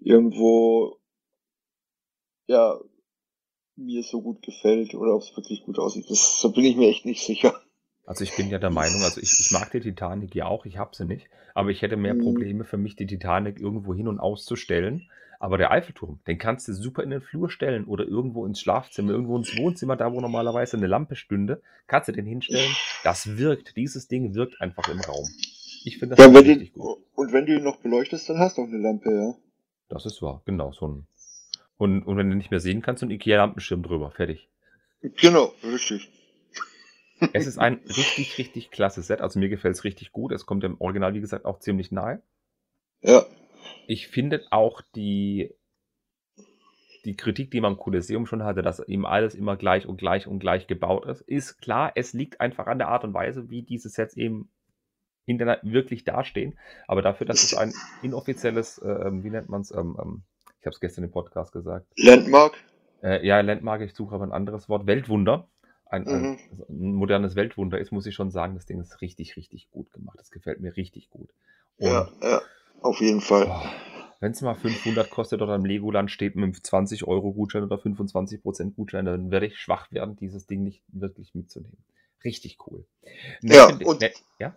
irgendwo 0.01 0.96
ja 2.46 2.79
mir 3.77 4.03
so 4.03 4.20
gut 4.20 4.42
gefällt 4.42 4.94
oder 4.94 5.14
ob 5.14 5.22
es 5.22 5.37
wirklich 5.37 5.64
gut 5.64 5.79
aussieht. 5.79 6.11
Das, 6.11 6.40
da 6.42 6.48
bin 6.48 6.64
ich 6.64 6.77
mir 6.77 6.88
echt 6.88 7.07
nicht 7.07 7.22
sicher. 7.25 7.62
Also 8.07 8.25
ich 8.25 8.35
bin 8.37 8.51
ja 8.51 8.59
der 8.59 8.71
Meinung, 8.71 9.03
also 9.05 9.21
ich, 9.21 9.38
ich 9.38 9.51
mag 9.51 9.71
die 9.71 9.81
Titanic 9.81 10.35
ja 10.35 10.47
auch, 10.47 10.67
ich 10.67 10.77
habe 10.79 10.95
sie 10.95 11.05
nicht, 11.05 11.29
aber 11.55 11.71
ich 11.71 11.83
hätte 11.83 11.97
mehr 11.97 12.15
Mhm. 12.15 12.23
Probleme 12.23 12.65
für 12.65 12.77
mich, 12.77 12.97
die 12.97 13.07
Titanic 13.07 13.61
irgendwo 13.61 13.95
hin 13.95 14.09
und 14.09 14.19
auszustellen. 14.21 15.09
Aber 15.38 15.59
der 15.59 15.73
Eiffelturm, 15.73 16.21
den 16.29 16.38
kannst 16.38 16.69
du 16.69 16.73
super 16.73 17.03
in 17.03 17.11
den 17.11 17.21
Flur 17.21 17.51
stellen 17.51 17.85
oder 17.87 18.05
irgendwo 18.07 18.47
ins 18.47 18.61
Schlafzimmer, 18.61 19.11
irgendwo 19.11 19.37
ins 19.37 19.57
Wohnzimmer, 19.57 19.97
da 19.97 20.12
wo 20.12 20.21
normalerweise 20.21 20.77
eine 20.77 20.87
Lampe 20.87 21.17
stünde, 21.17 21.61
kannst 21.88 22.09
du 22.09 22.12
den 22.12 22.27
hinstellen. 22.27 22.77
Das 23.03 23.37
wirkt, 23.38 23.77
dieses 23.77 24.07
Ding 24.07 24.35
wirkt 24.35 24.61
einfach 24.61 24.87
im 24.88 25.01
Raum. 25.01 25.29
Ich 25.85 25.99
finde 25.99 26.15
das 26.15 26.25
Ja, 26.25 26.31
richtig 26.41 26.73
du, 26.75 26.81
gut. 26.81 26.99
und 27.17 27.33
wenn 27.33 27.47
du 27.47 27.57
ihn 27.57 27.65
noch 27.65 27.79
beleuchtest, 27.79 28.29
dann 28.29 28.38
hast 28.38 28.57
du 28.57 28.62
auch 28.62 28.69
eine 28.69 28.79
Lampe, 28.79 29.11
ja. 29.12 29.35
Das 29.88 30.07
ist 30.07 30.23
wahr, 30.23 30.43
genau, 30.45 30.73
so 30.73 30.87
ein. 30.88 31.07
Und, 31.79 32.05
und 32.05 32.17
wenn 32.17 32.31
du 32.31 32.37
nicht 32.37 32.51
mehr 32.51 32.61
sehen 32.61 32.83
kannst, 32.83 33.01
so 33.01 33.07
ein 33.07 33.11
Ikea-Lampenschirm 33.11 33.83
drüber, 33.83 34.11
fertig. 34.12 34.49
Genau, 35.21 35.53
richtig. 35.62 36.11
Es 37.32 37.46
ist 37.46 37.58
ein 37.58 37.80
richtig, 37.87 38.38
richtig 38.38 38.70
klasse 38.70 39.02
Set. 39.02 39.20
Also 39.20 39.38
mir 39.38 39.48
gefällt 39.48 39.74
es 39.74 39.85
richtig 39.85 40.12
gut. 40.12 40.32
Es 40.32 40.46
kommt 40.46 40.62
dem 40.62 40.80
Original, 40.80 41.14
wie 41.14 41.20
gesagt, 41.20 41.44
auch 41.44 41.58
ziemlich 41.61 41.92
nahe. 41.92 42.22
Ja, 43.02 43.24
Ich 43.87 44.08
finde 44.08 44.42
auch 44.50 44.80
die, 44.94 45.54
die 47.04 47.16
Kritik, 47.16 47.50
die 47.50 47.61
man 47.61 47.72
im 47.72 47.78
Kolosseum 47.78 48.26
schon 48.26 48.44
hatte, 48.44 48.62
dass 48.62 48.80
ihm 48.87 49.04
alles 49.04 49.35
immer 49.35 49.56
gleich 49.56 49.87
und 49.87 49.96
gleich 49.96 50.26
und 50.26 50.38
gleich 50.38 50.66
gebaut 50.66 51.06
ist, 51.06 51.20
ist 51.22 51.61
klar. 51.61 51.92
Es 51.96 52.12
liegt 52.12 52.40
einfach 52.40 52.66
an 52.66 52.78
der 52.78 52.88
Art 52.88 53.04
und 53.04 53.14
Weise, 53.14 53.50
wie 53.50 53.62
diese 53.62 53.88
Sets 53.88 54.16
eben 54.16 54.50
hinterher 55.24 55.61
wirklich 55.62 56.04
dastehen. 56.04 56.58
Aber 56.87 57.02
dafür, 57.02 57.26
dass 57.26 57.42
es 57.42 57.54
ein 57.54 57.72
inoffizielles, 58.02 58.78
äh, 58.78 59.11
wie 59.12 59.30
nennt 59.30 59.48
man 59.48 59.62
es, 59.62 59.70
ähm, 59.72 59.96
ähm, 60.00 60.22
ich 60.61 60.66
habe 60.66 60.74
es 60.74 60.80
gestern 60.80 61.04
im 61.04 61.11
Podcast 61.11 61.52
gesagt, 61.52 61.87
Landmark. 61.96 62.54
äh, 63.02 63.24
ja, 63.26 63.40
Landmark, 63.40 63.80
ich 63.82 63.94
suche 63.94 64.14
aber 64.14 64.24
ein 64.24 64.32
anderes 64.32 64.68
Wort, 64.68 64.87
Weltwunder, 64.87 65.48
ein, 65.92 66.02
Mhm. 66.05 66.38
ein 66.68 66.94
modernes 66.94 67.37
Weltwunder 67.37 67.78
ist, 67.78 67.92
muss 67.92 68.07
ich 68.07 68.14
schon 68.14 68.31
sagen, 68.31 68.55
das 68.55 68.66
Ding 68.66 68.81
ist 68.81 69.00
richtig, 69.00 69.37
richtig 69.37 69.70
gut 69.70 69.92
gemacht. 69.92 70.18
Das 70.18 70.31
gefällt 70.31 70.61
mir 70.61 70.76
richtig 70.76 71.11
gut. 71.11 71.28
Und 71.78 71.88
Ja, 71.88 72.09
ja, 72.22 72.42
auf 72.81 73.00
jeden 73.00 73.20
Fall. 73.20 73.50
wenn 74.20 74.33
es 74.33 74.40
mal 74.40 74.55
500 74.55 75.11
kostet 75.11 75.42
oder 75.42 75.55
im 75.55 75.64
Legoland 75.64 76.11
steht 76.11 76.35
mit 76.37 76.44
einem 76.44 76.55
20 76.55 77.07
Euro 77.07 77.33
Gutschein 77.33 77.62
oder 77.64 77.76
25% 77.78 78.74
Gutschein, 78.76 79.05
dann 79.05 79.31
werde 79.31 79.46
ich 79.46 79.59
schwach 79.59 79.90
werden, 79.92 80.16
dieses 80.16 80.46
Ding 80.46 80.62
nicht 80.62 80.83
wirklich 80.88 81.35
mitzunehmen. 81.35 81.76
Richtig 82.24 82.59
cool. 82.66 82.85
Nett 83.42 83.57
Ja, 83.57 83.66
finde 83.68 83.85
und- 83.87 84.00
nett, 84.00 84.22
ja? 84.38 84.57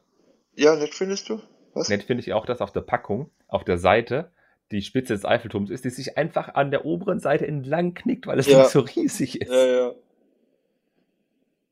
Ja, 0.56 0.76
nett 0.76 0.94
findest 0.94 1.30
du? 1.30 1.42
Was? 1.74 1.90
nett 1.90 2.04
finde 2.04 2.22
ich 2.22 2.32
auch, 2.32 2.46
dass 2.46 2.62
auf 2.62 2.72
der 2.72 2.82
Packung, 2.82 3.30
auf 3.48 3.64
der 3.66 3.78
Seite, 3.78 4.32
die 4.72 4.82
Spitze 4.82 5.14
des 5.14 5.26
Eiffelturms 5.26 5.70
ist, 5.70 5.84
die 5.84 5.90
sich 5.90 6.18
einfach 6.18 6.56
an 6.56 6.72
der 6.72 6.86
oberen 6.86 7.20
Seite 7.20 7.46
entlang 7.48 7.94
knickt, 7.94 8.26
weil 8.28 8.40
es 8.40 8.46
Ja. 8.48 8.64
so 8.66 8.80
riesig 8.82 9.42
ist. 9.42 9.52
Ja, 9.52 9.66
ja, 9.66 9.92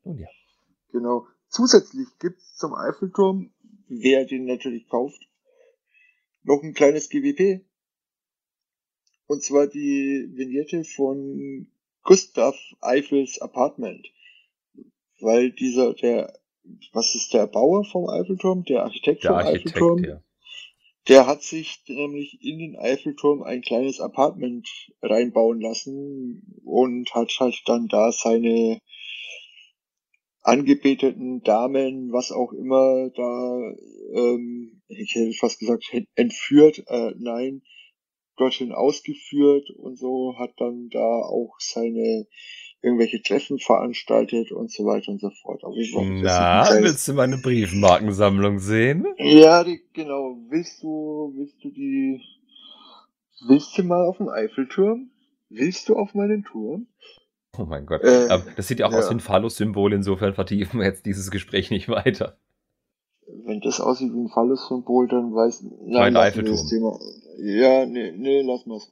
Nun 0.03 0.19
ja. 0.19 0.27
genau. 0.91 1.27
Zusätzlich 1.49 2.07
gibt's 2.19 2.55
zum 2.55 2.73
Eiffelturm, 2.73 3.53
wer 3.87 4.25
den 4.25 4.45
natürlich 4.45 4.87
kauft, 4.87 5.21
noch 6.43 6.61
ein 6.63 6.73
kleines 6.73 7.09
GWP. 7.09 7.63
Und 9.27 9.43
zwar 9.43 9.67
die 9.67 10.29
Vignette 10.33 10.83
von 10.83 11.67
Gustav 12.03 12.55
Eiffels 12.81 13.39
Apartment. 13.39 14.07
Weil 15.19 15.51
dieser, 15.51 15.93
der, 15.93 16.37
was 16.91 17.15
ist 17.15 17.33
der 17.33 17.47
Bauer 17.47 17.85
vom 17.85 18.09
Eiffelturm? 18.09 18.63
Der 18.65 18.83
Architekt 18.83 19.23
Der 19.23 19.31
vom 19.31 19.39
Architekt, 19.39 19.67
Eiffelturm? 19.67 20.03
ja. 20.03 20.21
Der 21.07 21.27
hat 21.27 21.43
sich 21.43 21.83
nämlich 21.87 22.41
in 22.41 22.59
den 22.59 22.77
Eiffelturm 22.77 23.43
ein 23.43 23.61
kleines 23.61 23.99
Apartment 23.99 24.67
reinbauen 25.01 25.59
lassen 25.59 26.61
und 26.63 27.13
hat 27.13 27.29
halt 27.39 27.61
dann 27.65 27.87
da 27.87 28.11
seine 28.11 28.79
angebeteten 30.43 31.41
Damen, 31.43 32.11
was 32.11 32.31
auch 32.31 32.51
immer, 32.51 33.09
da, 33.15 33.73
ähm, 34.13 34.81
ich 34.89 35.15
hätte 35.15 35.33
fast 35.37 35.59
gesagt, 35.59 35.85
entführt, 36.15 36.83
äh, 36.87 37.13
nein, 37.17 37.61
dorthin 38.37 38.73
ausgeführt 38.73 39.69
und 39.71 39.97
so, 39.97 40.35
hat 40.37 40.51
dann 40.57 40.89
da 40.89 40.99
auch 40.99 41.55
seine 41.59 42.27
irgendwelche 42.81 43.21
Treffen 43.21 43.59
veranstaltet 43.59 44.51
und 44.51 44.69
so 44.69 44.83
weiter 44.85 45.11
und 45.11 45.21
so 45.21 45.29
fort. 45.41 45.61
Das 45.63 45.77
ist 45.77 45.95
Na, 45.95 46.67
willst 46.81 47.07
du 47.07 47.13
meine 47.13 47.37
Briefmarkensammlung 47.37 48.59
sehen? 48.59 49.05
ja, 49.17 49.63
die, 49.63 49.81
genau. 49.93 50.37
Willst 50.49 50.83
du, 50.83 51.33
willst 51.37 51.63
du 51.63 51.69
die, 51.69 52.21
willst 53.47 53.77
du 53.77 53.83
mal 53.83 54.05
auf 54.05 54.17
den 54.17 54.27
Eiffelturm? 54.27 55.11
Willst 55.49 55.87
du 55.87 55.95
auf 55.95 56.13
meinen 56.13 56.43
Turm? 56.43 56.87
Oh 57.57 57.65
mein 57.65 57.85
Gott. 57.85 58.01
Äh, 58.01 58.39
das 58.55 58.67
sieht 58.67 58.79
ja 58.79 58.87
auch 58.87 58.91
ja. 58.91 58.97
aus 58.97 59.09
wie 59.09 59.13
ein 59.13 59.19
Phallus-Symbol, 59.19 59.93
insofern 59.93 60.33
vertiefen 60.33 60.79
wir 60.79 60.87
jetzt 60.87 61.05
dieses 61.05 61.29
Gespräch 61.29 61.69
nicht 61.69 61.87
weiter. 61.87 62.35
Wenn 63.45 63.61
das 63.61 63.79
aussieht 63.79 64.11
wie 64.11 64.21
ein 64.21 64.29
Phallus-Symbol, 64.29 65.07
dann 65.07 65.33
weiß, 65.33 65.63
Mein 65.85 66.13
nein, 66.13 66.35
wir 66.35 66.43
das 66.43 66.67
Thema. 66.67 66.97
Ja, 67.37 67.85
nee, 67.85 68.11
nee, 68.11 68.41
lass 68.41 68.65
mal's. 68.65 68.91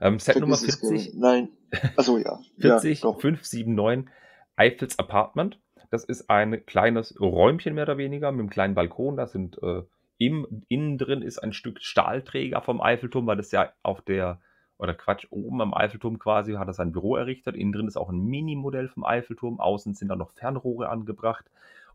Ähm, 0.00 0.18
Set 0.18 0.38
Nummer 0.38 0.56
Vergiss 0.56 0.74
es, 0.74 0.80
40, 0.80 1.06
Kevin. 1.06 1.20
Nein. 1.20 1.48
Achso, 1.96 2.18
ja. 2.18 2.38
40 2.58 2.98
ja, 3.02 3.10
doch. 3.10 3.20
579 3.20 4.12
Eiffels 4.56 4.98
Apartment. 4.98 5.58
Das 5.90 6.04
ist 6.04 6.30
ein 6.30 6.64
kleines 6.66 7.18
Räumchen 7.20 7.74
mehr 7.74 7.84
oder 7.84 7.98
weniger 7.98 8.30
mit 8.32 8.40
einem 8.40 8.50
kleinen 8.50 8.74
Balkon. 8.74 9.16
Da 9.16 9.26
sind 9.26 9.58
äh, 9.62 9.82
im, 10.18 10.64
innen 10.68 10.98
drin 10.98 11.22
ist 11.22 11.38
ein 11.38 11.52
Stück 11.52 11.80
Stahlträger 11.80 12.60
vom 12.62 12.80
Eiffelturm, 12.80 13.26
weil 13.26 13.36
das 13.36 13.52
ja 13.52 13.72
auf 13.82 14.02
der, 14.02 14.40
oder 14.78 14.94
Quatsch, 14.94 15.26
oben 15.30 15.60
am 15.62 15.74
Eiffelturm 15.74 16.18
quasi 16.18 16.54
hat 16.54 16.68
er 16.68 16.74
sein 16.74 16.92
Büro 16.92 17.16
errichtet. 17.16 17.56
Innen 17.56 17.72
drin 17.72 17.88
ist 17.88 17.96
auch 17.96 18.10
ein 18.10 18.24
Minimodell 18.24 18.88
vom 18.88 19.04
Eiffelturm. 19.04 19.58
Außen 19.58 19.94
sind 19.94 20.08
da 20.08 20.16
noch 20.16 20.32
Fernrohre 20.32 20.88
angebracht. 20.88 21.46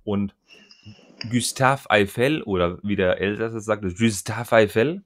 Und 0.04 0.36
Gustave 1.30 1.90
Eiffel, 1.92 2.42
oder 2.42 2.80
wie 2.82 2.96
der 2.96 3.22
Elsässer 3.22 3.60
sagt, 3.60 3.84
Gustave 3.84 4.56
Eiffel, 4.56 5.04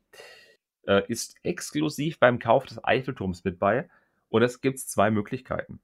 äh, 0.88 1.04
ist 1.08 1.36
exklusiv 1.44 2.20
beim 2.20 2.40
Kauf 2.40 2.66
des 2.66 2.84
Eiffelturms 2.84 3.44
mit 3.44 3.60
bei. 3.60 3.90
Und 4.30 4.42
es 4.42 4.62
gibt 4.62 4.80
zwei 4.80 5.12
Möglichkeiten. 5.12 5.80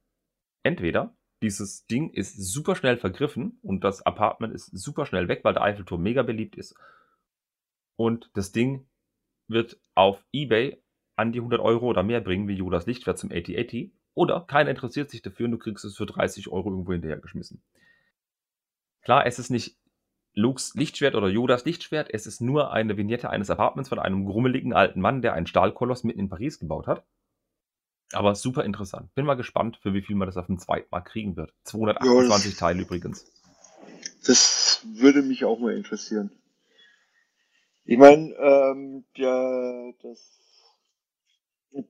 Entweder 0.64 1.14
dieses 1.42 1.88
Ding 1.88 2.12
ist 2.12 2.38
super 2.38 2.76
schnell 2.76 2.98
vergriffen 2.98 3.58
und 3.64 3.84
das 3.84 4.06
Apartment 4.06 4.54
ist 4.54 4.68
super 4.78 5.06
schnell 5.06 5.28
weg, 5.28 5.42
weil 5.44 5.54
der 5.54 5.64
Eiffelturm 5.64 6.02
mega 6.02 6.22
beliebt 6.22 6.56
ist. 6.56 6.76
Und 7.96 8.30
das 8.34 8.52
Ding 8.52 8.86
wird 9.48 9.80
auf 9.96 10.24
Ebay 10.32 10.81
an 11.22 11.32
die 11.32 11.40
100 11.40 11.62
Euro 11.62 11.88
oder 11.88 12.04
mehr 12.04 12.22
bringen, 12.22 12.48
wie 12.48 12.56
Judas 12.56 12.86
Lichtwert 12.86 13.18
zum 13.18 13.32
8080. 13.32 13.92
Oder 14.14 14.42
keiner 14.42 14.72
interessiert 14.72 15.10
sich 15.10 15.22
dafür 15.22 15.46
und 15.46 15.52
du 15.52 15.58
kriegst 15.58 15.86
es 15.86 15.96
für 15.96 16.06
30 16.06 16.50
Euro 16.50 16.70
irgendwo 16.70 16.92
hinterhergeschmissen. 16.92 17.62
Klar, 19.02 19.26
es 19.26 19.40
ist 19.40 19.50
nicht 19.50 19.78
Lux 20.34 20.74
Lichtschwert 20.76 21.16
oder 21.16 21.28
Yodas 21.28 21.66
Lichtschwert, 21.66 22.10
es 22.12 22.26
ist 22.26 22.42
nur 22.42 22.72
eine 22.72 22.98
Vignette 22.98 23.30
eines 23.30 23.50
Apartments 23.50 23.90
von 23.90 24.00
einem 24.00 24.26
grummeligen 24.26 24.74
alten 24.74 25.02
Mann, 25.02 25.22
der 25.22 25.34
einen 25.34 25.48
Stahlkoloss 25.48 26.04
mitten 26.04 26.20
in 26.20 26.30
Paris 26.30 26.60
gebaut 26.60 26.88
hat. 26.88 27.04
Aber 28.14 28.36
super 28.36 28.66
interessant. 28.66 29.14
Bin 29.16 29.26
mal 29.26 29.36
gespannt, 29.36 29.78
für 29.82 29.94
wie 29.94 30.02
viel 30.02 30.16
man 30.16 30.28
das 30.28 30.38
auf 30.38 30.48
dem 30.48 30.60
Zweitmarkt 30.60 31.10
kriegen 31.10 31.38
wird. 31.38 31.54
228 31.64 32.52
Ja, 32.52 32.58
Teile 32.58 32.82
übrigens. 32.82 33.26
Das 34.26 34.86
würde 34.86 35.22
mich 35.22 35.46
auch 35.46 35.60
mal 35.60 35.76
interessieren. 35.76 36.32
Ich 37.86 37.98
meine, 37.98 38.34
ähm, 38.36 39.06
der, 39.18 39.94
das 40.02 40.41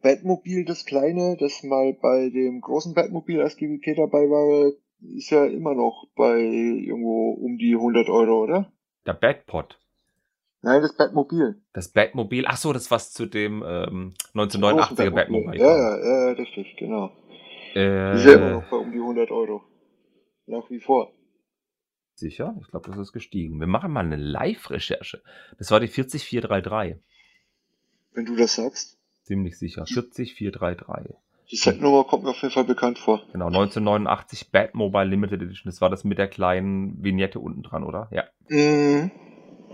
Batmobil, 0.01 0.65
das 0.65 0.85
kleine, 0.85 1.37
das 1.37 1.63
mal 1.63 1.93
bei 1.93 2.29
dem 2.29 2.61
großen 2.61 2.93
Batmobil 2.93 3.41
als 3.41 3.57
GWP 3.57 3.95
dabei 3.95 4.29
war, 4.29 4.71
ist 5.01 5.31
ja 5.31 5.45
immer 5.45 5.73
noch 5.73 6.07
bei 6.15 6.39
irgendwo 6.39 7.31
um 7.31 7.57
die 7.57 7.73
100 7.73 8.09
Euro, 8.09 8.43
oder? 8.43 8.71
Der 9.05 9.13
Batpod. 9.13 9.79
Nein, 10.61 10.83
das 10.83 10.95
Batmobil. 10.95 11.59
Das 11.73 11.91
Batmobil. 11.91 12.45
Ach 12.47 12.57
so, 12.57 12.71
das 12.71 12.91
was 12.91 13.11
zu 13.11 13.25
dem 13.25 13.63
ähm, 13.65 14.13
Großen 14.33 14.63
1989er 14.63 15.09
Batmobil. 15.09 15.59
Ja, 15.59 15.75
ja, 15.75 16.27
ja, 16.27 16.31
richtig, 16.33 16.75
genau. 16.77 17.11
Äh, 17.73 18.15
Ist 18.15 18.25
ja 18.25 18.33
immer 18.33 18.51
noch 18.51 18.69
bei 18.69 18.77
um 18.77 18.91
die 18.91 18.99
100 18.99 19.31
Euro. 19.31 19.63
Nach 20.45 20.69
wie 20.69 20.79
vor. 20.79 21.11
Sicher? 22.13 22.55
Ich 22.61 22.67
glaube, 22.67 22.89
das 22.91 22.99
ist 22.99 23.13
gestiegen. 23.13 23.59
Wir 23.59 23.67
machen 23.67 23.91
mal 23.91 24.05
eine 24.05 24.17
Live-Recherche. 24.17 25.23
Das 25.57 25.71
war 25.71 25.79
die 25.79 25.87
40433. 25.87 27.01
Wenn 28.13 28.25
du 28.25 28.35
das 28.35 28.55
sagst. 28.55 29.00
Ziemlich 29.31 29.57
sicher. 29.57 29.85
40433. 29.85 31.15
Die 31.51 31.55
Setnummer 31.55 32.03
kommt 32.03 32.25
mir 32.25 32.31
auf 32.31 32.41
jeden 32.41 32.53
Fall 32.53 32.65
bekannt 32.65 32.99
vor. 32.99 33.21
Genau, 33.31 33.47
1989 33.47 34.51
Batmobile 34.51 35.05
Limited 35.05 35.41
Edition. 35.41 35.71
Das 35.71 35.79
war 35.79 35.89
das 35.89 36.03
mit 36.03 36.17
der 36.17 36.27
kleinen 36.27 37.01
Vignette 37.01 37.39
unten 37.39 37.61
dran, 37.63 37.85
oder? 37.85 38.09
Ja. 38.11 38.25
Mhm. 38.49 39.09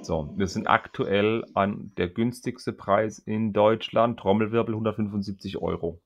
So, 0.03 0.31
wir 0.35 0.45
sind 0.45 0.67
aktuell 0.67 1.43
an 1.55 1.91
der 1.97 2.07
günstigste 2.09 2.71
Preis 2.71 3.17
in 3.17 3.51
Deutschland. 3.51 4.19
Trommelwirbel 4.19 4.75
175 4.75 5.57
Euro. 5.57 5.99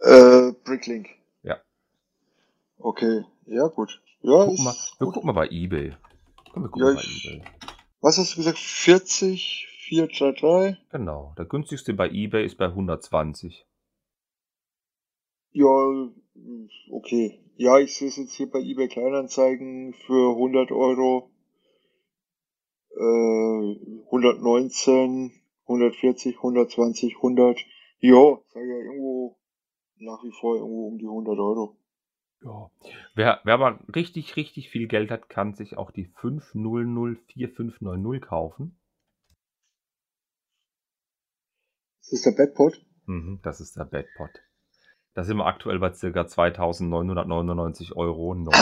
Äh, 0.00 0.50
Bricklink. 0.64 1.06
Ja. 1.44 1.58
Okay, 2.78 3.22
ja 3.46 3.68
gut. 3.68 4.02
Ja, 4.22 4.44
Guck 4.44 4.58
mal, 4.58 4.74
wir 4.98 5.06
gucken 5.06 5.26
mal 5.28 5.32
bei 5.34 5.48
eBay. 5.50 5.94
Komm, 6.52 6.64
wir 6.64 6.68
gucken 6.68 6.88
Ja, 6.88 6.94
bei 6.94 7.00
ich- 7.00 7.26
eBay. 7.26 7.42
Was 8.00 8.18
hast 8.18 8.32
du 8.32 8.38
gesagt? 8.38 8.58
40, 8.58 9.68
433? 9.90 10.76
Genau, 10.90 11.34
der 11.36 11.46
günstigste 11.46 11.94
bei 11.94 12.08
eBay 12.08 12.46
ist 12.46 12.56
bei 12.56 12.66
120. 12.66 13.66
Ja, 15.50 16.10
okay. 16.92 17.40
Ja, 17.56 17.78
ich 17.78 17.96
sehe 17.96 18.08
es 18.08 18.16
jetzt 18.16 18.34
hier 18.34 18.48
bei 18.48 18.60
eBay 18.60 18.86
Kleinanzeigen 18.86 19.94
für 20.06 20.34
100 20.34 20.70
Euro, 20.70 21.30
äh, 22.96 24.04
119, 24.06 25.32
140, 25.64 26.36
120, 26.36 27.16
100. 27.16 27.58
Ja, 27.98 28.38
sag 28.48 28.62
ja 28.62 28.76
irgendwo 28.76 29.36
nach 29.98 30.22
wie 30.22 30.32
vor 30.40 30.54
irgendwo 30.54 30.86
um 30.86 30.98
die 30.98 31.06
100 31.06 31.36
Euro. 31.36 31.76
Ja. 32.42 32.70
Wer, 33.14 33.40
wer 33.44 33.54
aber 33.54 33.80
richtig, 33.94 34.36
richtig 34.36 34.70
viel 34.70 34.86
Geld 34.86 35.10
hat, 35.10 35.28
kann 35.28 35.54
sich 35.54 35.76
auch 35.76 35.90
die 35.90 36.06
5004590 36.06 38.20
kaufen. 38.20 38.79
Ist 42.10 42.26
das 42.26 42.34
der 42.34 42.44
Bedpot? 42.44 42.80
Mhm, 43.06 43.38
das 43.42 43.60
ist 43.60 43.76
der 43.76 43.84
Bedpot. 43.84 44.30
Da 45.14 45.22
sind 45.24 45.36
wir 45.36 45.46
aktuell 45.46 45.78
bei 45.78 45.90
ca. 45.90 45.94
2.999 45.94 47.94
Euro 47.94 48.34
neu. 48.34 48.52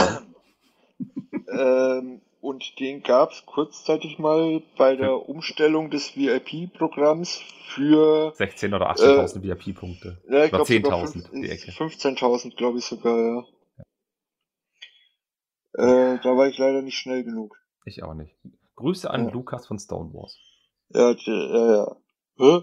ähm, 1.51 2.21
und 2.41 2.79
den 2.79 3.03
gab 3.03 3.31
es 3.31 3.47
kurzzeitig 3.47 4.19
mal 4.19 4.63
bei 4.77 4.97
der 4.97 5.29
Umstellung 5.29 5.91
des 5.91 6.17
VIP-Programms 6.17 7.41
für 7.75 8.35
16.000 8.37 8.77
oder 8.77 8.91
18.000 8.91 9.39
äh, 9.39 9.43
VIP-Punkte. 9.43 10.23
Ja, 10.29 10.45
ich 10.45 10.51
glaube 10.51 10.65
10.000 10.65 11.31
die 11.33 11.49
Ecke. 11.49 11.71
15.000 11.71 12.55
glaube 12.57 12.79
ich 12.79 12.85
sogar, 12.85 13.19
ja. 13.19 13.45
ja. 15.75 16.15
Äh, 16.15 16.21
da 16.23 16.37
war 16.37 16.49
ich 16.49 16.59
leider 16.59 16.83
nicht 16.83 16.99
schnell 16.99 17.25
genug. 17.25 17.57
Ich 17.85 18.03
auch 18.03 18.15
nicht. 18.15 18.37
Grüße 18.77 19.11
an 19.11 19.27
ja. 19.27 19.31
Lukas 19.31 19.67
von 19.67 19.79
Stonewalls. 19.79 20.39
Ja, 20.91 21.13
ja, 21.13 21.77
ja. 21.77 21.97
Hä? 22.37 22.63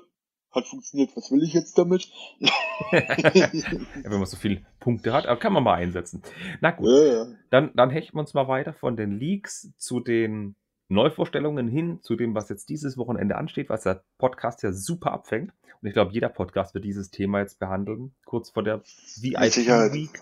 Hat 0.56 0.68
funktioniert, 0.68 1.16
was 1.16 1.32
will 1.32 1.44
ich 1.44 1.54
jetzt 1.54 1.78
damit? 1.78 2.10
wenn 2.92 4.12
man 4.12 4.26
so 4.26 4.38
viele 4.38 4.62
Punkte 4.80 5.14
hat, 5.14 5.26
aber 5.26 5.40
kann 5.40 5.54
man 5.54 5.64
mal 5.64 5.76
einsetzen. 5.76 6.22
Na 6.62 6.72
gut, 6.72 6.90
ja, 6.90 7.04
ja. 7.06 7.28
Dann, 7.50 7.72
dann 7.76 7.90
hechten 7.90 8.16
wir 8.16 8.22
uns 8.22 8.34
mal 8.34 8.48
weiter 8.48 8.74
von 8.74 8.96
den 8.96 9.20
Leaks 9.20 9.74
zu 9.78 10.00
den 10.00 10.56
Neuvorstellungen 10.88 11.68
hin, 11.68 12.00
zu 12.02 12.16
dem, 12.16 12.36
was 12.36 12.50
jetzt 12.50 12.70
dieses 12.70 12.98
Wochenende 12.98 13.38
ansteht, 13.38 13.70
was 13.70 13.84
der 13.84 14.04
Podcast 14.18 14.64
ja 14.64 14.72
super 14.72 15.12
abfängt. 15.12 15.52
Und 15.82 15.88
ich 15.88 15.94
glaube, 15.94 16.14
jeder 16.14 16.30
Podcast 16.30 16.74
wird 16.74 16.86
dieses 16.86 17.10
Thema 17.10 17.40
jetzt 17.40 17.60
behandeln, 17.60 18.14
kurz 18.26 18.52
vor 18.52 18.64
der 18.64 18.82
VIP 18.82 19.58
Week. 19.94 20.22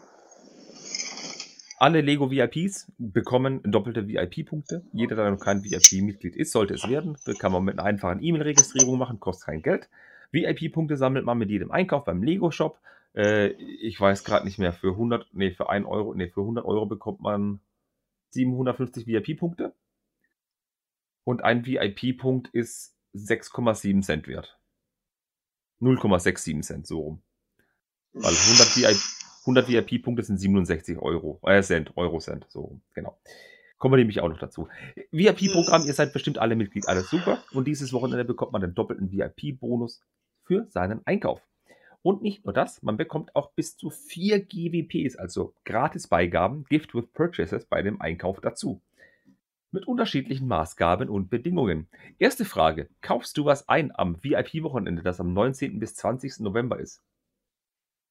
Alle 1.84 1.99
Lego 1.99 2.31
VIPs 2.31 2.89
bekommen 2.97 3.59
doppelte 3.63 4.07
VIP-Punkte. 4.07 4.86
Jeder, 4.93 5.17
der 5.17 5.31
noch 5.31 5.39
kein 5.39 5.65
VIP-Mitglied 5.65 6.34
ist, 6.38 6.53
sollte 6.53 6.75
es 6.75 6.88
werden. 6.88 7.17
Das 7.25 7.38
kann 7.38 7.51
man 7.51 7.65
mit 7.65 7.77
einer 7.77 7.86
einfachen 7.86 8.23
E-Mail-Registrierung 8.23 8.97
machen, 8.97 9.19
kostet 9.19 9.47
kein 9.47 9.61
Geld. 9.61 9.89
VIP-Punkte 10.34 10.97
sammelt 10.97 11.25
man 11.25 11.38
mit 11.38 11.49
jedem 11.49 11.71
Einkauf 11.71 12.03
beim 12.03 12.23
Lego-Shop. 12.23 12.79
Äh, 13.15 13.49
ich 13.49 13.99
weiß 13.99 14.23
gerade 14.23 14.45
nicht 14.45 14.59
mehr, 14.59 14.73
für 14.73 14.91
100, 14.91 15.27
nee, 15.34 15.51
für 15.51 15.69
1 15.69 15.86
Euro, 15.86 16.13
nee, 16.13 16.27
für 16.27 16.41
100 16.41 16.65
Euro 16.65 16.86
bekommt 16.86 17.21
man 17.21 17.59
750 18.31 19.07
VIP-Punkte. 19.07 19.73
Und 21.23 21.43
ein 21.43 21.65
VIP-Punkt 21.65 22.49
ist 22.49 22.95
6,7 23.15 24.01
Cent 24.01 24.27
wert. 24.27 24.59
0,67 25.79 26.61
Cent, 26.61 26.88
so 26.88 26.99
rum. 26.99 27.21
Weil 28.13 28.34
100 28.34 28.77
VIP, 28.77 29.01
100 29.41 29.67
VIP-Punkte 29.67 30.23
sind 30.23 30.38
67 30.38 30.97
Euro, 30.97 31.39
äh, 31.43 31.61
Cent, 31.61 31.95
Euro 31.95 32.19
Cent, 32.19 32.45
so 32.49 32.61
rum, 32.61 32.81
genau. 32.93 33.17
Kommen 33.77 33.93
wir 33.93 33.97
nämlich 33.97 34.21
auch 34.21 34.29
noch 34.29 34.39
dazu. 34.39 34.69
VIP-Programm, 35.11 35.86
ihr 35.86 35.93
seid 35.93 36.13
bestimmt 36.13 36.38
alle 36.38 36.55
Mitglied, 36.55 36.88
alles 36.88 37.09
super. 37.09 37.43
Und 37.51 37.67
dieses 37.67 37.91
Wochenende 37.91 38.23
bekommt 38.23 38.53
man 38.53 38.61
den 38.61 38.73
doppelten 38.73 39.11
VIP-Bonus 39.11 40.01
für 40.45 40.67
seinen 40.69 41.05
Einkauf. 41.05 41.41
Und 42.01 42.21
nicht 42.21 42.43
nur 42.43 42.53
das, 42.53 42.83
man 42.83 42.97
bekommt 42.97 43.35
auch 43.35 43.51
bis 43.51 43.77
zu 43.77 43.89
4 43.89 44.41
GWPs, 44.41 45.15
also 45.15 45.53
Gratisbeigaben, 45.63 46.65
Gift 46.65 46.93
with 46.93 47.07
Purchases 47.13 47.65
bei 47.65 47.81
dem 47.81 48.01
Einkauf 48.01 48.41
dazu. 48.41 48.81
Mit 49.71 49.87
unterschiedlichen 49.87 50.47
Maßgaben 50.47 51.09
und 51.09 51.29
Bedingungen. 51.29 51.87
Erste 52.19 52.45
Frage: 52.45 52.89
Kaufst 53.01 53.37
du 53.37 53.45
was 53.45 53.69
ein 53.69 53.91
am 53.95 54.21
VIP-Wochenende, 54.21 55.01
das 55.01 55.19
am 55.19 55.33
19. 55.33 55.79
bis 55.79 55.95
20. 55.95 56.41
November 56.41 56.79
ist? 56.79 57.01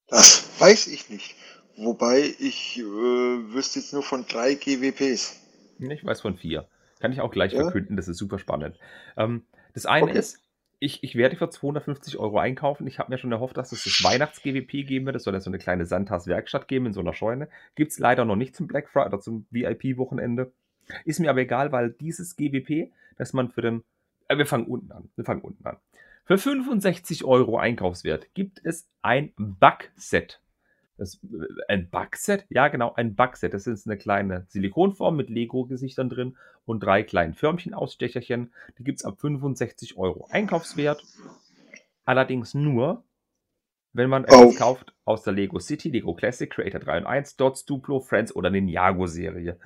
Das 0.07 0.59
weiß 0.59 0.87
ich 0.87 1.09
nicht. 1.09 1.35
Wobei 1.77 2.33
ich 2.39 2.79
äh, 2.79 2.83
wüsste 2.83 3.79
jetzt 3.79 3.93
nur 3.93 4.03
von 4.03 4.25
drei 4.27 4.55
GWPs. 4.55 5.39
Ich 5.79 6.05
weiß 6.05 6.21
von 6.21 6.35
vier. 6.35 6.67
Kann 6.99 7.11
ich 7.11 7.21
auch 7.21 7.31
gleich 7.31 7.53
ja? 7.53 7.61
verkünden, 7.61 7.95
das 7.95 8.07
ist 8.07 8.17
super 8.17 8.39
spannend. 8.39 8.77
Ähm, 9.17 9.45
das 9.73 9.85
eine 9.85 10.07
okay. 10.07 10.19
ist, 10.19 10.42
ich, 10.83 11.01
ich 11.01 11.15
werde 11.15 11.37
für 11.37 11.49
250 11.49 12.17
Euro 12.17 12.39
einkaufen. 12.39 12.85
Ich 12.87 12.99
habe 12.99 13.09
mir 13.09 13.17
schon 13.17 13.31
erhofft, 13.31 13.55
dass 13.55 13.71
es 13.71 13.85
das 13.85 14.03
Weihnachts-GWP 14.03 14.85
geben 14.85 15.05
wird. 15.05 15.15
Es 15.15 15.23
soll 15.23 15.33
ja 15.33 15.39
so 15.39 15.49
eine 15.49 15.57
kleine 15.57 15.85
Sandtas-Werkstatt 15.85 16.67
geben 16.67 16.87
in 16.87 16.93
so 16.93 16.99
einer 16.99 17.13
Scheune. 17.13 17.47
Gibt 17.75 17.91
es 17.91 17.99
leider 17.99 18.25
noch 18.25 18.35
nicht 18.35 18.53
zum 18.53 18.67
Black 18.67 18.89
Friday 18.89 19.07
oder 19.07 19.21
zum 19.21 19.45
VIP-Wochenende. 19.49 20.51
Ist 21.05 21.21
mir 21.21 21.29
aber 21.29 21.39
egal, 21.39 21.71
weil 21.71 21.91
dieses 21.91 22.35
GWP, 22.35 22.91
das 23.15 23.31
man 23.31 23.49
für 23.49 23.61
den. 23.61 23.83
Äh, 24.27 24.37
wir 24.37 24.45
fangen 24.45 24.65
unten 24.65 24.91
an. 24.91 25.09
Wir 25.15 25.23
fangen 25.23 25.41
unten 25.41 25.65
an. 25.65 25.77
Für 26.25 26.37
65 26.37 27.23
Euro 27.23 27.57
Einkaufswert 27.57 28.33
gibt 28.33 28.59
es 28.65 28.89
ein 29.01 29.31
Bug-Set. 29.37 30.41
Das, 30.97 31.15
äh, 31.23 31.47
ein 31.67 31.89
Bugset? 31.89 32.45
Ja, 32.49 32.67
genau, 32.67 32.93
ein 32.93 33.15
Bugset. 33.15 33.53
Das 33.53 33.67
ist 33.67 33.87
eine 33.87 33.97
kleine 33.97 34.45
Silikonform 34.49 35.15
mit 35.15 35.29
Lego-Gesichtern 35.29 36.09
drin 36.09 36.37
und 36.65 36.81
drei 36.81 37.03
kleinen 37.03 37.33
Förmchen-Ausstecherchen. 37.33 38.53
Die 38.77 38.83
gibt 38.83 38.99
es 38.99 39.05
ab 39.05 39.19
65 39.19 39.97
Euro 39.97 40.27
Einkaufswert. 40.29 41.03
Allerdings 42.05 42.53
nur, 42.53 43.03
wenn 43.93 44.09
man 44.09 44.25
etwas 44.25 44.55
kauft 44.57 44.93
aus 45.05 45.23
der 45.23 45.33
Lego 45.33 45.59
City, 45.59 45.89
Lego 45.89 46.13
Classic, 46.13 46.49
Creator 46.49 46.79
3 46.79 46.97
und 46.99 47.05
1, 47.05 47.37
Dots, 47.37 47.65
Duplo, 47.65 47.99
Friends 47.99 48.35
oder 48.35 48.49
Ninjago-Serie. 48.49 49.59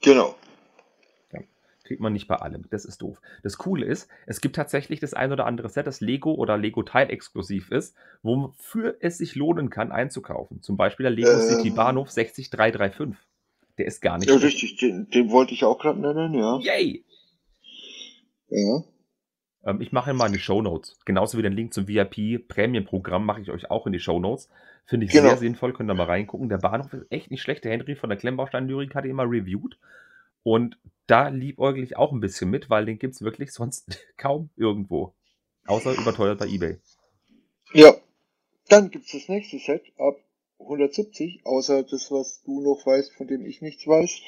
Genau 0.00 0.36
kriegt 1.84 2.00
man 2.00 2.12
nicht 2.12 2.26
bei 2.26 2.36
allem. 2.36 2.64
Das 2.70 2.84
ist 2.84 3.02
doof. 3.02 3.20
Das 3.42 3.58
Coole 3.58 3.86
ist, 3.86 4.08
es 4.26 4.40
gibt 4.40 4.56
tatsächlich 4.56 5.00
das 5.00 5.14
ein 5.14 5.32
oder 5.32 5.46
andere 5.46 5.68
Set, 5.68 5.86
das 5.86 6.00
Lego 6.00 6.32
oder 6.32 6.56
Lego 6.56 6.82
Teil 6.82 7.10
exklusiv 7.10 7.70
ist, 7.70 7.94
wofür 8.22 8.96
es 9.00 9.18
sich 9.18 9.34
lohnen 9.34 9.70
kann, 9.70 9.92
einzukaufen. 9.92 10.62
Zum 10.62 10.76
Beispiel 10.76 11.04
der 11.04 11.12
Lego 11.12 11.30
ähm, 11.30 11.40
City 11.40 11.70
Bahnhof 11.70 12.10
60335. 12.10 13.16
Der 13.78 13.86
ist 13.86 14.00
gar 14.00 14.18
nicht. 14.18 14.28
Ja, 14.28 14.36
richtig, 14.36 14.76
den, 14.76 15.10
den, 15.10 15.30
wollte 15.30 15.52
ich 15.52 15.64
auch 15.64 15.78
gerade 15.78 16.00
nennen, 16.00 16.34
ja. 16.34 16.58
Yay! 16.58 17.04
Ja. 18.48 18.84
Ähm, 19.66 19.80
ich 19.80 19.92
mache 19.92 20.14
mal 20.14 20.26
in 20.26 20.32
die 20.32 20.38
Show 20.38 20.62
Notes. 20.62 20.98
Genauso 21.04 21.38
wie 21.38 21.42
den 21.42 21.52
Link 21.52 21.74
zum 21.74 21.88
VIP 21.88 22.46
Prämienprogramm 22.48 23.26
mache 23.26 23.40
ich 23.40 23.50
euch 23.50 23.70
auch 23.70 23.86
in 23.86 23.92
die 23.92 24.00
Show 24.00 24.20
Notes. 24.20 24.48
Finde 24.86 25.06
ich 25.06 25.12
genau. 25.12 25.28
sehr 25.28 25.38
sinnvoll, 25.38 25.72
könnt 25.72 25.90
ihr 25.90 25.94
mal 25.94 26.04
reingucken. 26.04 26.48
Der 26.48 26.58
Bahnhof 26.58 26.92
ist 26.92 27.10
echt 27.10 27.30
nicht 27.30 27.42
schlecht. 27.42 27.64
Der 27.64 27.72
Henry 27.72 27.96
von 27.96 28.10
der 28.10 28.18
Klemmbaustein-Lyrik 28.18 28.94
hat 28.94 29.06
ihn 29.06 29.16
mal 29.16 29.26
reviewed. 29.26 29.78
Und 30.42 30.78
da 31.06 31.28
liebäugel 31.28 31.82
ich 31.82 31.96
auch 31.96 32.12
ein 32.12 32.20
bisschen 32.20 32.50
mit, 32.50 32.70
weil 32.70 32.86
den 32.86 32.98
gibt 32.98 33.14
es 33.14 33.22
wirklich 33.22 33.52
sonst 33.52 33.98
kaum 34.16 34.50
irgendwo. 34.56 35.14
Außer 35.66 35.94
überteuert 35.94 36.38
bei 36.38 36.46
eBay. 36.46 36.78
Ja. 37.72 37.94
Dann 38.68 38.90
gibt 38.90 39.06
es 39.06 39.12
das 39.12 39.28
nächste 39.28 39.58
Set 39.58 39.82
ab 39.98 40.16
170, 40.58 41.44
außer 41.44 41.82
das, 41.82 42.10
was 42.10 42.42
du 42.44 42.62
noch 42.62 42.86
weißt, 42.86 43.12
von 43.14 43.26
dem 43.26 43.44
ich 43.44 43.60
nichts 43.60 43.86
weiß, 43.86 44.22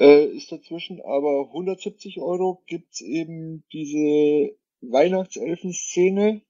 äh, 0.00 0.24
ist 0.24 0.50
dazwischen. 0.50 1.02
Aber 1.02 1.48
170 1.48 2.20
Euro 2.20 2.62
gibt 2.66 2.94
es 2.94 3.00
eben 3.02 3.64
diese 3.72 4.56
Weihnachtselfen-Szene, 4.80 6.40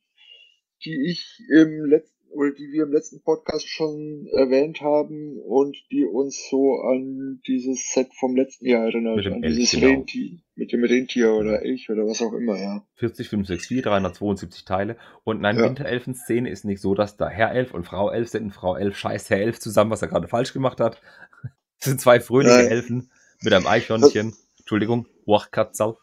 die 0.84 1.10
ich 1.10 1.40
im 1.50 1.86
letzten 1.86 2.13
oder 2.34 2.50
die 2.50 2.72
wir 2.72 2.84
im 2.84 2.92
letzten 2.92 3.22
Podcast 3.22 3.68
schon 3.68 4.26
erwähnt 4.32 4.80
haben 4.80 5.38
und 5.38 5.76
die 5.90 6.04
uns 6.04 6.48
so 6.50 6.80
an 6.80 7.40
dieses 7.46 7.92
Set 7.92 8.08
vom 8.18 8.36
letzten 8.36 8.66
Jahr 8.66 8.84
erinnert. 8.84 9.16
Mit 9.16 9.24
dem 9.26 9.32
an 9.34 9.42
Elch, 9.44 9.56
dieses 9.56 9.80
genau. 9.80 9.92
Rentier, 9.92 10.38
mit 10.56 10.72
dem 10.72 10.84
Rentier 10.84 11.32
oder 11.32 11.62
Elch 11.62 11.88
oder 11.90 12.06
was 12.06 12.20
auch 12.22 12.32
immer, 12.32 12.56
ja. 12.58 12.84
40564, 12.96 13.82
372 13.82 14.64
Teile. 14.64 14.96
Und 15.22 15.40
nein, 15.40 15.56
Ja. 15.56 15.64
Winterelfen-Szene 15.64 16.50
ist 16.50 16.64
nicht 16.64 16.80
so, 16.80 16.94
dass 16.94 17.16
da 17.16 17.28
Herr 17.28 17.52
Elf 17.52 17.72
und 17.72 17.84
Frau 17.84 18.10
Elf 18.10 18.28
sind. 18.28 18.44
Und 18.44 18.52
Frau 18.52 18.76
Elf 18.76 18.96
scheißt 18.96 19.30
Herr 19.30 19.38
Elf 19.38 19.60
zusammen, 19.60 19.90
was 19.90 20.02
er 20.02 20.08
gerade 20.08 20.28
falsch 20.28 20.52
gemacht 20.52 20.80
hat. 20.80 21.00
Das 21.80 21.90
sind 21.90 22.00
zwei 22.00 22.18
fröhliche 22.18 22.56
Nein. 22.56 22.68
Elfen 22.68 23.10
mit 23.42 23.52
einem 23.52 23.66
Eichhörnchen. 23.66 24.32
Entschuldigung, 24.58 25.06
Wachkatzal, 25.26 25.96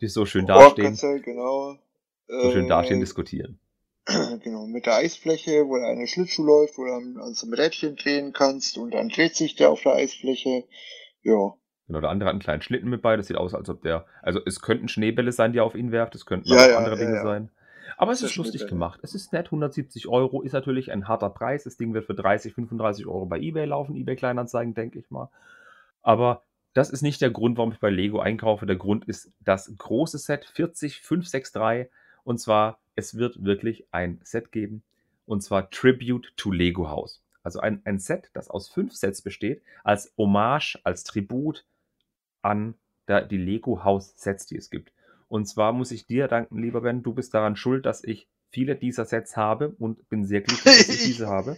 die 0.00 0.06
so 0.06 0.26
schön 0.26 0.46
dastehen, 0.46 0.96
genau. 1.24 1.76
so 2.28 2.52
schön 2.52 2.68
dastehen, 2.68 2.98
Äh, 2.98 3.02
diskutieren. 3.02 3.58
genau, 4.42 4.66
mit 4.66 4.86
der 4.86 4.96
Eisfläche, 4.96 5.66
wo 5.66 5.76
du 5.76 5.86
eine 5.86 6.06
Schlittschuh 6.06 6.44
läuft, 6.44 6.76
wo 6.76 6.84
du 6.84 6.92
an, 6.92 7.16
an 7.18 7.34
so 7.34 7.46
einem 7.46 7.54
Rädchen 7.54 7.96
drehen 7.96 8.32
kannst 8.32 8.76
und 8.76 8.92
dann 8.92 9.08
dreht 9.08 9.34
sich 9.34 9.54
der 9.56 9.70
auf 9.70 9.82
der 9.82 9.94
Eisfläche. 9.94 10.64
Ja. 11.22 11.54
Genau, 11.86 12.00
der 12.00 12.10
andere 12.10 12.28
hat 12.28 12.34
einen 12.34 12.40
kleinen 12.40 12.62
Schlitten 12.62 12.88
mit 12.88 13.02
bei. 13.02 13.16
Das 13.16 13.26
sieht 13.26 13.36
aus, 13.36 13.54
als 13.54 13.68
ob 13.68 13.82
der. 13.82 14.06
Also, 14.22 14.40
es 14.44 14.60
könnten 14.60 14.88
Schneebälle 14.88 15.32
sein, 15.32 15.52
die 15.52 15.58
er 15.58 15.64
auf 15.64 15.74
ihn 15.74 15.92
werft. 15.92 16.14
Es 16.14 16.26
könnten 16.26 16.48
Ja, 16.48 16.56
auch 16.56 16.68
ja, 16.68 16.78
andere 16.78 16.98
ja, 16.98 17.04
Dinge 17.04 17.22
sein. 17.22 17.50
Aber 17.96 18.12
es 18.12 18.22
ist 18.22 18.36
lustig 18.36 18.66
gemacht. 18.66 19.00
Es 19.02 19.14
ist 19.14 19.32
nett. 19.32 19.46
170 19.46 20.08
Euro 20.08 20.42
ist 20.42 20.52
natürlich 20.52 20.90
ein 20.90 21.06
harter 21.06 21.30
Preis. 21.30 21.64
Das 21.64 21.76
Ding 21.76 21.94
wird 21.94 22.06
für 22.06 22.14
30, 22.14 22.54
35 22.54 23.06
Euro 23.06 23.26
bei 23.26 23.38
eBay 23.38 23.66
laufen. 23.66 23.94
eBay 23.94 24.16
Kleinanzeigen, 24.16 24.74
denke 24.74 24.98
ich 24.98 25.10
mal. 25.10 25.30
Aber 26.02 26.42
das 26.72 26.90
ist 26.90 27.02
nicht 27.02 27.20
der 27.20 27.30
Grund, 27.30 27.56
warum 27.56 27.72
ich 27.72 27.78
bei 27.78 27.90
Lego 27.90 28.18
einkaufe. 28.18 28.66
Der 28.66 28.76
Grund 28.76 29.04
ist 29.04 29.32
das 29.40 29.72
große 29.76 30.18
Set 30.18 30.44
40563. 30.44 31.90
Und 32.24 32.38
zwar, 32.40 32.78
es 32.94 33.16
wird 33.16 33.44
wirklich 33.44 33.86
ein 33.90 34.20
Set 34.22 34.52
geben. 34.52 34.82
Und 35.26 35.42
zwar 35.42 35.70
Tribute 35.70 36.32
to 36.36 36.50
Lego 36.50 36.88
House. 36.88 37.22
Also 37.42 37.60
ein, 37.60 37.82
ein 37.84 37.98
Set, 37.98 38.30
das 38.32 38.48
aus 38.48 38.68
fünf 38.68 38.94
Sets 38.94 39.22
besteht, 39.22 39.62
als 39.82 40.12
Hommage, 40.16 40.78
als 40.84 41.04
Tribut 41.04 41.64
an 42.42 42.74
der, 43.08 43.22
die 43.22 43.38
Lego 43.38 43.84
House 43.84 44.14
Sets, 44.16 44.46
die 44.46 44.56
es 44.56 44.70
gibt. 44.70 44.92
Und 45.28 45.46
zwar 45.46 45.72
muss 45.72 45.90
ich 45.90 46.06
dir 46.06 46.28
danken, 46.28 46.62
lieber 46.62 46.82
Ben, 46.82 47.02
du 47.02 47.12
bist 47.12 47.34
daran 47.34 47.56
schuld, 47.56 47.86
dass 47.86 48.04
ich 48.04 48.28
viele 48.50 48.76
dieser 48.76 49.04
Sets 49.04 49.36
habe 49.36 49.74
und 49.78 50.08
bin 50.08 50.24
sehr 50.24 50.42
glücklich, 50.42 50.76
dass 50.76 50.88
ich 50.88 51.04
diese 51.04 51.26
habe. 51.28 51.56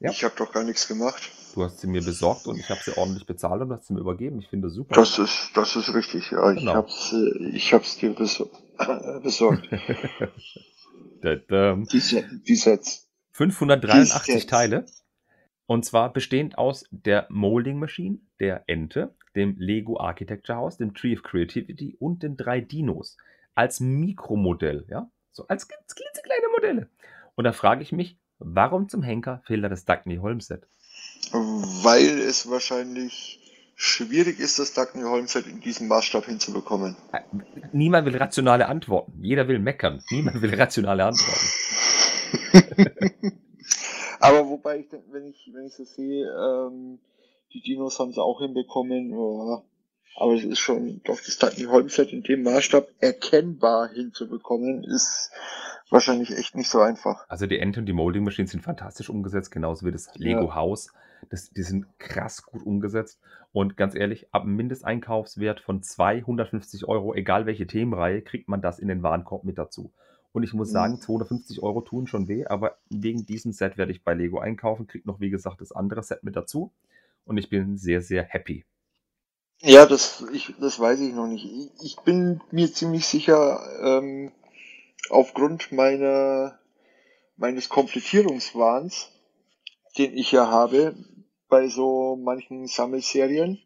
Ja. 0.00 0.10
Ich 0.10 0.24
habe 0.24 0.34
doch 0.36 0.52
gar 0.52 0.64
nichts 0.64 0.88
gemacht. 0.88 1.30
Du 1.54 1.62
hast 1.62 1.78
sie 1.80 1.86
mir 1.86 2.02
besorgt 2.02 2.46
und 2.48 2.58
ich 2.58 2.68
habe 2.68 2.80
sie 2.82 2.96
ordentlich 2.96 3.26
bezahlt 3.26 3.62
und 3.62 3.70
hast 3.72 3.86
sie 3.86 3.94
mir 3.94 4.00
übergeben. 4.00 4.40
Ich 4.40 4.48
finde 4.48 4.66
das 4.66 4.74
super. 4.74 4.94
Das 4.96 5.18
ist, 5.20 5.52
das 5.54 5.76
ist 5.76 5.94
richtig, 5.94 6.30
ja. 6.32 6.50
Ich 6.52 6.58
Genau. 6.60 6.74
hab's, 6.74 7.12
äh, 7.12 7.48
ich 7.50 7.72
hab's 7.72 7.96
dir 7.96 8.12
besor 8.12 8.48
äh, 8.78 9.20
besorgt. 9.22 9.68
Tadam. 11.22 11.84
Die, 11.86 12.00
Se- 12.00 12.24
die 12.46 12.56
Sets. 12.56 13.08
583 13.32 14.24
Die 14.26 14.32
Sets. 14.40 14.46
Teile. 14.46 14.86
Und 15.66 15.84
zwar 15.84 16.12
bestehend 16.12 16.58
aus 16.58 16.84
der 16.90 17.26
Molding 17.30 17.78
Machine, 17.78 18.18
der 18.40 18.64
Ente, 18.66 19.14
dem 19.34 19.56
Lego 19.58 19.98
Architecture 19.98 20.58
House, 20.58 20.76
dem 20.76 20.92
Tree 20.94 21.14
of 21.14 21.22
Creativity 21.22 21.96
und 21.98 22.22
den 22.22 22.36
drei 22.36 22.60
Dinos. 22.60 23.16
Als 23.54 23.80
Mikromodell, 23.80 24.84
ja. 24.90 25.08
So 25.32 25.46
als 25.46 25.68
ganz 25.68 25.94
klitzekleine 25.94 26.48
Modelle. 26.54 26.88
Und 27.36 27.44
da 27.44 27.52
frage 27.52 27.82
ich 27.82 27.92
mich, 27.92 28.18
warum 28.38 28.88
zum 28.88 29.02
Henker 29.02 29.40
fehlt 29.46 29.64
da 29.64 29.68
das 29.68 29.84
Dagny 29.84 30.16
Holmes 30.16 30.46
Set? 30.48 30.66
Weil 31.32 32.18
es 32.20 32.48
wahrscheinlich 32.48 33.40
schwierig 33.76 34.38
ist, 34.38 34.58
das 34.58 34.72
Dagny 34.72 35.02
Holm 35.02 35.26
Set 35.26 35.46
in 35.46 35.60
diesem 35.60 35.88
Maßstab 35.88 36.26
hinzubekommen. 36.26 36.96
Niemand 37.72 38.06
will 38.06 38.16
rationale 38.16 38.66
Antworten. 38.66 39.12
Jeder 39.22 39.48
will 39.48 39.58
meckern. 39.58 40.02
Niemand 40.10 40.40
will 40.42 40.54
rationale 40.54 41.04
Antworten. 41.04 41.46
Aber 44.20 44.48
wobei 44.48 44.78
ich, 44.78 44.86
wenn 45.10 45.26
ich, 45.26 45.50
wenn 45.52 45.66
ich 45.66 45.74
so 45.74 45.84
sehe, 45.84 46.26
ähm, 46.26 46.98
die 47.52 47.60
Dinos 47.60 47.98
haben 47.98 48.12
sie 48.12 48.22
auch 48.22 48.40
hinbekommen, 48.40 49.10
ja. 49.10 49.62
Aber 50.16 50.34
es 50.34 50.44
ist 50.44 50.60
schon, 50.60 51.00
doch 51.04 51.18
das 51.20 51.38
Dagny 51.38 51.64
Holm 51.64 51.88
Set 51.88 52.12
in 52.12 52.22
dem 52.22 52.44
Maßstab 52.44 52.88
erkennbar 53.00 53.88
hinzubekommen, 53.92 54.84
ist 54.84 55.32
wahrscheinlich 55.90 56.30
echt 56.30 56.54
nicht 56.54 56.70
so 56.70 56.80
einfach. 56.80 57.28
Also 57.28 57.46
die 57.46 57.58
Ente 57.58 57.80
und 57.80 57.86
die 57.86 57.92
Molding 57.92 58.22
Machines 58.22 58.52
sind 58.52 58.62
fantastisch 58.62 59.10
umgesetzt, 59.10 59.50
genauso 59.50 59.84
wie 59.84 59.92
das 59.92 60.14
Lego 60.14 60.44
Ja. 60.44 60.54
Das, 61.30 61.50
die 61.50 61.62
sind 61.62 61.86
krass 61.98 62.44
gut 62.44 62.64
umgesetzt. 62.64 63.20
Und 63.52 63.76
ganz 63.76 63.94
ehrlich, 63.94 64.28
ab 64.32 64.42
einem 64.42 64.56
Mindesteinkaufswert 64.56 65.60
von 65.60 65.82
250 65.82 66.86
Euro, 66.86 67.14
egal 67.14 67.46
welche 67.46 67.66
Themenreihe, 67.66 68.22
kriegt 68.22 68.48
man 68.48 68.62
das 68.62 68.78
in 68.78 68.88
den 68.88 69.02
Warenkorb 69.02 69.44
mit 69.44 69.58
dazu. 69.58 69.92
Und 70.32 70.42
ich 70.42 70.52
muss 70.54 70.70
Mhm. 70.70 70.72
sagen, 70.72 71.00
250 71.00 71.62
Euro 71.62 71.80
tun 71.80 72.06
schon 72.06 72.28
weh, 72.28 72.46
aber 72.46 72.78
wegen 72.90 73.24
diesem 73.26 73.52
Set 73.52 73.76
werde 73.78 73.92
ich 73.92 74.02
bei 74.04 74.14
Lego 74.14 74.38
einkaufen, 74.40 74.86
krieg 74.86 75.06
noch, 75.06 75.20
wie 75.20 75.30
gesagt, 75.30 75.60
das 75.60 75.72
andere 75.72 76.02
Set 76.02 76.24
mit 76.24 76.36
dazu. 76.36 76.72
Und 77.24 77.38
ich 77.38 77.48
bin 77.50 77.76
sehr, 77.78 78.02
sehr 78.02 78.24
happy. 78.24 78.64
Ja, 79.62 79.84
das, 79.86 80.24
ich, 80.32 80.54
das 80.60 80.78
weiß 80.78 81.00
ich 81.00 81.12
noch 81.12 81.26
nicht. 81.26 81.44
Ich, 81.44 81.70
ich 81.84 81.96
bin 82.00 82.40
mir 82.52 82.72
ziemlich 82.72 83.06
sicher, 83.06 83.60
ähm, 83.82 84.30
aufgrund 85.10 85.72
meiner, 85.72 86.58
meines 87.36 87.68
Komplettierungswahns, 87.70 89.10
den 89.98 90.16
ich 90.16 90.32
ja 90.32 90.48
habe, 90.48 90.96
bei 91.54 91.68
so 91.68 92.16
manchen 92.16 92.66
Sammelserien, 92.66 93.62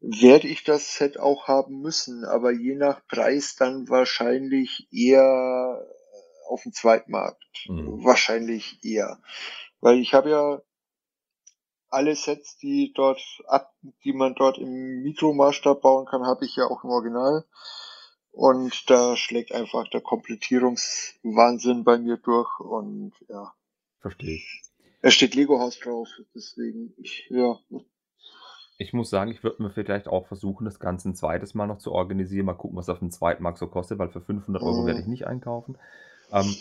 werde 0.00 0.46
ich 0.46 0.62
das 0.62 0.94
Set 0.94 1.18
auch 1.18 1.48
haben 1.48 1.80
müssen, 1.80 2.24
aber 2.24 2.52
je 2.52 2.76
nach 2.76 3.04
Preis 3.08 3.56
dann 3.56 3.88
wahrscheinlich 3.88 4.86
eher 4.92 5.84
auf 6.48 6.62
dem 6.62 6.72
Zweitmarkt. 6.72 7.66
Mhm. 7.66 8.04
Wahrscheinlich 8.04 8.78
eher. 8.84 9.20
Weil 9.80 9.98
ich 9.98 10.14
habe 10.14 10.30
ja 10.30 10.62
alle 11.88 12.14
Sets, 12.14 12.58
die 12.58 12.92
dort 12.94 13.20
ab, 13.48 13.74
die 14.04 14.12
man 14.12 14.36
dort 14.36 14.58
im 14.58 15.02
Mikromaßstab 15.02 15.80
bauen 15.80 16.06
kann, 16.06 16.24
habe 16.24 16.44
ich 16.44 16.54
ja 16.54 16.66
auch 16.66 16.84
im 16.84 16.90
Original. 16.90 17.44
Und 18.30 18.88
da 18.88 19.16
schlägt 19.16 19.50
einfach 19.50 19.88
der 19.88 20.00
Komplettierungswahnsinn 20.00 21.82
bei 21.82 21.98
mir 21.98 22.18
durch 22.18 22.60
und 22.60 23.14
ja. 23.28 23.52
Verstehe 23.98 24.36
ich. 24.36 24.63
Es 25.06 25.12
steht 25.12 25.34
Lego 25.34 25.60
Haus 25.60 25.78
drauf, 25.80 26.08
deswegen, 26.34 26.94
ich, 26.96 27.26
ja. 27.28 27.58
Ich 28.78 28.94
muss 28.94 29.10
sagen, 29.10 29.30
ich 29.30 29.44
würde 29.44 29.62
mir 29.62 29.68
vielleicht 29.68 30.08
auch 30.08 30.26
versuchen, 30.26 30.64
das 30.64 30.80
Ganze 30.80 31.10
ein 31.10 31.14
zweites 31.14 31.52
Mal 31.52 31.66
noch 31.66 31.76
zu 31.76 31.92
organisieren. 31.92 32.46
Mal 32.46 32.54
gucken, 32.54 32.78
was 32.78 32.88
auf 32.88 33.00
dem 33.00 33.10
Zweitmarkt 33.10 33.58
so 33.58 33.66
kostet, 33.66 33.98
weil 33.98 34.08
für 34.08 34.22
500 34.22 34.62
Euro 34.62 34.80
Mhm. 34.80 34.86
werde 34.86 35.00
ich 35.02 35.06
nicht 35.06 35.26
einkaufen. 35.26 35.76
Ähm, 36.32 36.56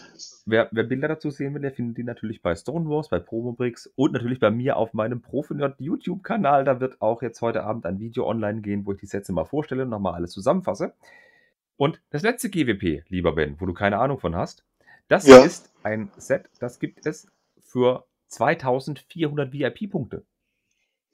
wer, 0.46 0.68
wer 0.74 0.84
Bilder 0.84 1.08
dazu 1.08 1.30
sehen 1.30 1.54
will, 1.54 1.62
der 1.62 1.72
findet 1.72 1.98
die 1.98 2.04
natürlich 2.04 2.42
bei 2.42 2.54
Stonewars, 2.54 3.08
bei 3.08 3.20
Promobricks 3.20 3.88
und 3.96 4.12
natürlich 4.12 4.42
bei 4.42 4.52
mir 4.52 4.76
auf 4.76 4.94
meinem 4.94 5.22
Profinerd 5.22 5.80
YouTube-Kanal. 5.80 6.66
Da 6.66 6.82
wird 6.82 7.02
auch 7.02 7.22
jetzt 7.22 7.42
heute 7.42 7.64
Abend 7.64 7.86
ein 7.86 8.00
Video 8.02 8.28
online 8.28 8.60
gehen, 8.60 8.86
wo 8.86 8.92
ich 8.92 9.00
die 9.00 9.06
Sätze 9.06 9.32
mal 9.32 9.46
vorstelle 9.46 9.84
und 9.84 9.90
nochmal 9.90 10.16
alles 10.16 10.32
zusammenfasse. 10.32 10.94
Und 11.78 12.02
das 12.10 12.24
letzte 12.24 12.50
GWP, 12.50 13.06
lieber 13.08 13.36
Ben, 13.36 13.56
wo 13.62 13.66
du 13.66 13.74
keine 13.74 14.00
Ahnung 14.00 14.20
von 14.20 14.36
hast, 14.36 14.66
das 15.08 15.26
Ja. 15.28 15.42
ist 15.46 15.72
ein 15.84 16.12
Set, 16.18 16.50
das 16.60 16.80
gibt 16.80 17.06
es 17.06 17.28
für 17.62 18.04
2400 18.34 19.52
VIP-Punkte. 19.54 20.26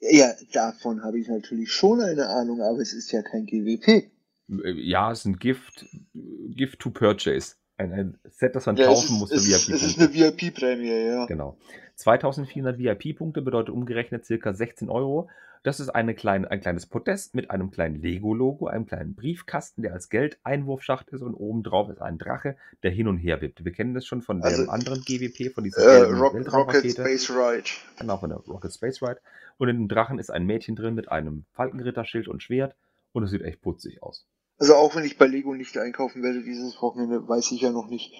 Ja, 0.00 0.32
davon 0.52 1.02
habe 1.04 1.20
ich 1.20 1.28
natürlich 1.28 1.70
schon 1.70 2.00
eine 2.00 2.28
Ahnung, 2.28 2.62
aber 2.62 2.78
es 2.78 2.94
ist 2.94 3.12
ja 3.12 3.22
kein 3.22 3.46
GWP. 3.46 4.10
Äh, 4.48 4.72
Ja, 4.72 5.12
es 5.12 5.20
ist 5.20 5.24
ein 5.26 5.36
Gift, 5.36 5.86
Gift 6.14 6.80
to 6.80 6.90
Purchase. 6.90 7.56
Ein, 7.80 7.92
ein 7.92 8.18
Set, 8.30 8.54
das 8.56 8.66
man 8.66 8.76
Ja, 8.76 8.86
kaufen 8.86 9.14
ist, 9.14 9.18
muss 9.18 9.30
für 9.30 9.36
es, 9.36 9.46
ist, 9.48 9.68
es 9.70 9.82
ist 9.82 9.98
eine 9.98 10.12
VIP-Prämie, 10.12 11.06
ja. 11.06 11.26
Genau. 11.26 11.56
2400 11.96 12.78
VIP-Punkte 12.78 13.42
bedeutet 13.42 13.70
umgerechnet 13.74 14.24
circa 14.26 14.52
16 14.52 14.90
Euro. 14.90 15.28
Das 15.62 15.78
ist 15.78 15.90
eine 15.90 16.14
kleine, 16.14 16.50
ein 16.50 16.60
kleines 16.60 16.86
Podest 16.86 17.34
mit 17.34 17.50
einem 17.50 17.70
kleinen 17.70 18.00
Lego-Logo, 18.00 18.66
einem 18.66 18.86
kleinen 18.86 19.14
Briefkasten, 19.14 19.82
der 19.82 19.92
als 19.92 20.08
Geldeinwurfschacht 20.08 21.10
ist 21.10 21.20
und 21.20 21.34
oben 21.34 21.62
drauf 21.62 21.90
ist 21.90 22.00
ein 22.00 22.16
Drache, 22.16 22.56
der 22.82 22.90
hin 22.90 23.08
und 23.08 23.18
her 23.18 23.42
wippt. 23.42 23.64
Wir 23.64 23.72
kennen 23.72 23.92
das 23.92 24.06
schon 24.06 24.22
von 24.22 24.42
Also, 24.42 24.62
dem 24.62 24.70
anderen 24.70 25.02
GWP, 25.02 25.52
von 25.52 25.64
dieser 25.64 25.80
Äh, 25.80 26.02
Rock, 26.12 26.34
Rocket. 26.50 26.90
Space 26.90 27.28
Ride. 27.30 27.68
Genau, 27.98 28.16
von 28.16 28.30
der 28.30 28.38
Rocket 28.38 28.72
Space 28.72 29.02
Ride. 29.02 29.20
Und 29.58 29.68
in 29.68 29.76
dem 29.76 29.88
Drachen 29.88 30.18
ist 30.18 30.30
ein 30.30 30.46
Mädchen 30.46 30.76
drin 30.76 30.94
mit 30.94 31.10
einem 31.10 31.44
Falkenritterschild 31.52 32.28
und 32.28 32.42
Schwert 32.42 32.74
und 33.12 33.24
es 33.24 33.30
sieht 33.30 33.42
echt 33.42 33.60
putzig 33.60 34.02
aus. 34.02 34.26
Also 34.60 34.74
auch 34.74 34.94
wenn 34.94 35.04
ich 35.04 35.16
bei 35.16 35.26
Lego 35.26 35.54
nicht 35.54 35.76
einkaufen 35.78 36.22
werde 36.22 36.42
dieses 36.42 36.80
Wochenende, 36.82 37.26
weiß 37.26 37.50
ich 37.52 37.62
ja 37.62 37.70
noch 37.70 37.88
nicht. 37.88 38.12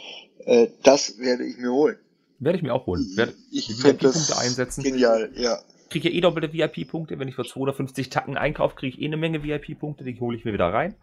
Äh, 0.47 0.69
das 0.83 1.19
werde 1.19 1.45
ich 1.45 1.59
mir 1.59 1.71
holen. 1.71 1.99
Werde 2.39 2.57
ich 2.57 2.63
mir 2.63 2.73
auch 2.75 2.87
holen. 2.87 3.07
Werde 3.15 3.35
Ich 3.53 3.69
VIP-Punkte 3.69 4.07
das 4.07 4.33
einsetzen. 4.39 4.83
genial, 4.83 5.31
ja. 5.35 5.59
Kriege 5.91 6.09
ja 6.09 6.15
eh 6.15 6.21
doppelte 6.23 6.53
VIP-Punkte. 6.53 7.19
Wenn 7.19 7.29
ich 7.29 7.35
für 7.35 7.45
250 7.45 8.09
Tacken 8.09 8.39
einkaufe, 8.39 8.75
kriege 8.75 8.97
ich 8.97 9.03
eh 9.03 9.07
eine 9.07 9.19
Menge 9.19 9.43
VIP-Punkte. 9.43 10.03
Die 10.03 10.19
hole 10.19 10.37
ich 10.37 10.47
mir 10.47 10.55
wieder 10.55 10.73
rein. 10.73 10.95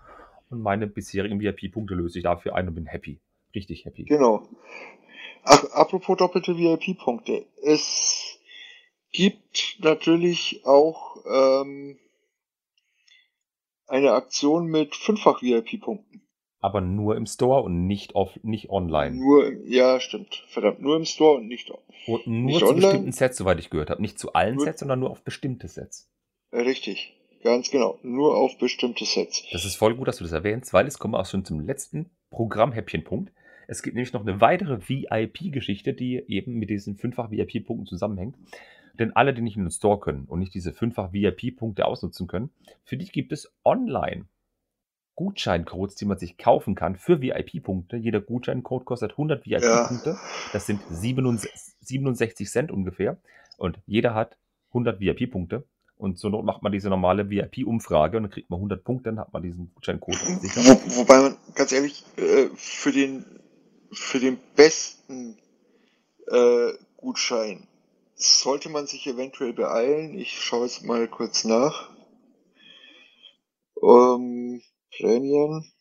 Und 0.49 0.61
meine 0.61 0.87
bisherigen 0.87 1.39
VIP-Punkte 1.39 1.93
löse 1.93 2.17
ich 2.17 2.23
dafür 2.23 2.55
ein 2.55 2.67
und 2.67 2.73
bin 2.73 2.87
happy. 2.87 3.19
Richtig 3.53 3.85
happy. 3.85 4.05
Genau. 4.05 4.47
Ach, 5.43 5.63
apropos 5.71 6.17
doppelte 6.17 6.57
VIP-Punkte. 6.57 7.45
Es 7.61 8.39
gibt 9.11 9.77
natürlich 9.79 10.61
auch 10.65 11.17
ähm, 11.29 11.99
eine 13.87 14.11
Aktion 14.11 14.67
mit 14.67 14.95
fünffach 14.95 15.41
VIP-Punkten. 15.41 16.21
Aber 16.59 16.81
nur 16.81 17.15
im 17.15 17.25
Store 17.27 17.61
und 17.63 17.85
nicht, 17.85 18.15
auf, 18.15 18.31
nicht 18.43 18.69
online. 18.69 19.15
Nur, 19.15 19.47
im- 19.47 19.67
ja, 19.67 19.99
stimmt. 19.99 20.43
Verdammt, 20.49 20.81
nur 20.81 20.95
im 20.97 21.05
Store 21.05 21.37
und 21.37 21.47
nicht. 21.47 21.69
Und 22.07 22.25
nur 22.27 22.45
Nicht 22.45 22.59
zu 22.59 22.65
online? 22.67 22.81
bestimmten 22.87 23.11
Sets, 23.11 23.37
soweit 23.37 23.59
ich 23.59 23.69
gehört 23.69 23.89
habe. 23.89 24.01
Nicht 24.01 24.17
zu 24.19 24.33
allen 24.33 24.55
Nur- 24.55 24.65
Sets, 24.65 24.79
sondern 24.79 24.99
nur 24.99 25.11
auf 25.11 25.23
bestimmte 25.23 25.67
Sets. 25.67 26.09
Äh, 26.51 26.61
Richtig. 26.61 27.13
Ganz 27.43 27.69
genau. 27.69 27.99
Nur 28.01 28.35
auf 28.35 28.57
bestimmte 28.57 29.05
Sets. 29.05 29.45
Das 29.51 29.63
ist 29.63 29.75
voll 29.75 29.95
gut, 29.95 30.07
dass 30.07 30.17
du 30.17 30.23
das 30.23 30.33
erwähnst, 30.33 30.73
weil 30.73 30.87
es 30.87 30.97
kommen 30.97 31.13
wir 31.13 31.19
auch 31.19 31.25
schon 31.27 31.45
zum 31.45 31.59
letzten 31.59 32.09
Programmhäppchenpunkt. 32.31 33.31
Es 33.67 33.83
gibt 33.83 33.95
nämlich 33.95 34.13
noch 34.13 34.21
eine 34.25 34.41
weitere 34.41 34.79
VIP-Geschichte, 34.89 35.93
die 35.93 36.23
eben 36.27 36.53
mit 36.53 36.69
diesen 36.69 36.95
fünffach 36.95 37.29
VIP-Punkten 37.29 37.85
zusammenhängt. 37.85 38.35
Denn 38.99 39.15
alle, 39.15 39.33
die 39.33 39.41
nicht 39.41 39.57
in 39.57 39.63
den 39.63 39.71
Store 39.71 39.99
können 39.99 40.25
und 40.25 40.39
nicht 40.39 40.53
diese 40.53 40.73
fünffach 40.73 41.13
VIP-Punkte 41.13 41.85
ausnutzen 41.85 42.27
können, 42.27 42.49
für 42.83 42.97
die 42.97 43.05
gibt 43.05 43.31
es 43.31 43.51
online 43.63 44.25
Gutscheincodes, 45.15 45.95
die 45.95 46.05
man 46.05 46.19
sich 46.19 46.37
kaufen 46.37 46.75
kann 46.75 46.95
für 46.95 47.21
VIP-Punkte. 47.21 47.97
Jeder 47.97 48.21
Gutscheincode 48.21 48.85
kostet 48.85 49.11
100 49.11 49.45
VIP-Punkte. 49.45 50.17
Das 50.53 50.67
sind 50.67 50.79
67 50.89 51.75
67 51.81 52.49
Cent 52.49 52.71
ungefähr. 52.71 53.17
Und 53.57 53.79
jeder 53.87 54.13
hat 54.13 54.37
100 54.69 54.99
VIP-Punkte. 54.99 55.65
Und 55.97 56.19
zur 56.19 56.29
Not 56.29 56.45
macht 56.45 56.61
man 56.61 56.71
diese 56.71 56.89
normale 56.89 57.31
VIP-Umfrage 57.31 58.17
und 58.17 58.23
dann 58.23 58.31
kriegt 58.31 58.51
man 58.51 58.57
100 58.57 58.83
Punkte, 58.83 59.09
dann 59.09 59.19
hat 59.19 59.33
man 59.33 59.41
diesen 59.41 59.73
Gutscheincode 59.73 60.15
sicher. 60.15 60.61
Wo, 60.61 60.99
wobei 60.99 61.21
man, 61.21 61.37
ganz 61.55 61.71
ehrlich, 61.71 62.03
äh, 62.17 62.49
für 62.55 62.91
den, 62.91 63.25
für 63.91 64.19
den 64.19 64.37
besten 64.55 65.39
äh, 66.27 66.73
Gutschein 66.97 67.67
sollte 68.17 68.69
man 68.69 68.87
sich 68.87 69.05
eventuell 69.07 69.53
beeilen. 69.53 70.17
Ich 70.17 70.39
schaue 70.41 70.65
jetzt 70.65 70.83
mal 70.83 71.07
kurz 71.07 71.43
nach. 71.45 71.91
Ähm, 73.81 74.61
Prämien. 74.97 75.71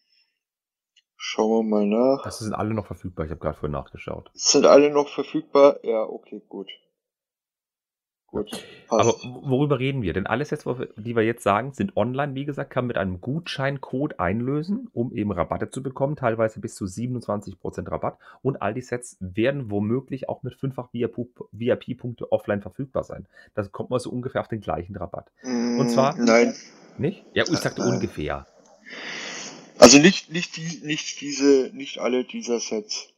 Schauen 1.17 1.51
wir 1.51 1.63
mal 1.63 1.87
nach. 1.87 2.23
Das 2.25 2.39
sind 2.39 2.55
alle 2.55 2.75
noch 2.75 2.87
verfügbar. 2.87 3.25
Ich 3.25 3.31
habe 3.31 3.41
gerade 3.41 3.59
vorhin 3.59 3.73
nachgeschaut. 3.73 4.31
Sind 4.35 4.67
alle 4.67 4.91
noch 4.91 5.09
verfügbar? 5.09 5.79
Ja, 5.83 6.03
okay, 6.05 6.43
gut. 6.49 6.69
Gut. 8.37 8.65
Aber 8.89 9.05
Passt. 9.13 9.25
worüber 9.25 9.79
reden 9.79 10.03
wir? 10.03 10.13
Denn 10.13 10.27
alle 10.27 10.45
Sets, 10.45 10.65
wo 10.67 10.79
wir- 10.79 10.89
die 10.97 11.17
wir 11.17 11.23
jetzt 11.23 11.43
sagen, 11.43 11.73
sind 11.73 11.97
online. 11.97 12.35
Wie 12.35 12.45
gesagt, 12.45 12.71
kann 12.71 12.85
man 12.85 12.89
mit 12.89 12.97
einem 12.99 13.21
Gutscheincode 13.21 14.21
einlösen, 14.21 14.89
um 14.93 15.13
eben 15.13 15.33
Rabatte 15.33 15.71
zu 15.71 15.83
bekommen. 15.83 16.17
Teilweise 16.17 16.61
bis 16.61 16.75
zu 16.75 16.87
27% 16.87 17.91
Rabatt. 17.91 18.19
Und 18.43 18.63
all 18.63 18.75
die 18.75 18.81
Sets 18.83 19.17
werden 19.21 19.71
womöglich 19.71 20.29
auch 20.29 20.43
mit 20.43 20.55
fünffach 20.55 20.89
VIP-Punkte 20.93 22.31
offline 22.33 22.63
verfügbar 22.63 23.05
sein. 23.05 23.27
Das 23.55 23.73
kommt 23.73 23.91
mal 23.91 23.99
so 24.01 24.11
ungefähr 24.11 24.41
auf 24.41 24.49
den 24.49 24.61
gleichen 24.61 24.97
Rabatt. 24.97 25.31
und 25.43 25.91
zwar- 25.91 26.17
Nein. 26.17 26.55
Nicht? 26.99 27.25
Ja, 27.35 27.45
ich 27.45 27.59
sagte 27.59 27.83
Äh, 27.83 27.87
ungefähr. 27.89 28.47
Also 29.79 29.99
nicht, 29.99 30.33
nicht, 30.33 30.57
die, 30.57 30.81
nicht 30.87 31.21
diese, 31.21 31.71
nicht 31.75 31.99
alle 31.99 32.25
dieser 32.25 32.61
Sets. 32.61 33.09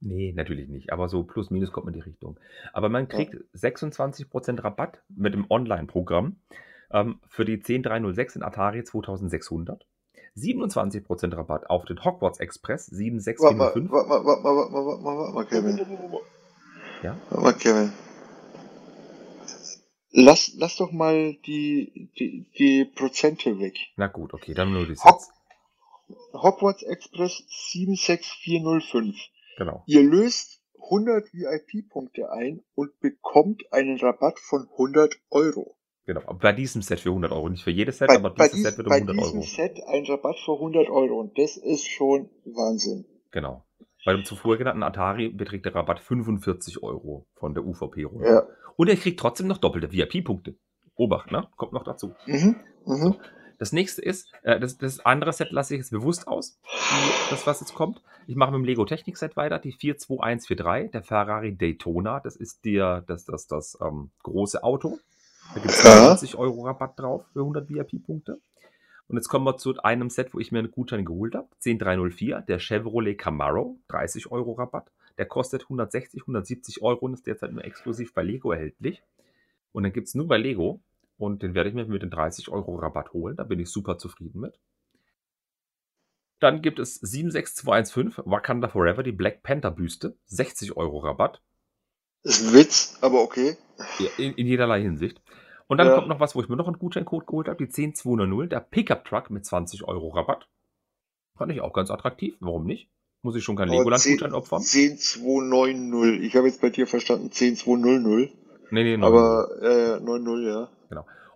Nee, 0.00 0.32
natürlich 0.32 0.68
nicht. 0.68 0.92
Aber 0.92 1.08
so 1.08 1.24
plus 1.24 1.50
minus 1.50 1.72
kommt 1.72 1.86
man 1.86 1.94
in 1.94 2.00
die 2.00 2.08
Richtung. 2.08 2.38
Aber 2.72 2.88
man 2.88 3.08
kriegt 3.08 3.34
26% 3.54 4.62
Rabatt 4.62 5.02
mit 5.08 5.34
dem 5.34 5.46
Online-Programm 5.50 6.36
ähm, 6.92 7.20
für 7.28 7.44
die 7.44 7.58
10306 7.58 8.36
in 8.36 8.42
Atari 8.42 8.84
2600. 8.84 9.84
27% 10.36 11.36
Rabatt 11.36 11.68
auf 11.68 11.84
den 11.84 12.04
Hogwarts 12.04 12.38
Express 12.38 12.90
Warte 12.92 13.56
mal, 13.56 13.72
76405. 13.72 13.90
warte 13.90 14.08
mal, 14.08 14.24
warte 14.24 14.42
mal, 14.42 14.56
warte 14.56 14.72
mal, 14.72 14.86
warte 14.86 15.02
mal, 15.02 15.16
warte 15.18 15.34
mal, 15.34 15.44
Kevin. 15.46 15.78
Ja? 17.02 17.16
Warte 17.30 17.44
mal, 17.44 17.52
Kevin. 17.54 17.92
Lass, 20.10 20.54
lass 20.56 20.76
doch 20.76 20.92
mal 20.92 21.34
die, 21.46 22.10
die, 22.18 22.46
die 22.58 22.84
Prozente 22.84 23.58
weg. 23.58 23.76
Na 23.96 24.06
gut, 24.06 24.32
okay, 24.32 24.54
dann 24.54 24.72
nur 24.72 24.86
die 24.86 24.94
Sets. 24.94 25.30
Hogwarts 26.32 26.82
Express 26.82 27.44
76405. 27.48 29.16
Genau. 29.58 29.82
Ihr 29.86 30.02
löst 30.02 30.62
100 30.84 31.34
VIP-Punkte 31.34 32.30
ein 32.30 32.62
und 32.74 32.98
bekommt 33.00 33.62
einen 33.72 33.98
Rabatt 33.98 34.38
von 34.38 34.68
100 34.72 35.16
Euro. 35.30 35.76
genau. 36.06 36.22
Bei 36.40 36.52
diesem 36.52 36.80
Set 36.80 37.00
für 37.00 37.10
100 37.10 37.32
Euro. 37.32 37.48
Nicht 37.48 37.64
für 37.64 37.70
jedes 37.72 37.98
Set, 37.98 38.08
Bei, 38.08 38.16
aber 38.16 38.30
bei, 38.30 38.44
dieses 38.46 38.54
dies, 38.54 38.62
Set 38.68 38.78
wird 38.78 38.86
um 38.86 38.90
bei 38.90 38.96
100 38.96 39.16
diesem 39.16 39.38
Euro. 39.38 39.42
Set 39.44 39.80
ein 39.88 40.06
Rabatt 40.06 40.38
für 40.44 40.54
100 40.54 40.88
Euro 40.88 41.20
und 41.20 41.36
das 41.38 41.56
ist 41.56 41.86
schon 41.88 42.30
Wahnsinn. 42.44 43.04
Genau. 43.32 43.64
Bei 44.06 44.12
dem 44.12 44.24
zuvor 44.24 44.56
genannten 44.56 44.84
Atari 44.84 45.28
beträgt 45.28 45.66
der 45.66 45.74
Rabatt 45.74 45.98
45 46.00 46.82
Euro 46.82 47.26
von 47.34 47.52
der 47.52 47.64
UVP-Runde. 47.66 48.26
Ja. 48.26 48.46
Und 48.76 48.88
er 48.88 48.96
kriegt 48.96 49.18
trotzdem 49.18 49.48
noch 49.48 49.58
doppelte 49.58 49.92
VIP-Punkte. 49.92 50.54
Obacht, 50.94 51.32
ne? 51.32 51.48
Kommt 51.56 51.72
noch 51.72 51.84
dazu. 51.84 52.14
Mhm. 52.26 52.56
Mhm. 52.86 53.16
Das 53.58 53.72
nächste 53.72 54.02
ist, 54.02 54.32
äh, 54.44 54.60
das, 54.60 54.78
das 54.78 55.00
andere 55.00 55.32
Set 55.32 55.50
lasse 55.50 55.74
ich 55.74 55.78
jetzt 55.80 55.90
bewusst 55.90 56.28
aus, 56.28 56.60
das 57.28 57.44
was 57.46 57.58
jetzt 57.60 57.74
kommt. 57.74 58.00
Ich 58.28 58.36
mache 58.36 58.50
mit 58.50 58.58
dem 58.58 58.64
Lego 58.66 58.84
Technik 58.84 59.16
Set 59.16 59.38
weiter, 59.38 59.58
die 59.58 59.72
42143, 59.72 60.90
der 60.90 61.02
Ferrari 61.02 61.56
Daytona. 61.56 62.20
Das 62.20 62.36
ist 62.36 62.62
der, 62.66 63.00
das, 63.00 63.24
das, 63.24 63.46
das 63.46 63.78
ähm, 63.80 64.10
große 64.22 64.62
Auto. 64.62 64.98
Da 65.54 65.60
gibt 65.60 65.72
es 65.72 65.82
Ja. 65.82 66.08
90 66.08 66.36
Euro 66.36 66.66
Rabatt 66.66 66.98
drauf 67.00 67.24
für 67.32 67.40
100 67.40 67.70
VIP-Punkte. 67.70 68.38
Und 69.06 69.16
jetzt 69.16 69.30
kommen 69.30 69.46
wir 69.46 69.56
zu 69.56 69.78
einem 69.78 70.10
Set, 70.10 70.34
wo 70.34 70.40
ich 70.40 70.52
mir 70.52 70.58
einen 70.58 70.70
Gutschein 70.70 71.06
geholt 71.06 71.34
habe. 71.34 71.48
10304, 71.64 72.42
der 72.42 72.58
Chevrolet 72.58 73.16
Camaro, 73.16 73.78
30 73.88 74.30
Euro 74.30 74.52
Rabatt. 74.52 74.92
Der 75.16 75.24
kostet 75.24 75.62
160, 75.62 76.20
170 76.20 76.82
Euro 76.82 77.06
und 77.06 77.14
ist 77.14 77.26
derzeit 77.26 77.52
nur 77.52 77.64
exklusiv 77.64 78.12
bei 78.12 78.22
Lego 78.22 78.52
erhältlich. 78.52 79.02
Und 79.72 79.84
dann 79.84 79.92
gibt 79.94 80.08
es 80.08 80.14
nur 80.14 80.28
bei 80.28 80.36
Lego. 80.36 80.82
Und 81.16 81.42
den 81.42 81.54
werde 81.54 81.70
ich 81.70 81.74
mir 81.74 81.86
mit 81.86 82.02
den 82.02 82.10
30 82.10 82.50
Euro 82.50 82.76
Rabatt 82.76 83.14
holen. 83.14 83.36
Da 83.36 83.44
bin 83.44 83.58
ich 83.58 83.70
super 83.70 83.96
zufrieden 83.96 84.40
mit. 84.40 84.60
Dann 86.40 86.62
gibt 86.62 86.78
es 86.78 86.94
76215 86.94 88.24
Wakanda 88.30 88.68
Forever, 88.68 89.02
die 89.02 89.12
Black 89.12 89.42
Panther 89.42 89.70
Büste. 89.70 90.16
60 90.26 90.76
Euro 90.76 90.98
Rabatt. 90.98 91.42
Ist 92.22 92.42
ein 92.46 92.54
Witz, 92.54 92.98
aber 93.00 93.22
okay. 93.22 93.56
Ja, 93.98 94.08
In, 94.18 94.34
in 94.34 94.46
jederlei 94.46 94.82
Hinsicht. 94.82 95.20
Und 95.66 95.78
dann 95.78 95.88
Ja. 95.88 95.94
kommt 95.94 96.08
noch 96.08 96.20
was, 96.20 96.34
wo 96.34 96.40
ich 96.40 96.48
mir 96.48 96.56
noch 96.56 96.66
einen 96.66 96.78
Gutscheincode 96.78 97.26
geholt 97.26 97.48
habe, 97.48 97.64
die 97.64 97.70
10200, 97.70 98.50
der 98.52 98.60
Pickup 98.60 99.04
Truck 99.04 99.30
mit 99.30 99.44
20 99.44 99.84
Euro 99.84 100.08
Rabatt. 100.08 100.48
Fand 101.36 101.52
ich 101.52 101.60
auch 101.60 101.72
ganz 101.72 101.90
attraktiv. 101.90 102.36
Warum 102.40 102.64
nicht? 102.64 102.90
Muss 103.22 103.36
ich 103.36 103.44
schon 103.44 103.56
keinen 103.56 103.70
Aber 103.70 103.78
Legoland-Gutschein 103.78 104.32
opfern? 104.32 104.62
10290. 104.62 106.22
Ich 106.22 106.36
habe 106.36 106.46
jetzt 106.46 106.60
bei 106.60 106.70
dir 106.70 106.86
verstanden 106.86 107.30
10200. 107.30 108.30
Nee, 108.70 108.84
nee, 108.84 108.96
nein. 108.96 109.04
Aber 109.04 109.48
äh, 109.62 110.00
90, 110.00 110.46
ja. 110.46 110.68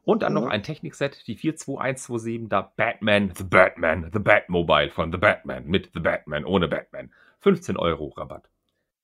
Und 0.04 0.22
dann 0.24 0.32
noch 0.34 0.42
Ja. 0.42 0.48
ein 0.48 0.64
Technikset, 0.64 1.26
die 1.28 1.36
42127, 1.36 2.48
da 2.48 2.72
Batman, 2.76 3.32
The 3.36 3.44
Batman, 3.44 4.10
The 4.12 4.18
Batmobile 4.18 4.90
von 4.90 5.12
The 5.12 5.18
Batman 5.18 5.64
mit 5.66 5.90
The 5.94 6.00
Batman, 6.00 6.44
ohne 6.44 6.66
Batman. 6.66 7.12
15 7.38 7.76
Euro 7.76 8.08
Rabatt. 8.08 8.48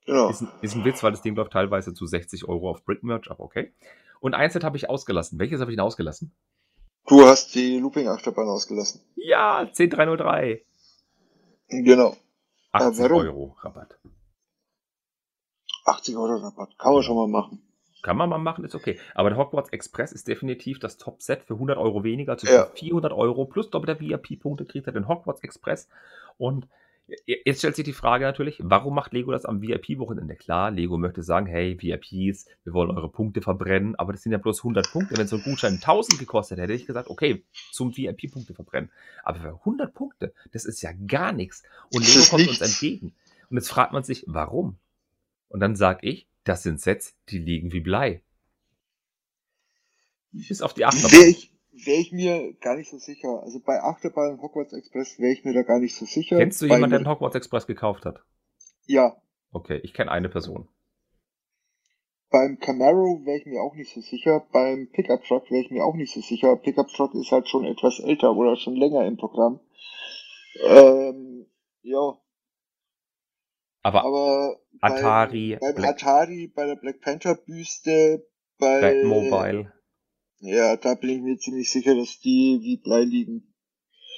Genau. 0.07 0.29
Ist 0.31 0.41
ein, 0.41 0.49
ist 0.61 0.75
ein 0.75 0.85
Witz, 0.85 1.03
weil 1.05 1.13
das 1.13 1.23
Ding 1.23 1.37
läuft 1.37 1.53
teilweise 1.53 1.95
zu 1.95 2.05
60 2.07 2.49
Euro 2.49 2.69
auf 2.71 2.85
Brickmerch, 2.85 3.31
aber 3.31 3.45
okay. 3.45 3.73
Und 4.21 4.35
ein 4.35 4.51
Set 4.51 4.65
habe 4.65 4.77
ich 4.77 4.91
ausgelassen. 4.91 5.39
Welches 5.39 5.61
habe 5.61 5.71
ich 5.71 5.77
denn 5.77 5.85
ausgelassen? 5.85 6.33
Du 7.07 7.25
hast 7.25 7.55
die 7.55 7.79
Looping-Achterbahn 7.79 8.49
ausgelassen. 8.49 9.01
Ja, 9.15 9.65
10303. 9.67 10.65
Genau. 11.69 12.17
80 12.73 13.05
warum? 13.05 13.21
Euro 13.23 13.57
Rabatt. 13.61 13.99
80 15.85 16.17
Euro 16.17 16.37
Rabatt. 16.37 16.77
Kann 16.79 16.93
man 16.93 17.03
schon 17.05 17.17
mal 17.17 17.29
machen. 17.29 17.63
Kann 18.03 18.17
man 18.17 18.29
mal 18.29 18.39
machen, 18.39 18.65
ist 18.65 18.75
okay. 18.75 18.99
Aber 19.15 19.29
der 19.31 19.39
Hogwarts 19.39 19.71
Express 19.71 20.13
ist 20.13 20.29
definitiv 20.29 20.79
das 20.79 20.99
Top-Set 20.99 21.43
für 21.43 21.55
100 21.55 21.79
Euro 21.79 22.05
weniger. 22.05 22.33
Also 22.33 22.47
Ja. 22.47 22.67
für 22.67 22.77
400 22.77 23.13
Euro 23.13 23.45
plus 23.45 23.71
doppelter 23.71 24.01
VIP-Punkte 24.01 24.65
kriegt 24.65 24.87
er 24.87 24.93
den 24.93 25.09
Hogwarts 25.09 25.43
Express. 25.43 25.89
Und 26.37 26.69
jetzt 27.27 27.59
stellt 27.59 27.75
sich 27.75 27.85
die 27.85 27.93
Frage 27.93 28.25
natürlich, 28.25 28.61
warum 28.63 28.95
macht 28.95 29.13
Lego 29.13 29.33
das 29.33 29.47
am 29.47 29.63
VIP-Wochenende? 29.63 30.37
Klar, 30.37 30.71
Lego 30.71 30.99
möchte 30.99 31.23
sagen, 31.23 31.47
hey, 31.47 31.77
VIPs, 31.81 32.47
wir 32.65 32.73
wollen 32.75 32.91
eure 32.91 33.09
Punkte 33.09 33.41
verbrennen, 33.41 33.97
aber 33.97 34.13
das 34.13 34.23
sind 34.23 34.33
ja 34.33 34.39
bloß 34.39 34.61
100 34.61 34.93
Punkte. 34.93 35.17
Wenn 35.17 35.27
so 35.27 35.37
ein 35.37 35.43
Gutschein 35.43 35.75
1000 35.75 36.19
gekostet 36.19 36.59
hätte, 36.59 36.73
hätte 36.73 36.81
ich 36.83 36.87
gesagt, 36.87 37.09
okay, 37.09 37.43
zum 37.73 37.97
VIP-Punkte 37.97 38.55
verbrennen. 38.55 38.91
Aber 39.25 39.39
für 39.41 39.49
100 39.55 39.95
Punkte, 39.95 40.33
das 40.53 40.65
ist 40.65 40.83
ja 40.83 40.91
gar 41.07 41.33
nichts. 41.33 41.63
Und 41.93 42.07
Lego 42.07 42.29
kommt 42.29 42.43
nichts. 42.47 42.61
uns 42.61 42.73
entgegen. 42.75 43.15
Und 43.51 43.57
jetzt 43.57 43.71
fragt 43.71 43.93
man 43.93 44.03
sich, 44.05 44.25
warum? 44.27 44.77
Und 45.49 45.61
dann 45.61 45.77
sage 45.77 46.07
ich, 46.07 46.27
das 46.49 46.63
sind 46.63 46.81
Sets, 46.81 47.15
die 47.29 47.39
liegen 47.39 47.73
wie 47.73 47.81
Blei. 47.81 48.23
Bis 50.33 50.63
auf 50.63 50.75
die 50.75 50.85
Achterbahn. 50.85 51.13
Wäre 51.13 51.29
ich, 51.29 51.53
wär 51.73 51.99
ich 51.99 52.13
mir 52.13 52.55
gar 52.61 52.77
nicht 52.77 52.91
so 52.91 52.99
sicher. 52.99 53.43
Also 53.43 53.61
bei 53.61 53.81
Achterbahn 53.83 54.33
und 54.33 54.43
Hogwarts 54.43 54.73
Express 54.73 55.19
wäre 55.19 55.33
ich 55.33 55.45
mir 55.45 55.53
da 55.53 55.63
gar 55.63 55.79
nicht 55.79 55.95
so 55.95 56.07
sicher. 56.07 56.39
Kennst 56.39 56.61
du 56.63 56.67
jemanden, 56.67 56.91
der 56.91 56.99
den 57.01 57.09
Hogwarts 57.09 57.37
Express 57.37 57.67
gekauft 57.67 58.05
hat? 58.05 58.23
Ja. 58.87 59.21
Okay, 59.53 59.81
ich 59.83 59.95
kenne 59.95 60.11
eine 60.11 60.29
Person. 60.29 60.69
Beim 62.31 62.59
Camaro 62.59 63.25
wäre 63.25 63.39
ich 63.39 63.47
mir 63.47 63.63
auch 63.63 63.75
nicht 63.75 63.93
so 63.93 64.01
sicher. 64.01 64.47
Beim 64.53 64.91
Pickup 64.93 65.25
Truck 65.25 65.51
wäre 65.51 65.63
ich 65.63 65.71
mir 65.71 65.85
auch 65.85 65.95
nicht 65.95 66.13
so 66.13 66.21
sicher. 66.21 66.57
Pickup 66.57 66.89
Truck 66.89 67.15
ist 67.15 67.33
halt 67.33 67.49
schon 67.49 67.65
etwas 67.65 68.01
älter 68.01 68.37
oder 68.37 68.57
schon 68.57 68.77
länger 68.77 69.07
im 69.07 69.17
Programm. 69.17 69.61
Ähm, 70.67 71.47
ja, 71.83 72.19
Aber 73.95 74.57
aber 74.81 74.95
Atari, 74.95 75.57
beim, 75.61 75.61
beim 75.61 75.75
Black- 75.75 75.91
Atari, 75.91 76.53
bei 76.55 76.67
der 76.67 76.77
Black 76.77 77.01
Panther 77.01 77.35
Büste, 77.35 78.27
bei 78.59 78.81
Batmobile. 78.81 79.73
Ja, 80.41 80.77
da 80.77 80.95
bin 80.95 81.11
ich 81.11 81.21
mir 81.21 81.37
ziemlich 81.39 81.71
sicher, 81.71 81.95
dass 81.97 82.21
die 82.21 82.61
wie 82.63 82.77
Blei 82.77 83.03
liegen. 83.03 83.55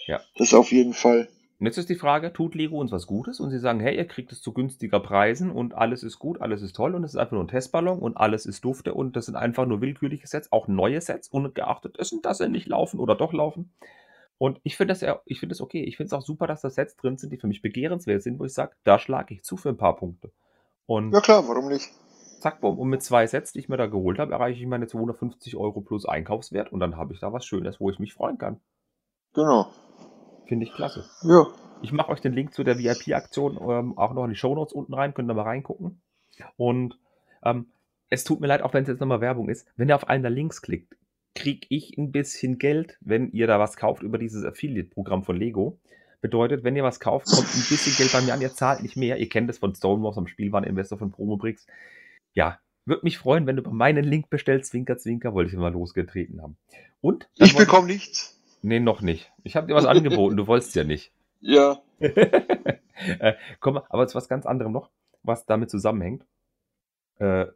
Ja. 0.06 0.20
Das 0.36 0.52
auf 0.54 0.70
jeden 0.72 0.92
Fall. 0.92 1.28
Und 1.58 1.66
jetzt 1.66 1.76
ist 1.76 1.90
die 1.90 1.94
Frage, 1.94 2.32
tut 2.32 2.54
Lego 2.54 2.80
uns 2.80 2.90
was 2.90 3.06
Gutes? 3.06 3.38
Und 3.38 3.50
sie 3.50 3.58
sagen, 3.58 3.80
hey, 3.80 3.94
ihr 3.94 4.06
kriegt 4.06 4.32
es 4.32 4.40
zu 4.40 4.54
günstiger 4.54 4.98
Preisen 4.98 5.50
und 5.50 5.74
alles 5.74 6.02
ist 6.02 6.18
gut, 6.18 6.40
alles 6.40 6.62
ist 6.62 6.74
toll 6.74 6.94
und 6.94 7.04
es 7.04 7.12
ist 7.12 7.20
einfach 7.20 7.32
nur 7.32 7.44
ein 7.44 7.48
Testballon 7.48 7.98
und 7.98 8.16
alles 8.16 8.46
ist 8.46 8.64
dufte 8.64 8.94
und 8.94 9.14
das 9.14 9.26
sind 9.26 9.36
einfach 9.36 9.66
nur 9.66 9.82
willkürliche 9.82 10.26
Sets, 10.26 10.52
auch 10.52 10.68
neue 10.68 11.00
Sets, 11.02 11.28
ungeachtet 11.28 11.98
dessen, 11.98 12.22
dass 12.22 12.38
sie 12.38 12.48
nicht 12.48 12.66
laufen 12.66 12.98
oder 12.98 13.14
doch 13.14 13.34
laufen. 13.34 13.74
Und 14.40 14.58
ich 14.62 14.78
finde 14.78 14.92
das 14.92 15.02
ja, 15.02 15.20
ich 15.26 15.38
finde 15.38 15.52
das 15.52 15.60
okay. 15.60 15.84
Ich 15.84 15.98
finde 15.98 16.06
es 16.06 16.12
auch 16.14 16.22
super, 16.22 16.46
dass 16.46 16.62
da 16.62 16.70
Sets 16.70 16.96
drin 16.96 17.18
sind, 17.18 17.30
die 17.30 17.36
für 17.36 17.46
mich 17.46 17.60
begehrenswert 17.60 18.22
sind, 18.22 18.38
wo 18.38 18.46
ich 18.46 18.54
sage, 18.54 18.74
da 18.84 18.98
schlage 18.98 19.34
ich 19.34 19.42
zu 19.42 19.58
für 19.58 19.68
ein 19.68 19.76
paar 19.76 19.96
Punkte. 19.96 20.32
Und 20.86 21.12
Ja 21.12 21.20
klar, 21.20 21.46
warum 21.46 21.68
nicht? 21.68 21.90
zack, 22.40 22.62
bumm. 22.62 22.78
Und 22.78 22.88
mit 22.88 23.02
zwei 23.02 23.26
Sets, 23.26 23.52
die 23.52 23.58
ich 23.58 23.68
mir 23.68 23.76
da 23.76 23.86
geholt 23.86 24.18
habe, 24.18 24.32
erreiche 24.32 24.58
ich 24.58 24.66
meine 24.66 24.86
250 24.86 25.56
Euro 25.56 25.82
plus 25.82 26.06
Einkaufswert 26.06 26.72
und 26.72 26.80
dann 26.80 26.96
habe 26.96 27.12
ich 27.12 27.20
da 27.20 27.34
was 27.34 27.44
Schönes, 27.44 27.80
wo 27.80 27.90
ich 27.90 27.98
mich 27.98 28.14
freuen 28.14 28.38
kann. 28.38 28.60
Genau. 29.34 29.70
Finde 30.46 30.64
ich 30.64 30.72
klasse. 30.72 31.04
Ja. 31.22 31.46
Ich 31.82 31.92
mache 31.92 32.10
euch 32.10 32.22
den 32.22 32.32
Link 32.32 32.54
zu 32.54 32.64
der 32.64 32.78
VIP-Aktion 32.78 33.58
ähm, 33.60 33.98
auch 33.98 34.14
noch 34.14 34.24
in 34.24 34.30
die 34.30 34.36
Shownotes 34.36 34.72
unten 34.72 34.94
rein, 34.94 35.12
könnt 35.12 35.30
ihr 35.30 35.34
mal 35.34 35.42
reingucken. 35.42 36.00
Und 36.56 36.98
ähm, 37.44 37.66
es 38.08 38.24
tut 38.24 38.40
mir 38.40 38.46
leid, 38.46 38.62
auch 38.62 38.72
wenn 38.72 38.84
es 38.84 38.88
jetzt 38.88 39.00
nochmal 39.00 39.20
Werbung 39.20 39.50
ist, 39.50 39.68
wenn 39.76 39.90
ihr 39.90 39.96
auf 39.96 40.08
einen 40.08 40.22
der 40.22 40.32
Links 40.32 40.62
klickt, 40.62 40.96
kriege 41.34 41.66
ich 41.70 41.96
ein 41.96 42.12
bisschen 42.12 42.58
Geld, 42.58 42.98
wenn 43.00 43.30
ihr 43.32 43.46
da 43.46 43.58
was 43.58 43.76
kauft 43.76 44.02
über 44.02 44.18
dieses 44.18 44.44
Affiliate-Programm 44.44 45.22
von 45.22 45.36
Lego. 45.36 45.78
Bedeutet, 46.20 46.64
wenn 46.64 46.76
ihr 46.76 46.84
was 46.84 47.00
kauft, 47.00 47.26
kommt 47.26 47.48
ein 47.54 47.64
bisschen 47.68 47.94
Geld 47.96 48.12
bei 48.12 48.20
mir 48.20 48.34
an, 48.34 48.42
ihr 48.42 48.52
zahlt 48.52 48.82
nicht 48.82 48.96
mehr. 48.96 49.16
Ihr 49.16 49.28
kennt 49.28 49.48
es 49.48 49.58
von 49.58 49.74
Stonewalls 49.74 50.18
am 50.18 50.26
Spielwareninvestor 50.26 50.98
von 50.98 51.10
Promobricks. 51.10 51.66
Ja, 52.34 52.58
würde 52.84 53.04
mich 53.04 53.18
freuen, 53.18 53.46
wenn 53.46 53.56
du 53.56 53.62
über 53.62 53.72
meinen 53.72 54.04
Link 54.04 54.28
bestellst, 54.28 54.70
Zwinker, 54.70 54.98
Zwinker, 54.98 55.32
wollte 55.32 55.50
ich 55.50 55.56
mal 55.56 55.72
losgetreten 55.72 56.42
haben. 56.42 56.56
Und? 57.00 57.28
Ich 57.36 57.56
bekomme 57.56 57.86
nichts. 57.86 58.38
Nee, 58.62 58.80
noch 58.80 59.00
nicht. 59.00 59.32
Ich 59.44 59.56
habe 59.56 59.66
dir 59.66 59.74
was 59.74 59.86
angeboten, 59.86 60.36
du 60.36 60.46
wolltest 60.46 60.74
ja 60.74 60.84
nicht. 60.84 61.12
Ja. 61.42 61.80
äh, 62.00 63.32
komm, 63.60 63.78
aber 63.88 64.06
zu 64.06 64.14
was 64.14 64.28
ganz 64.28 64.44
anderem 64.44 64.72
noch, 64.72 64.90
was 65.22 65.46
damit 65.46 65.70
zusammenhängt. 65.70 66.26
Äh, 67.18 67.46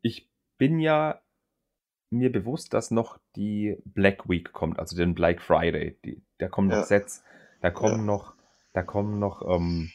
ich 0.00 0.26
bin 0.56 0.80
ja 0.80 1.20
mir 2.10 2.30
bewusst, 2.32 2.74
dass 2.74 2.90
noch 2.90 3.18
die 3.36 3.76
Black 3.84 4.28
Week 4.28 4.52
kommt, 4.52 4.78
also 4.78 4.96
den 4.96 5.14
Black 5.14 5.40
Friday. 5.40 5.96
Die, 6.04 6.22
da 6.38 6.48
kommen 6.48 6.68
noch 6.68 6.76
Ja. 6.76 6.84
Sets, 6.84 7.22
da 7.60 7.70
kommen 7.70 7.98
Ja. 8.00 8.04
noch, 8.04 8.34
da 8.72 8.82
kommen 8.82 9.18
noch 9.18 9.42
ähm, 9.48 9.90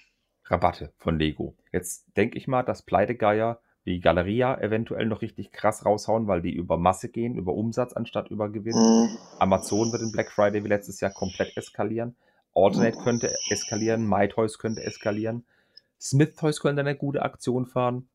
Rabatte 0.45 0.93
von 0.97 1.19
Lego. 1.19 1.55
Jetzt 1.71 2.05
denke 2.17 2.37
ich 2.37 2.47
mal, 2.47 2.63
dass 2.63 2.83
Pleitegeier 2.83 3.59
wie 3.83 3.99
Galeria 3.99 4.59
eventuell 4.61 5.05
noch 5.05 5.21
richtig 5.21 5.51
krass 5.51 5.85
raushauen, 5.85 6.27
weil 6.27 6.41
die 6.41 6.53
über 6.55 6.77
Masse 6.77 7.09
gehen, 7.09 7.35
über 7.35 7.53
Umsatz 7.53 7.93
anstatt 7.93 8.29
über 8.31 8.49
Gewinn. 8.49 8.75
Mhm. 8.75 9.17
Amazon 9.39 9.91
wird 9.91 10.01
den 10.01 10.11
Black 10.11 10.31
Friday 10.31 10.63
wie 10.63 10.69
letztes 10.69 11.01
Jahr 11.01 11.11
komplett 11.11 11.55
eskalieren. 11.55 12.15
Alternate 12.55 12.97
könnte 13.03 13.31
eskalieren, 13.51 14.07
My 14.07 14.27
Toys 14.27 14.57
könnte 14.57 14.83
eskalieren. 14.83 15.45
Smith 15.99 16.35
Toys 16.35 16.61
könnte 16.61 16.79
eine 16.81 16.95
gute 16.95 17.21
Aktion 17.21 17.65
fahren. 17.65 18.07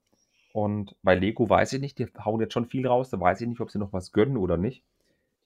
Und 0.53 0.96
bei 1.03 1.14
Lego 1.14 1.48
weiß 1.48 1.72
ich 1.74 1.80
nicht, 1.80 1.98
die 1.98 2.09
hauen 2.24 2.40
jetzt 2.40 2.53
schon 2.53 2.66
viel 2.66 2.86
raus, 2.86 3.11
da 3.11 3.20
weiß 3.20 3.40
ich 3.40 3.48
nicht, 3.48 3.61
ob 3.61 3.70
sie 3.70 3.78
noch 3.78 3.92
was 3.92 4.12
gönnen 4.12 4.36
oder 4.36 4.57
nicht. 4.57 4.82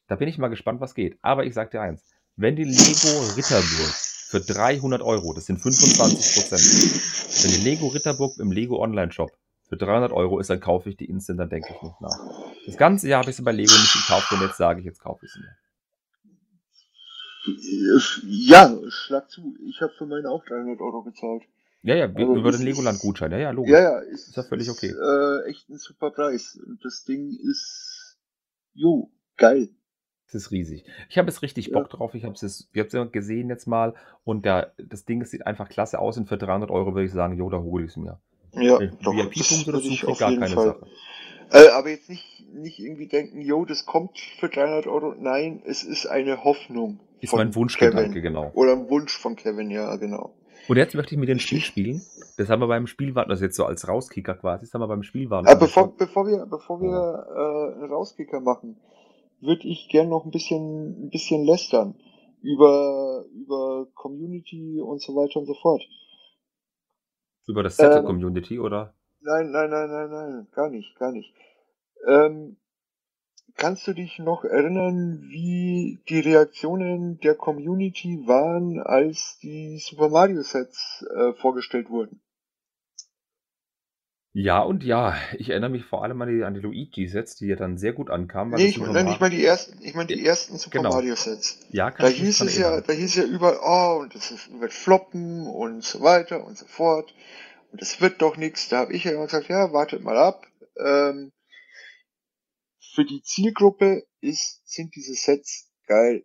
Da 0.06 0.16
bin 0.16 0.28
ich 0.28 0.38
mal 0.38 0.48
gespannt, 0.48 0.80
was 0.80 0.94
geht. 0.94 1.18
Aber 1.22 1.44
ich 1.44 1.54
sag 1.54 1.70
dir 1.70 1.82
eins, 1.82 2.02
wenn 2.36 2.56
die 2.56 2.64
Lego 2.64 3.20
Ritterburg 3.36 3.94
für 4.30 4.40
300 4.40 5.02
Euro, 5.02 5.34
das 5.34 5.46
sind 5.46 5.58
25 5.58 6.34
Prozent, 6.34 7.44
wenn 7.44 7.50
die 7.52 7.68
Lego 7.68 7.88
Ritterburg 7.88 8.38
im 8.38 8.50
Lego 8.50 8.82
Online 8.82 9.12
Shop 9.12 9.30
für 9.68 9.76
300 9.76 10.12
Euro 10.12 10.38
ist, 10.40 10.50
dann 10.50 10.60
kaufe 10.60 10.88
ich 10.88 10.96
die 10.96 11.06
instant, 11.06 11.40
dann 11.40 11.48
denke 11.48 11.74
ich 11.74 11.82
nicht 11.82 12.00
nach. 12.00 12.18
Das 12.66 12.76
ganze 12.76 13.08
Jahr 13.08 13.20
habe 13.20 13.30
ich 13.30 13.36
sie 13.36 13.42
bei 13.42 13.52
Lego 13.52 13.72
nicht 13.72 13.92
gekauft 13.92 14.32
und 14.32 14.40
jetzt 14.40 14.56
sage 14.56 14.80
ich, 14.80 14.86
jetzt 14.86 15.00
kaufe 15.00 15.26
ich 15.26 15.32
sie 15.32 15.40
mir. 15.40 15.56
Ja, 18.26 18.74
schlag 18.88 19.30
zu. 19.30 19.54
Ich 19.66 19.80
habe 19.82 19.92
für 19.92 20.06
meine 20.06 20.30
auch 20.30 20.44
300 20.44 20.80
Euro 20.80 21.02
bezahlt. 21.02 21.42
Ja, 21.84 21.94
ja, 21.94 22.16
wir- 22.16 22.26
Also 22.26 22.36
über 22.40 22.50
den 22.50 22.60
ist- 22.60 22.64
Legoland-Gutschein. 22.66 23.30
Ja, 23.32 23.38
ja, 23.38 23.50
logisch. 23.50 23.72
Ja, 23.72 23.80
ja, 23.80 23.98
ist, 23.98 24.28
Ist 24.28 24.36
ja 24.36 24.42
völlig 24.42 24.70
okay. 24.70 24.88
äh, 24.90 25.48
echt 25.50 25.68
ein 25.68 25.76
super 25.76 26.10
Preis. 26.10 26.58
Und 26.66 26.82
das 26.84 27.04
Ding 27.04 27.30
ist, 27.42 28.18
jo, 28.72 29.10
geil. 29.36 29.68
Es 30.26 30.34
ist 30.34 30.50
riesig. 30.50 30.84
Ich 31.10 31.18
habe 31.18 31.28
jetzt 31.28 31.42
richtig 31.42 31.66
Ja. 31.68 31.78
Bock 31.78 31.90
drauf. 31.90 32.14
Ich 32.14 32.24
habe 32.24 32.34
es 32.34 32.68
ich 32.72 32.80
hab's 32.80 33.12
gesehen 33.12 33.50
jetzt 33.50 33.66
mal 33.66 33.94
und 34.24 34.44
der, 34.46 34.72
das 34.78 35.04
Ding 35.04 35.22
sieht 35.24 35.46
einfach 35.46 35.68
klasse 35.68 35.98
aus 35.98 36.16
und 36.16 36.26
für 36.28 36.38
300 36.38 36.70
Euro 36.70 36.94
würde 36.94 37.04
ich 37.04 37.12
sagen, 37.12 37.36
jo, 37.36 37.50
da 37.50 37.58
hole 37.58 37.84
ich 37.84 37.90
es 37.90 37.96
mir. 37.98 38.18
Ja, 38.54 38.80
ich 38.80 38.90
doch, 39.02 39.14
das 39.14 39.66
würde 39.66 39.80
ich 39.86 40.04
auf 40.06 40.18
gar 40.18 40.30
jeden 40.30 40.42
keine 40.42 40.54
Fall. 40.54 40.66
Sache. 40.68 40.86
Äh, 41.52 41.68
aber 41.72 41.90
jetzt 41.90 42.08
nicht, 42.08 42.46
nicht 42.52 42.78
irgendwie 42.78 43.06
denken, 43.08 43.42
jo, 43.42 43.64
das 43.66 43.84
kommt 43.84 44.18
für 44.40 44.48
300 44.48 44.86
Euro. 44.86 45.14
Nein, 45.18 45.62
es 45.66 45.82
ist 45.84 46.06
eine 46.06 46.42
Hoffnung. 46.42 47.00
Ist 47.20 47.30
von 47.30 47.38
mein 47.40 47.54
Wunschgedanke, 47.54 48.08
Kevin. 48.08 48.22
genau. 48.22 48.50
Oder 48.54 48.72
ein 48.72 48.88
Wunsch 48.88 49.16
von 49.16 49.36
Kevin, 49.36 49.70
ja, 49.70 49.94
genau. 49.96 50.34
Und 50.68 50.76
jetzt 50.76 50.94
möchte 50.94 51.14
ich 51.14 51.20
mit 51.20 51.28
dem 51.28 51.38
Spiel 51.38 51.60
spielen. 51.60 52.02
Das 52.36 52.48
haben 52.48 52.60
wir 52.60 52.68
beim 52.68 52.86
Spielwarten, 52.86 53.30
das 53.30 53.40
ist 53.40 53.44
jetzt 53.44 53.56
so 53.56 53.64
als 53.64 53.86
Rauskicker 53.86 54.34
quasi, 54.34 54.64
das 54.64 54.74
haben 54.74 54.80
wir 54.80 54.88
beim 54.88 55.02
Spielwarten. 55.02 55.46
Aber 55.46 55.60
bevor, 55.60 55.96
bevor 55.96 56.26
wir, 56.26 56.46
bevor 56.46 56.80
wir 56.80 56.90
äh, 56.90 57.74
einen 57.74 57.92
Rauskicker 57.92 58.40
machen, 58.40 58.80
würde 59.40 59.68
ich 59.68 59.88
gern 59.90 60.08
noch 60.08 60.24
ein 60.24 60.30
bisschen, 60.30 61.06
ein 61.06 61.10
bisschen 61.10 61.44
lästern 61.44 61.94
über, 62.42 63.24
über 63.34 63.86
Community 63.94 64.80
und 64.80 65.00
so 65.02 65.14
weiter 65.14 65.40
und 65.40 65.46
so 65.46 65.54
fort. 65.54 65.82
Über 67.46 67.62
das 67.62 67.76
Settle 67.76 68.00
ähm, 68.00 68.06
Community 68.06 68.58
oder? 68.58 68.94
Nein, 69.20 69.50
nein, 69.50 69.70
nein, 69.70 69.90
nein, 69.90 70.10
nein, 70.10 70.46
gar 70.52 70.70
nicht, 70.70 70.96
gar 70.98 71.12
nicht. 71.12 71.34
Ähm, 72.06 72.56
kannst 73.56 73.86
du 73.86 73.92
dich 73.92 74.18
noch 74.18 74.44
erinnern, 74.44 75.22
wie 75.28 76.00
die 76.08 76.20
Reaktionen 76.20 77.18
der 77.20 77.34
Community 77.34 78.26
waren, 78.26 78.80
als 78.80 79.38
die 79.42 79.78
Super 79.78 80.08
Mario 80.08 80.42
Sets 80.42 81.04
äh, 81.14 81.32
vorgestellt 81.34 81.90
wurden? 81.90 82.20
Ja 84.36 84.60
und 84.60 84.82
ja. 84.82 85.14
Ich 85.38 85.50
erinnere 85.50 85.70
mich 85.70 85.84
vor 85.84 86.02
allem 86.02 86.20
an 86.20 86.28
die, 86.28 86.42
an 86.42 86.54
die 86.54 86.60
Luigi-Sets, 86.60 87.36
die 87.36 87.46
ja 87.46 87.56
dann 87.56 87.78
sehr 87.78 87.92
gut 87.92 88.10
ankamen. 88.10 88.52
weil 88.52 88.60
Nee, 88.60 88.66
ich, 88.66 88.78
nein, 88.78 89.06
ich 89.06 89.20
meine 89.20 89.34
die 89.36 89.44
ersten, 89.44 89.80
ich 89.80 89.94
meine 89.94 90.08
die 90.08 90.26
ersten 90.26 90.58
Super 90.58 90.78
Genau. 90.78 90.90
Mario 90.90 91.14
Sets. 91.14 91.60
Ja, 91.70 91.92
kann 91.92 92.06
Da 92.06 92.10
ich 92.10 92.18
hieß 92.18 92.40
es 92.40 92.58
ja, 92.58 92.80
da 92.80 92.92
hieß 92.92 93.14
ja 93.14 93.24
überall, 93.24 93.58
oh, 93.62 94.00
und 94.02 94.14
das 94.14 94.32
ist, 94.32 94.60
wird 94.60 94.72
floppen 94.72 95.46
und 95.46 95.84
so 95.84 96.00
weiter 96.00 96.44
und 96.44 96.58
so 96.58 96.66
fort. 96.66 97.14
Und 97.70 97.80
das 97.80 98.00
wird 98.00 98.22
doch 98.22 98.36
nichts. 98.36 98.68
Da 98.68 98.78
habe 98.78 98.92
ich 98.92 99.04
ja 99.04 99.12
immer 99.12 99.26
gesagt, 99.26 99.48
ja, 99.48 99.72
wartet 99.72 100.02
mal 100.02 100.16
ab. 100.16 100.46
Ähm, 100.84 101.30
für 102.94 103.04
die 103.04 103.22
Zielgruppe 103.22 104.04
ist, 104.20 104.60
sind 104.64 104.94
diese 104.94 105.14
Sets 105.14 105.68
geil. 105.86 106.24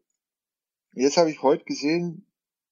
Jetzt 0.94 1.18
habe 1.18 1.32
ich 1.32 1.42
heute 1.42 1.66
gesehen, 1.66 2.26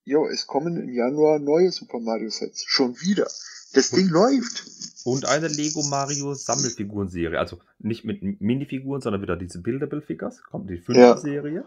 jo, 0.03 0.27
es 0.27 0.45
kommen 0.47 0.77
im 0.77 0.89
Januar 0.89 1.39
neue 1.39 1.71
Super 1.71 1.99
Mario 1.99 2.29
Sets. 2.29 2.63
Schon 2.67 2.95
wieder. 3.01 3.27
Das 3.73 3.89
Ding 3.91 4.07
läuft. 4.07 4.65
Und 5.03 5.25
eine 5.27 5.47
Lego 5.47 5.83
Mario 5.83 6.33
Sammelfiguren-Serie. 6.33 7.39
Also 7.39 7.59
nicht 7.79 8.05
mit 8.05 8.21
Minifiguren, 8.41 9.01
sondern 9.01 9.21
wieder 9.21 9.35
diese 9.35 9.61
Buildable 9.61 10.01
Figures. 10.01 10.43
Kommt 10.43 10.69
die 10.69 10.77
fünfte 10.77 11.01
Ja. 11.01 11.17
Serie. 11.17 11.65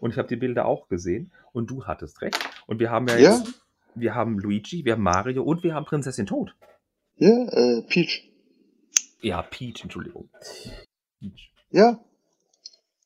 Und 0.00 0.10
ich 0.12 0.18
habe 0.18 0.28
die 0.28 0.36
Bilder 0.36 0.66
auch 0.66 0.88
gesehen. 0.88 1.32
Und 1.52 1.70
du 1.70 1.84
hattest 1.86 2.20
recht. 2.20 2.38
Und 2.66 2.78
wir 2.80 2.90
haben 2.90 3.08
ja 3.08 3.16
Ja. 3.16 3.38
jetzt, 3.38 3.62
wir 3.94 4.14
haben 4.14 4.38
Luigi, 4.38 4.84
wir 4.84 4.92
haben 4.94 5.02
Mario 5.02 5.42
und 5.42 5.62
wir 5.62 5.74
haben 5.74 5.86
Prinzessin 5.86 6.26
Toad. 6.26 6.54
Ja, 7.16 7.28
äh, 7.28 7.82
Peach. 7.88 8.30
Ja, 9.20 9.42
Peach, 9.42 9.82
Entschuldigung. 9.82 10.28
Peach. 11.20 11.52
Ja. 11.70 11.98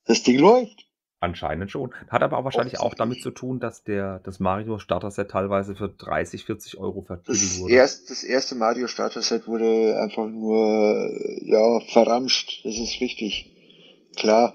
Das 0.07 0.23
Ding 0.23 0.39
läuft. 0.39 0.87
Anscheinend 1.21 1.71
schon. 1.71 1.95
Hat 2.09 2.23
aber 2.23 2.37
auch 2.37 2.45
wahrscheinlich 2.45 2.79
auch 2.81 2.93
damit 2.93 3.23
zu 3.23 3.31
tun, 3.31 3.59
dass 3.59 3.83
der, 3.83 4.19
das 4.21 4.41
Mario 4.41 4.79
Starter 4.79 5.11
Set 5.11 5.31
teilweise 5.31 5.75
für 5.75 5.89
30, 5.89 6.45
40 6.45 6.77
Euro 6.77 7.07
Das, 7.27 7.59
wurde. 7.61 7.73
erst, 7.73 8.11
das 8.11 8.25
erste 8.25 8.55
Mario 8.57 8.89
Starter 8.89 9.23
Set 9.23 9.47
wurde 9.47 9.99
einfach 10.03 10.27
nur, 10.27 11.11
ja, 11.43 11.81
verramscht. 11.93 12.62
Das 12.67 12.77
ist 12.77 13.01
richtig. 13.01 13.51
Klar. 14.17 14.55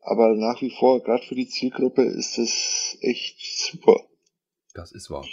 Aber 0.00 0.34
nach 0.36 0.62
wie 0.62 0.70
vor, 0.70 1.02
gerade 1.02 1.26
für 1.26 1.34
die 1.34 1.48
Zielgruppe, 1.48 2.02
ist 2.02 2.38
das 2.38 2.96
echt 3.00 3.36
super. 3.40 4.00
Das 4.74 4.92
ist 4.92 5.10
wahr. 5.10 5.26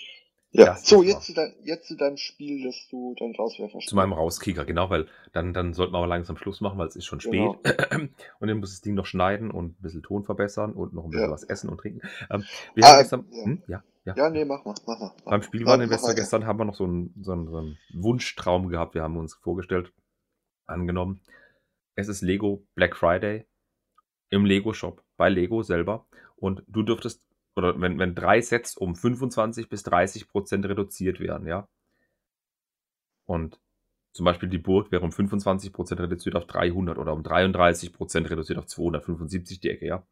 Ja. 0.57 0.65
Das 0.65 0.85
so, 0.85 1.03
jetzt 1.03 1.23
zu, 1.25 1.33
dein, 1.33 1.53
jetzt 1.63 1.87
zu 1.87 1.95
deinem 1.95 2.17
Spiel, 2.17 2.63
das 2.63 2.87
du 2.89 3.13
dann 3.19 3.35
rauswerfen 3.35 3.81
Zu 3.81 3.95
meinem 3.95 4.13
Rauskicker, 4.13 4.65
genau, 4.65 4.89
weil 4.89 5.07
dann, 5.33 5.53
dann 5.53 5.73
sollten 5.73 5.93
wir 5.93 5.97
aber 5.97 6.07
langsam 6.07 6.37
Schluss 6.37 6.61
machen, 6.61 6.77
weil 6.77 6.87
es 6.87 6.95
ist 6.95 7.05
schon 7.05 7.19
spät. 7.19 7.41
Genau. 7.41 7.59
Und 8.39 8.47
dann 8.47 8.59
muss 8.59 8.71
das 8.71 8.81
Ding 8.81 8.93
noch 8.95 9.05
schneiden 9.05 9.51
und 9.51 9.79
ein 9.79 9.81
bisschen 9.81 10.03
Ton 10.03 10.23
verbessern 10.23 10.73
und 10.73 10.93
noch 10.93 11.05
ein 11.05 11.09
bisschen 11.11 11.27
Ja. 11.27 11.31
was 11.33 11.43
essen 11.43 11.69
und 11.69 11.77
trinken. 11.79 12.01
Ähm, 12.29 12.43
wir 12.73 12.83
Ah, 12.85 12.87
haben 12.89 12.99
gestern, 12.99 13.25
ja. 13.31 13.43
Hm, 13.43 13.63
ja, 13.67 13.83
ja. 14.05 14.13
Ja, 14.15 14.29
nee, 14.29 14.45
mach 14.45 14.63
mal, 14.65 14.75
mach 14.85 14.99
mal. 14.99 15.11
Mach 15.17 15.31
Beim. 15.31 15.41
Spielwareninvestor 15.41 16.13
gestern 16.13 16.45
haben 16.45 16.59
wir 16.59 16.65
noch 16.65 16.75
so 16.75 16.85
einen, 16.85 17.13
so, 17.21 17.31
einen, 17.33 17.47
so 17.49 17.57
einen 17.57 17.77
Wunschtraum 17.93 18.69
gehabt. 18.69 18.95
Wir 18.95 19.03
haben 19.03 19.17
uns 19.17 19.33
vorgestellt, 19.35 19.91
angenommen, 20.67 21.21
es 21.95 22.07
ist 22.07 22.21
Lego 22.21 22.65
Black 22.75 22.95
Friday 22.95 23.45
im 24.29 24.45
Lego 24.45 24.73
Shop 24.73 25.03
bei 25.17 25.29
Lego 25.29 25.63
selber 25.63 26.07
und 26.35 26.63
du 26.67 26.83
dürftest, 26.83 27.25
oder 27.55 27.79
wenn, 27.79 27.99
wenn 27.99 28.15
drei 28.15 28.41
Sets 28.41 28.75
um 28.77 28.95
25 28.95 29.69
bis 29.69 29.83
30 29.83 30.27
Prozent 30.27 30.65
reduziert 30.65 31.19
werden, 31.19 31.47
ja. 31.47 31.67
Und 33.25 33.59
zum 34.13 34.25
Beispiel 34.25 34.49
die 34.49 34.57
Burg 34.57 34.91
wäre 34.91 35.03
um 35.03 35.11
25 35.11 35.73
Prozent 35.73 35.99
reduziert 36.01 36.35
auf 36.35 36.45
300 36.47 36.97
oder 36.97 37.13
um 37.13 37.23
33 37.23 37.91
Prozent 37.93 38.29
reduziert 38.29 38.59
auf 38.59 38.67
275 38.67 39.59
die 39.59 39.69
Ecke, 39.69 39.85
ja. 39.85 40.03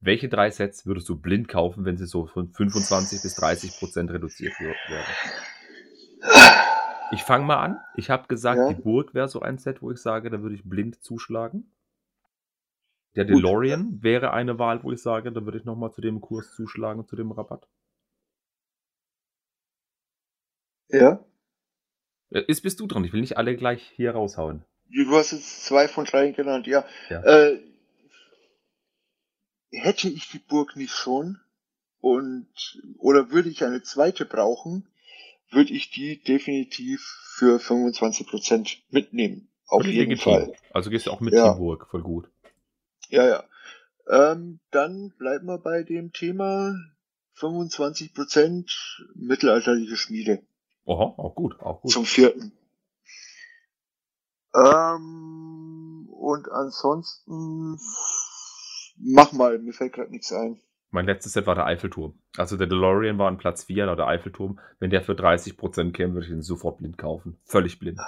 Welche 0.00 0.28
drei 0.28 0.50
Sets 0.50 0.86
würdest 0.86 1.08
du 1.08 1.16
blind 1.16 1.48
kaufen, 1.48 1.84
wenn 1.84 1.96
sie 1.96 2.06
so 2.06 2.26
von 2.26 2.48
25 2.48 3.22
bis 3.22 3.34
30 3.34 3.78
Prozent 3.78 4.10
reduziert 4.10 4.54
werden? 4.60 5.04
Ich 7.10 7.22
fange 7.22 7.44
mal 7.44 7.56
an. 7.56 7.80
Ich 7.96 8.10
habe 8.10 8.28
gesagt, 8.28 8.58
Ja. 8.58 8.68
die 8.68 8.80
Burg 8.80 9.14
wäre 9.14 9.28
so 9.28 9.40
ein 9.40 9.58
Set, 9.58 9.82
wo 9.82 9.90
ich 9.90 9.98
sage, 9.98 10.30
da 10.30 10.40
würde 10.42 10.54
ich 10.54 10.62
blind 10.64 11.02
zuschlagen. 11.02 11.72
Der 13.18 13.24
Gut. 13.24 13.38
DeLorean 13.38 14.00
wäre 14.00 14.32
eine 14.32 14.60
Wahl, 14.60 14.84
wo 14.84 14.92
ich 14.92 15.02
sage, 15.02 15.32
da 15.32 15.44
würde 15.44 15.58
ich 15.58 15.64
nochmal 15.64 15.90
zu 15.90 16.00
dem 16.00 16.20
Kurs 16.20 16.54
zuschlagen, 16.54 17.04
zu 17.08 17.16
dem 17.16 17.32
Rabatt. 17.32 17.66
Ja. 20.88 21.24
Äh, 22.30 22.44
Ist 22.46 22.60
bist 22.62 22.78
du 22.78 22.86
dran? 22.86 23.02
Ich 23.02 23.12
will 23.12 23.20
nicht 23.20 23.36
alle 23.36 23.56
gleich 23.56 23.82
hier 23.96 24.12
raushauen. 24.12 24.64
Du 24.90 25.16
hast 25.16 25.32
jetzt 25.32 25.64
zwei 25.64 25.88
von 25.88 26.04
drei 26.04 26.30
genannt, 26.30 26.68
ja. 26.68 26.84
Ja. 27.10 27.22
Äh, 27.24 27.58
hätte 29.72 30.08
ich 30.08 30.30
die 30.30 30.38
Burg 30.38 30.76
nicht 30.76 30.92
schon 30.92 31.40
und 32.00 32.46
oder 32.98 33.32
würde 33.32 33.48
ich 33.48 33.64
eine 33.64 33.82
zweite 33.82 34.26
brauchen, 34.26 34.86
würde 35.50 35.72
ich 35.72 35.90
die 35.90 36.22
definitiv 36.22 37.00
für 37.36 37.58
25% 37.58 38.76
mitnehmen. 38.90 39.48
Auf 39.66 39.84
jeden 39.84 40.10
legitim. 40.10 40.32
Fall. 40.32 40.52
Also 40.72 40.88
gehst 40.90 41.06
du 41.06 41.10
auch 41.10 41.20
mit 41.20 41.34
Ja. 41.34 41.48
Team 41.48 41.58
Burg, 41.58 41.88
voll 41.90 42.02
gut. 42.02 42.30
Ja, 43.08 43.26
ja. 43.26 43.44
Ähm, 44.08 44.60
dann 44.70 45.12
bleiben 45.18 45.46
wir 45.46 45.58
bei 45.58 45.82
dem 45.82 46.12
Thema 46.12 46.74
25% 47.36 48.70
mittelalterliche 49.14 49.96
Schmiede 49.96 50.42
Oha, 50.84 51.14
auch 51.16 51.34
gut, 51.34 51.60
auch 51.60 51.82
gut. 51.82 51.92
zum 51.92 52.06
vierten. 52.06 52.52
Ähm, 54.54 56.08
und 56.10 56.50
ansonsten 56.50 57.78
mach 58.96 59.32
mal, 59.32 59.58
mir 59.58 59.72
fällt 59.72 59.92
gerade 59.92 60.10
nichts 60.10 60.32
ein. 60.32 60.58
Mein 60.90 61.04
letztes 61.04 61.34
Set 61.34 61.46
war 61.46 61.54
der 61.54 61.66
Eiffelturm. 61.66 62.18
Also 62.38 62.56
der 62.56 62.66
DeLorean 62.66 63.18
war 63.18 63.28
an 63.28 63.36
Platz 63.36 63.64
4, 63.64 63.94
der 63.94 64.06
Eiffelturm. 64.06 64.58
Wenn 64.78 64.88
der 64.88 65.02
für 65.02 65.12
30% 65.12 65.92
käme, 65.92 66.14
würde 66.14 66.26
ich 66.26 66.32
ihn 66.32 66.40
sofort 66.40 66.78
blind 66.78 66.96
kaufen. 66.96 67.38
Völlig 67.44 67.78
blind. 67.78 68.00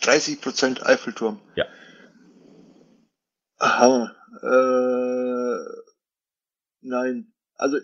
30% 0.00 0.82
Eiffelturm. 0.82 1.40
Ja. 1.54 1.64
Aha. 3.58 4.16
Äh, 4.42 5.58
nein. 6.80 7.32
Also 7.56 7.78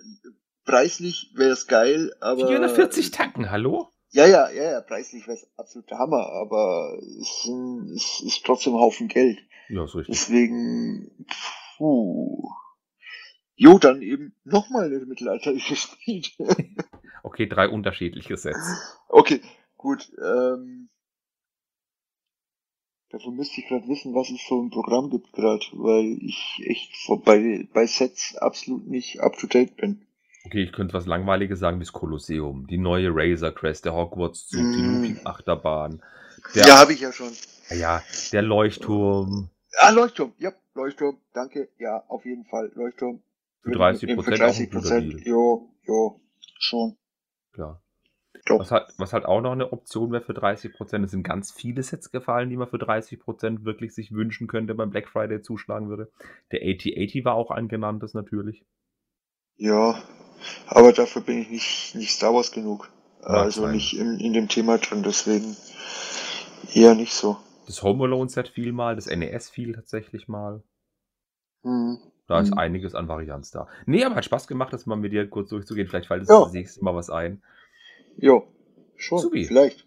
preislich 0.64 1.32
wäre 1.34 1.50
es 1.50 1.66
geil, 1.66 2.14
aber. 2.20 2.46
440 2.46 3.10
Tacken, 3.10 3.50
hallo? 3.50 3.88
Ja, 4.10 4.26
ja, 4.26 4.48
ja, 4.50 4.70
ja, 4.70 4.80
preislich 4.80 5.26
wäre 5.26 5.36
es 5.36 5.50
absolut 5.56 5.90
der 5.90 5.98
Hammer, 5.98 6.28
aber 6.28 6.96
es, 7.20 7.42
sind, 7.42 7.90
es 7.96 8.22
ist 8.24 8.44
trotzdem 8.46 8.74
ein 8.74 8.80
Haufen 8.80 9.08
Geld. 9.08 9.38
Ja, 9.68 9.84
ist 9.84 9.96
richtig. 9.96 10.14
Deswegen, 10.14 11.26
puh. 11.76 12.48
Jo, 13.56 13.78
dann 13.78 14.02
eben 14.02 14.36
nochmal 14.44 14.84
eine 14.86 15.04
mittelalterliche 15.04 15.76
Spiel. 15.76 16.22
Okay, 17.26 17.46
drei 17.46 17.70
unterschiedliche 17.70 18.36
Sets. 18.36 18.98
okay, 19.08 19.40
gut. 19.78 20.12
Ähm, 20.22 20.90
dafür 23.14 23.32
müsste 23.32 23.60
ich 23.60 23.68
gerade 23.68 23.86
wissen, 23.88 24.14
was 24.14 24.30
es 24.30 24.40
so 24.48 24.60
im 24.60 24.70
Programm 24.70 25.10
gibt 25.10 25.32
gerade, 25.32 25.64
weil 25.72 26.18
ich 26.20 26.62
echt 26.66 26.96
vor, 27.06 27.22
bei, 27.22 27.66
bei 27.72 27.86
Sets 27.86 28.36
absolut 28.36 28.86
nicht 28.86 29.20
up 29.20 29.38
to 29.38 29.46
date 29.46 29.76
bin. 29.76 30.06
Okay, 30.46 30.62
ich 30.62 30.72
könnte 30.72 30.92
was 30.94 31.06
Langweiliges 31.06 31.58
sagen 31.58 31.78
wie 31.80 31.84
das 31.84 31.92
Kolosseum, 31.92 32.66
die 32.66 32.76
neue 32.76 33.08
Razor 33.12 33.52
Crest, 33.52 33.84
der 33.86 33.94
Hogwarts-Zug, 33.94 34.60
die 34.60 34.82
Mm. 34.82 34.94
Looping-Achterbahn. 34.96 36.02
Der, 36.54 36.66
Ja, 36.66 36.78
habe 36.78 36.92
ich 36.92 37.00
ja 37.00 37.12
schon. 37.12 37.30
ja, 37.70 38.02
der 38.32 38.42
Leuchtturm. 38.42 39.48
Ah, 39.78 39.90
Leuchtturm. 39.90 40.32
Ja, 40.38 40.52
Leuchtturm. 40.74 41.16
Danke. 41.32 41.68
Ja, 41.78 42.04
auf 42.08 42.24
jeden 42.26 42.44
Fall. 42.44 42.70
Leuchtturm. 42.74 43.22
Für 43.62 43.68
Würde 43.70 43.78
30 43.78 44.02
ich 44.02 44.16
mitnehmen, 44.16 44.24
Prozent 44.24 44.38
Für 44.38 44.44
auch 44.44 44.48
ein 44.48 44.52
30 44.52 44.70
guter 44.70 44.80
Prozent. 44.82 45.26
Jo, 45.26 45.70
jo. 45.86 46.20
Schon. 46.58 46.96
Klar. 47.52 47.82
Doch. 48.46 48.58
Was 48.60 48.70
halt, 48.70 48.92
was 48.98 49.12
halt 49.14 49.24
auch 49.24 49.40
noch 49.40 49.52
eine 49.52 49.72
Option 49.72 50.12
wäre 50.12 50.22
für 50.22 50.34
30 50.34 50.74
Prozent, 50.74 51.04
es 51.04 51.12
sind 51.12 51.22
ganz 51.22 51.50
viele 51.50 51.82
Sets 51.82 52.10
gefallen, 52.10 52.50
die 52.50 52.56
man 52.58 52.68
für 52.68 52.78
30 52.78 53.18
Prozent 53.18 53.64
wirklich 53.64 53.94
sich 53.94 54.12
wünschen 54.12 54.48
könnte, 54.48 54.74
beim 54.74 54.90
Black 54.90 55.08
Friday 55.08 55.40
zuschlagen 55.40 55.88
würde. 55.88 56.10
Der 56.52 56.60
8080 56.60 57.24
war 57.24 57.34
auch 57.34 57.50
ein 57.50 57.68
genanntes 57.68 58.12
natürlich. 58.12 58.64
Ja. 59.56 60.02
Aber 60.66 60.92
dafür 60.92 61.22
bin 61.22 61.38
ich 61.40 61.48
nicht, 61.50 61.94
nicht 61.94 62.10
Star 62.12 62.34
Wars 62.34 62.52
genug. 62.52 62.90
Mag 63.22 63.30
also 63.30 63.62
sein. 63.62 63.72
nicht 63.72 63.96
in, 63.96 64.18
in 64.20 64.34
dem 64.34 64.48
Thema 64.48 64.76
drin, 64.76 65.02
deswegen 65.02 65.56
eher 66.74 66.94
nicht 66.94 67.14
so. 67.14 67.38
Das 67.66 67.82
Home 67.82 68.04
Alone 68.04 68.28
Set 68.28 68.48
fiel 68.48 68.72
mal, 68.72 68.94
das 68.94 69.06
NES 69.06 69.48
fiel 69.48 69.72
tatsächlich 69.74 70.28
mal. 70.28 70.62
Hm. 71.62 71.98
Da 72.26 72.40
ist 72.40 72.50
Hm. 72.50 72.58
einiges 72.58 72.94
an 72.94 73.08
Varianz 73.08 73.50
da. 73.50 73.68
Nee, 73.86 74.04
aber 74.04 74.16
hat 74.16 74.24
Spaß 74.24 74.46
gemacht, 74.46 74.72
das 74.72 74.84
mal 74.86 74.96
mit 74.96 75.12
dir 75.12 75.28
kurz 75.28 75.48
durchzugehen. 75.50 75.88
Vielleicht 75.88 76.08
fällt 76.08 76.22
es 76.24 76.28
Ja. 76.28 76.42
das 76.44 76.52
nächste 76.52 76.84
Mal 76.84 76.94
was 76.94 77.08
ein. 77.08 77.42
Jo. 78.16 78.46
Schon. 78.96 79.18
Supi. 79.18 79.44
Vielleicht. 79.44 79.86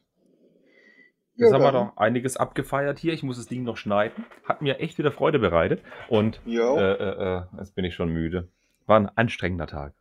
Jetzt 1.36 1.54
haben 1.54 1.62
wir 1.62 1.72
doch 1.72 1.98
einiges 1.98 2.36
abgefeiert 2.36 2.98
hier. 2.98 3.14
Ich 3.14 3.22
muss 3.22 3.38
das 3.38 3.46
Ding 3.46 3.64
noch 3.64 3.78
schneiden. 3.78 4.26
Hat 4.44 4.64
mir 4.64 4.80
echt 4.80 4.98
wieder 4.98 5.12
Freude 5.12 5.38
bereitet. 5.38 5.84
Und 6.10 6.42
äh, 6.48 6.58
äh, 6.58 7.38
äh, 7.38 7.44
jetzt 7.60 7.76
bin 7.76 7.86
ich 7.86 7.94
schon 7.94 8.10
müde. 8.10 8.50
War 8.88 9.00
ein 9.00 9.10
anstrengender 9.10 9.68
Tag. 9.68 9.94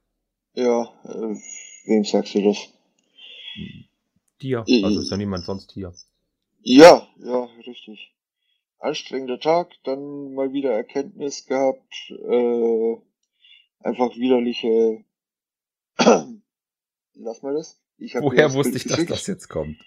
Ja. 0.54 0.84
Äh, 1.04 1.36
wem 1.84 2.04
sagst 2.04 2.34
du 2.34 2.42
das? 2.42 2.72
Dir. 4.40 4.60
Also 4.60 5.00
ist 5.00 5.10
ja 5.10 5.16
niemand 5.18 5.44
sonst 5.44 5.72
hier. 5.72 5.92
Ja, 6.62 7.06
ja, 7.18 7.48
richtig. 7.66 8.14
Anstrengender 8.78 9.38
Tag, 9.38 9.70
dann 9.84 10.34
mal 10.34 10.52
wieder 10.52 10.72
Erkenntnis 10.72 11.46
gehabt, 11.46 12.10
äh, 12.10 12.96
einfach 13.80 14.14
widerliche. 14.16 15.04
Lass 17.14 17.42
mal 17.42 17.54
das. 17.54 17.80
Woher 17.98 18.52
wusste 18.54 18.76
ich, 18.76 18.84
dass 18.84 18.92
geschickt. 18.92 19.10
das 19.10 19.26
jetzt 19.26 19.48
kommt? 19.48 19.78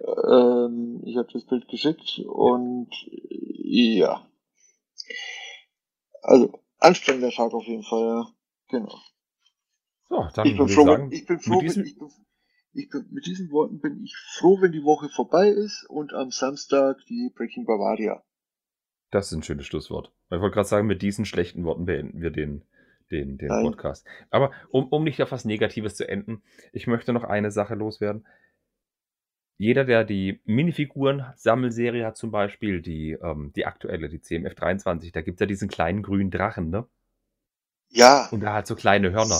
Ähm, 0.00 1.02
ich 1.04 1.16
habe 1.16 1.28
das 1.32 1.44
Bild 1.46 1.68
geschickt 1.68 2.20
und 2.26 2.90
äh, 3.10 3.98
ja. 3.98 4.26
Also, 6.22 6.60
anstrengender 6.78 7.30
Tag 7.30 7.52
auf 7.52 7.64
jeden 7.66 7.82
Fall, 7.82 8.02
ja. 8.06 8.26
Genau. 8.68 8.98
So, 10.08 10.28
dann 10.34 10.46
Ich 10.46 10.56
bin 10.56 10.68
froh, 10.68 10.84
sagen, 10.84 11.12
ich 11.12 11.26
bin 11.26 11.40
froh, 11.40 11.54
mit 11.60 11.62
diesem- 11.62 11.84
ich 11.84 11.98
bin, 11.98 12.08
ich 12.72 12.88
bin, 12.90 13.06
mit 13.10 13.26
diesen 13.26 13.50
Worten 13.50 13.80
bin 13.80 14.02
ich 14.02 14.14
froh, 14.38 14.60
wenn 14.60 14.72
die 14.72 14.84
Woche 14.84 15.08
vorbei 15.08 15.48
ist 15.48 15.84
und 15.88 16.12
am 16.12 16.30
Samstag 16.30 16.98
die 17.08 17.30
Breaking 17.34 17.64
Bavaria. 17.64 18.22
das 19.10 19.26
ist 19.26 19.32
ein 19.38 19.42
schönes 19.42 19.66
Schlusswort. 19.66 20.12
Ich 20.30 20.40
wollte 20.40 20.54
gerade 20.54 20.68
sagen, 20.68 20.86
mit 20.86 21.02
diesen 21.02 21.24
schlechten 21.24 21.64
Worten 21.64 21.84
beenden 21.84 22.20
wir 22.20 22.30
den, 22.30 22.64
den, 23.10 23.38
den 23.38 23.48
Nein. 23.48 23.64
Podcast. 23.64 24.06
Aber 24.30 24.50
um, 24.70 24.88
um 24.88 25.04
nicht 25.04 25.22
auf 25.22 25.32
was 25.32 25.44
Negatives 25.44 25.94
zu 25.96 26.08
enden, 26.08 26.42
ich 26.72 26.86
möchte 26.86 27.12
noch 27.12 27.24
eine 27.24 27.50
Sache 27.50 27.74
loswerden. 27.74 28.26
Jeder, 29.58 29.84
der 29.84 30.04
die 30.04 30.40
Minifiguren-Sammelserie 30.46 32.06
hat, 32.06 32.16
zum 32.16 32.30
Beispiel 32.30 32.80
die, 32.80 33.12
ähm, 33.22 33.52
die 33.54 33.66
aktuelle, 33.66 34.08
die 34.08 34.18
CMF23, 34.20 35.12
da 35.12 35.20
gibt 35.20 35.36
es 35.36 35.40
ja 35.40 35.46
diesen 35.46 35.68
kleinen 35.68 36.02
grünen 36.02 36.30
Drachen, 36.30 36.70
ne? 36.70 36.86
Ja. 37.90 38.28
Und 38.30 38.40
da 38.40 38.54
hat 38.54 38.66
so 38.66 38.74
kleine 38.74 39.10
Hörner. 39.12 39.38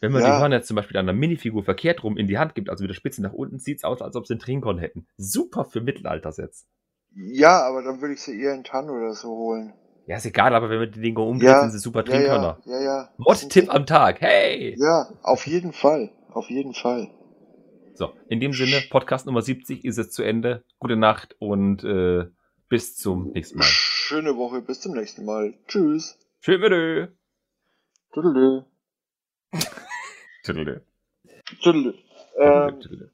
Wenn 0.00 0.12
man 0.12 0.22
Ja. 0.22 0.34
die 0.36 0.40
Hörner 0.40 0.56
jetzt 0.56 0.68
zum 0.68 0.76
Beispiel 0.76 0.96
an 0.96 1.08
einer 1.08 1.18
Minifigur 1.18 1.62
verkehrt 1.62 2.02
rum 2.04 2.16
in 2.16 2.26
die 2.26 2.38
Hand 2.38 2.54
gibt, 2.54 2.70
also 2.70 2.82
mit 2.84 2.88
der 2.88 2.94
Spitze 2.94 3.20
nach 3.20 3.34
unten, 3.34 3.58
sieht 3.58 3.78
es 3.78 3.84
aus, 3.84 4.00
als 4.00 4.16
ob 4.16 4.26
sie 4.26 4.32
einen 4.34 4.40
Trinkon 4.40 4.78
hätten. 4.78 5.06
Super 5.18 5.66
für 5.66 5.82
Mittelaltersets. 5.82 6.66
Ja, 7.14 7.60
aber 7.62 7.82
dann 7.82 8.00
würde 8.00 8.14
ich 8.14 8.22
sie 8.22 8.40
eher 8.40 8.54
in 8.54 8.64
Tann 8.64 8.88
oder 8.88 9.12
so 9.12 9.28
holen. 9.28 9.74
Ja, 10.06 10.16
ist 10.16 10.26
egal, 10.26 10.54
aber 10.54 10.70
wenn 10.70 10.78
man 10.80 10.90
die 10.90 11.00
Dinger 11.00 11.20
umdreht, 11.20 11.48
Ja, 11.48 11.60
sind 11.60 11.70
sie 11.70 11.78
super 11.78 12.04
Trinkhörner. 12.04 12.58
ja, 12.64 12.72
ja, 12.78 12.82
ja. 12.82 13.08
Mod-Tipp 13.18 13.72
am 13.72 13.86
Tag, 13.86 14.20
hey! 14.20 14.74
Ja, 14.78 15.08
auf 15.22 15.46
jeden 15.46 15.72
Fall. 15.72 16.10
Auf 16.32 16.48
jeden 16.50 16.74
Fall. 16.74 17.10
So, 17.94 18.12
in 18.28 18.40
dem 18.40 18.52
Sinne, 18.52 18.82
Podcast 18.90 19.26
Nummer 19.26 19.42
70 19.42 19.84
ist 19.84 19.98
jetzt 19.98 20.14
zu 20.14 20.22
Ende. 20.22 20.64
Gute 20.78 20.96
Nacht 20.96 21.36
und 21.38 21.84
äh, 21.84 22.26
bis 22.68 22.96
zum 22.96 23.32
nächsten 23.32 23.58
Mal. 23.58 23.64
Schöne 23.64 24.36
Woche, 24.36 24.62
bis 24.62 24.80
zum 24.80 24.94
nächsten 24.94 25.24
Mal. 25.24 25.54
Tschüss. 25.66 26.18
Tschüss, 26.40 26.60
Tüdelö. 26.60 27.08
Tüdelö. 28.12 28.62
Tüdelö. 30.42 30.80
Tüdelö. 31.62 31.92
Ähm, 32.38 32.80
Tüdelö. 32.80 33.08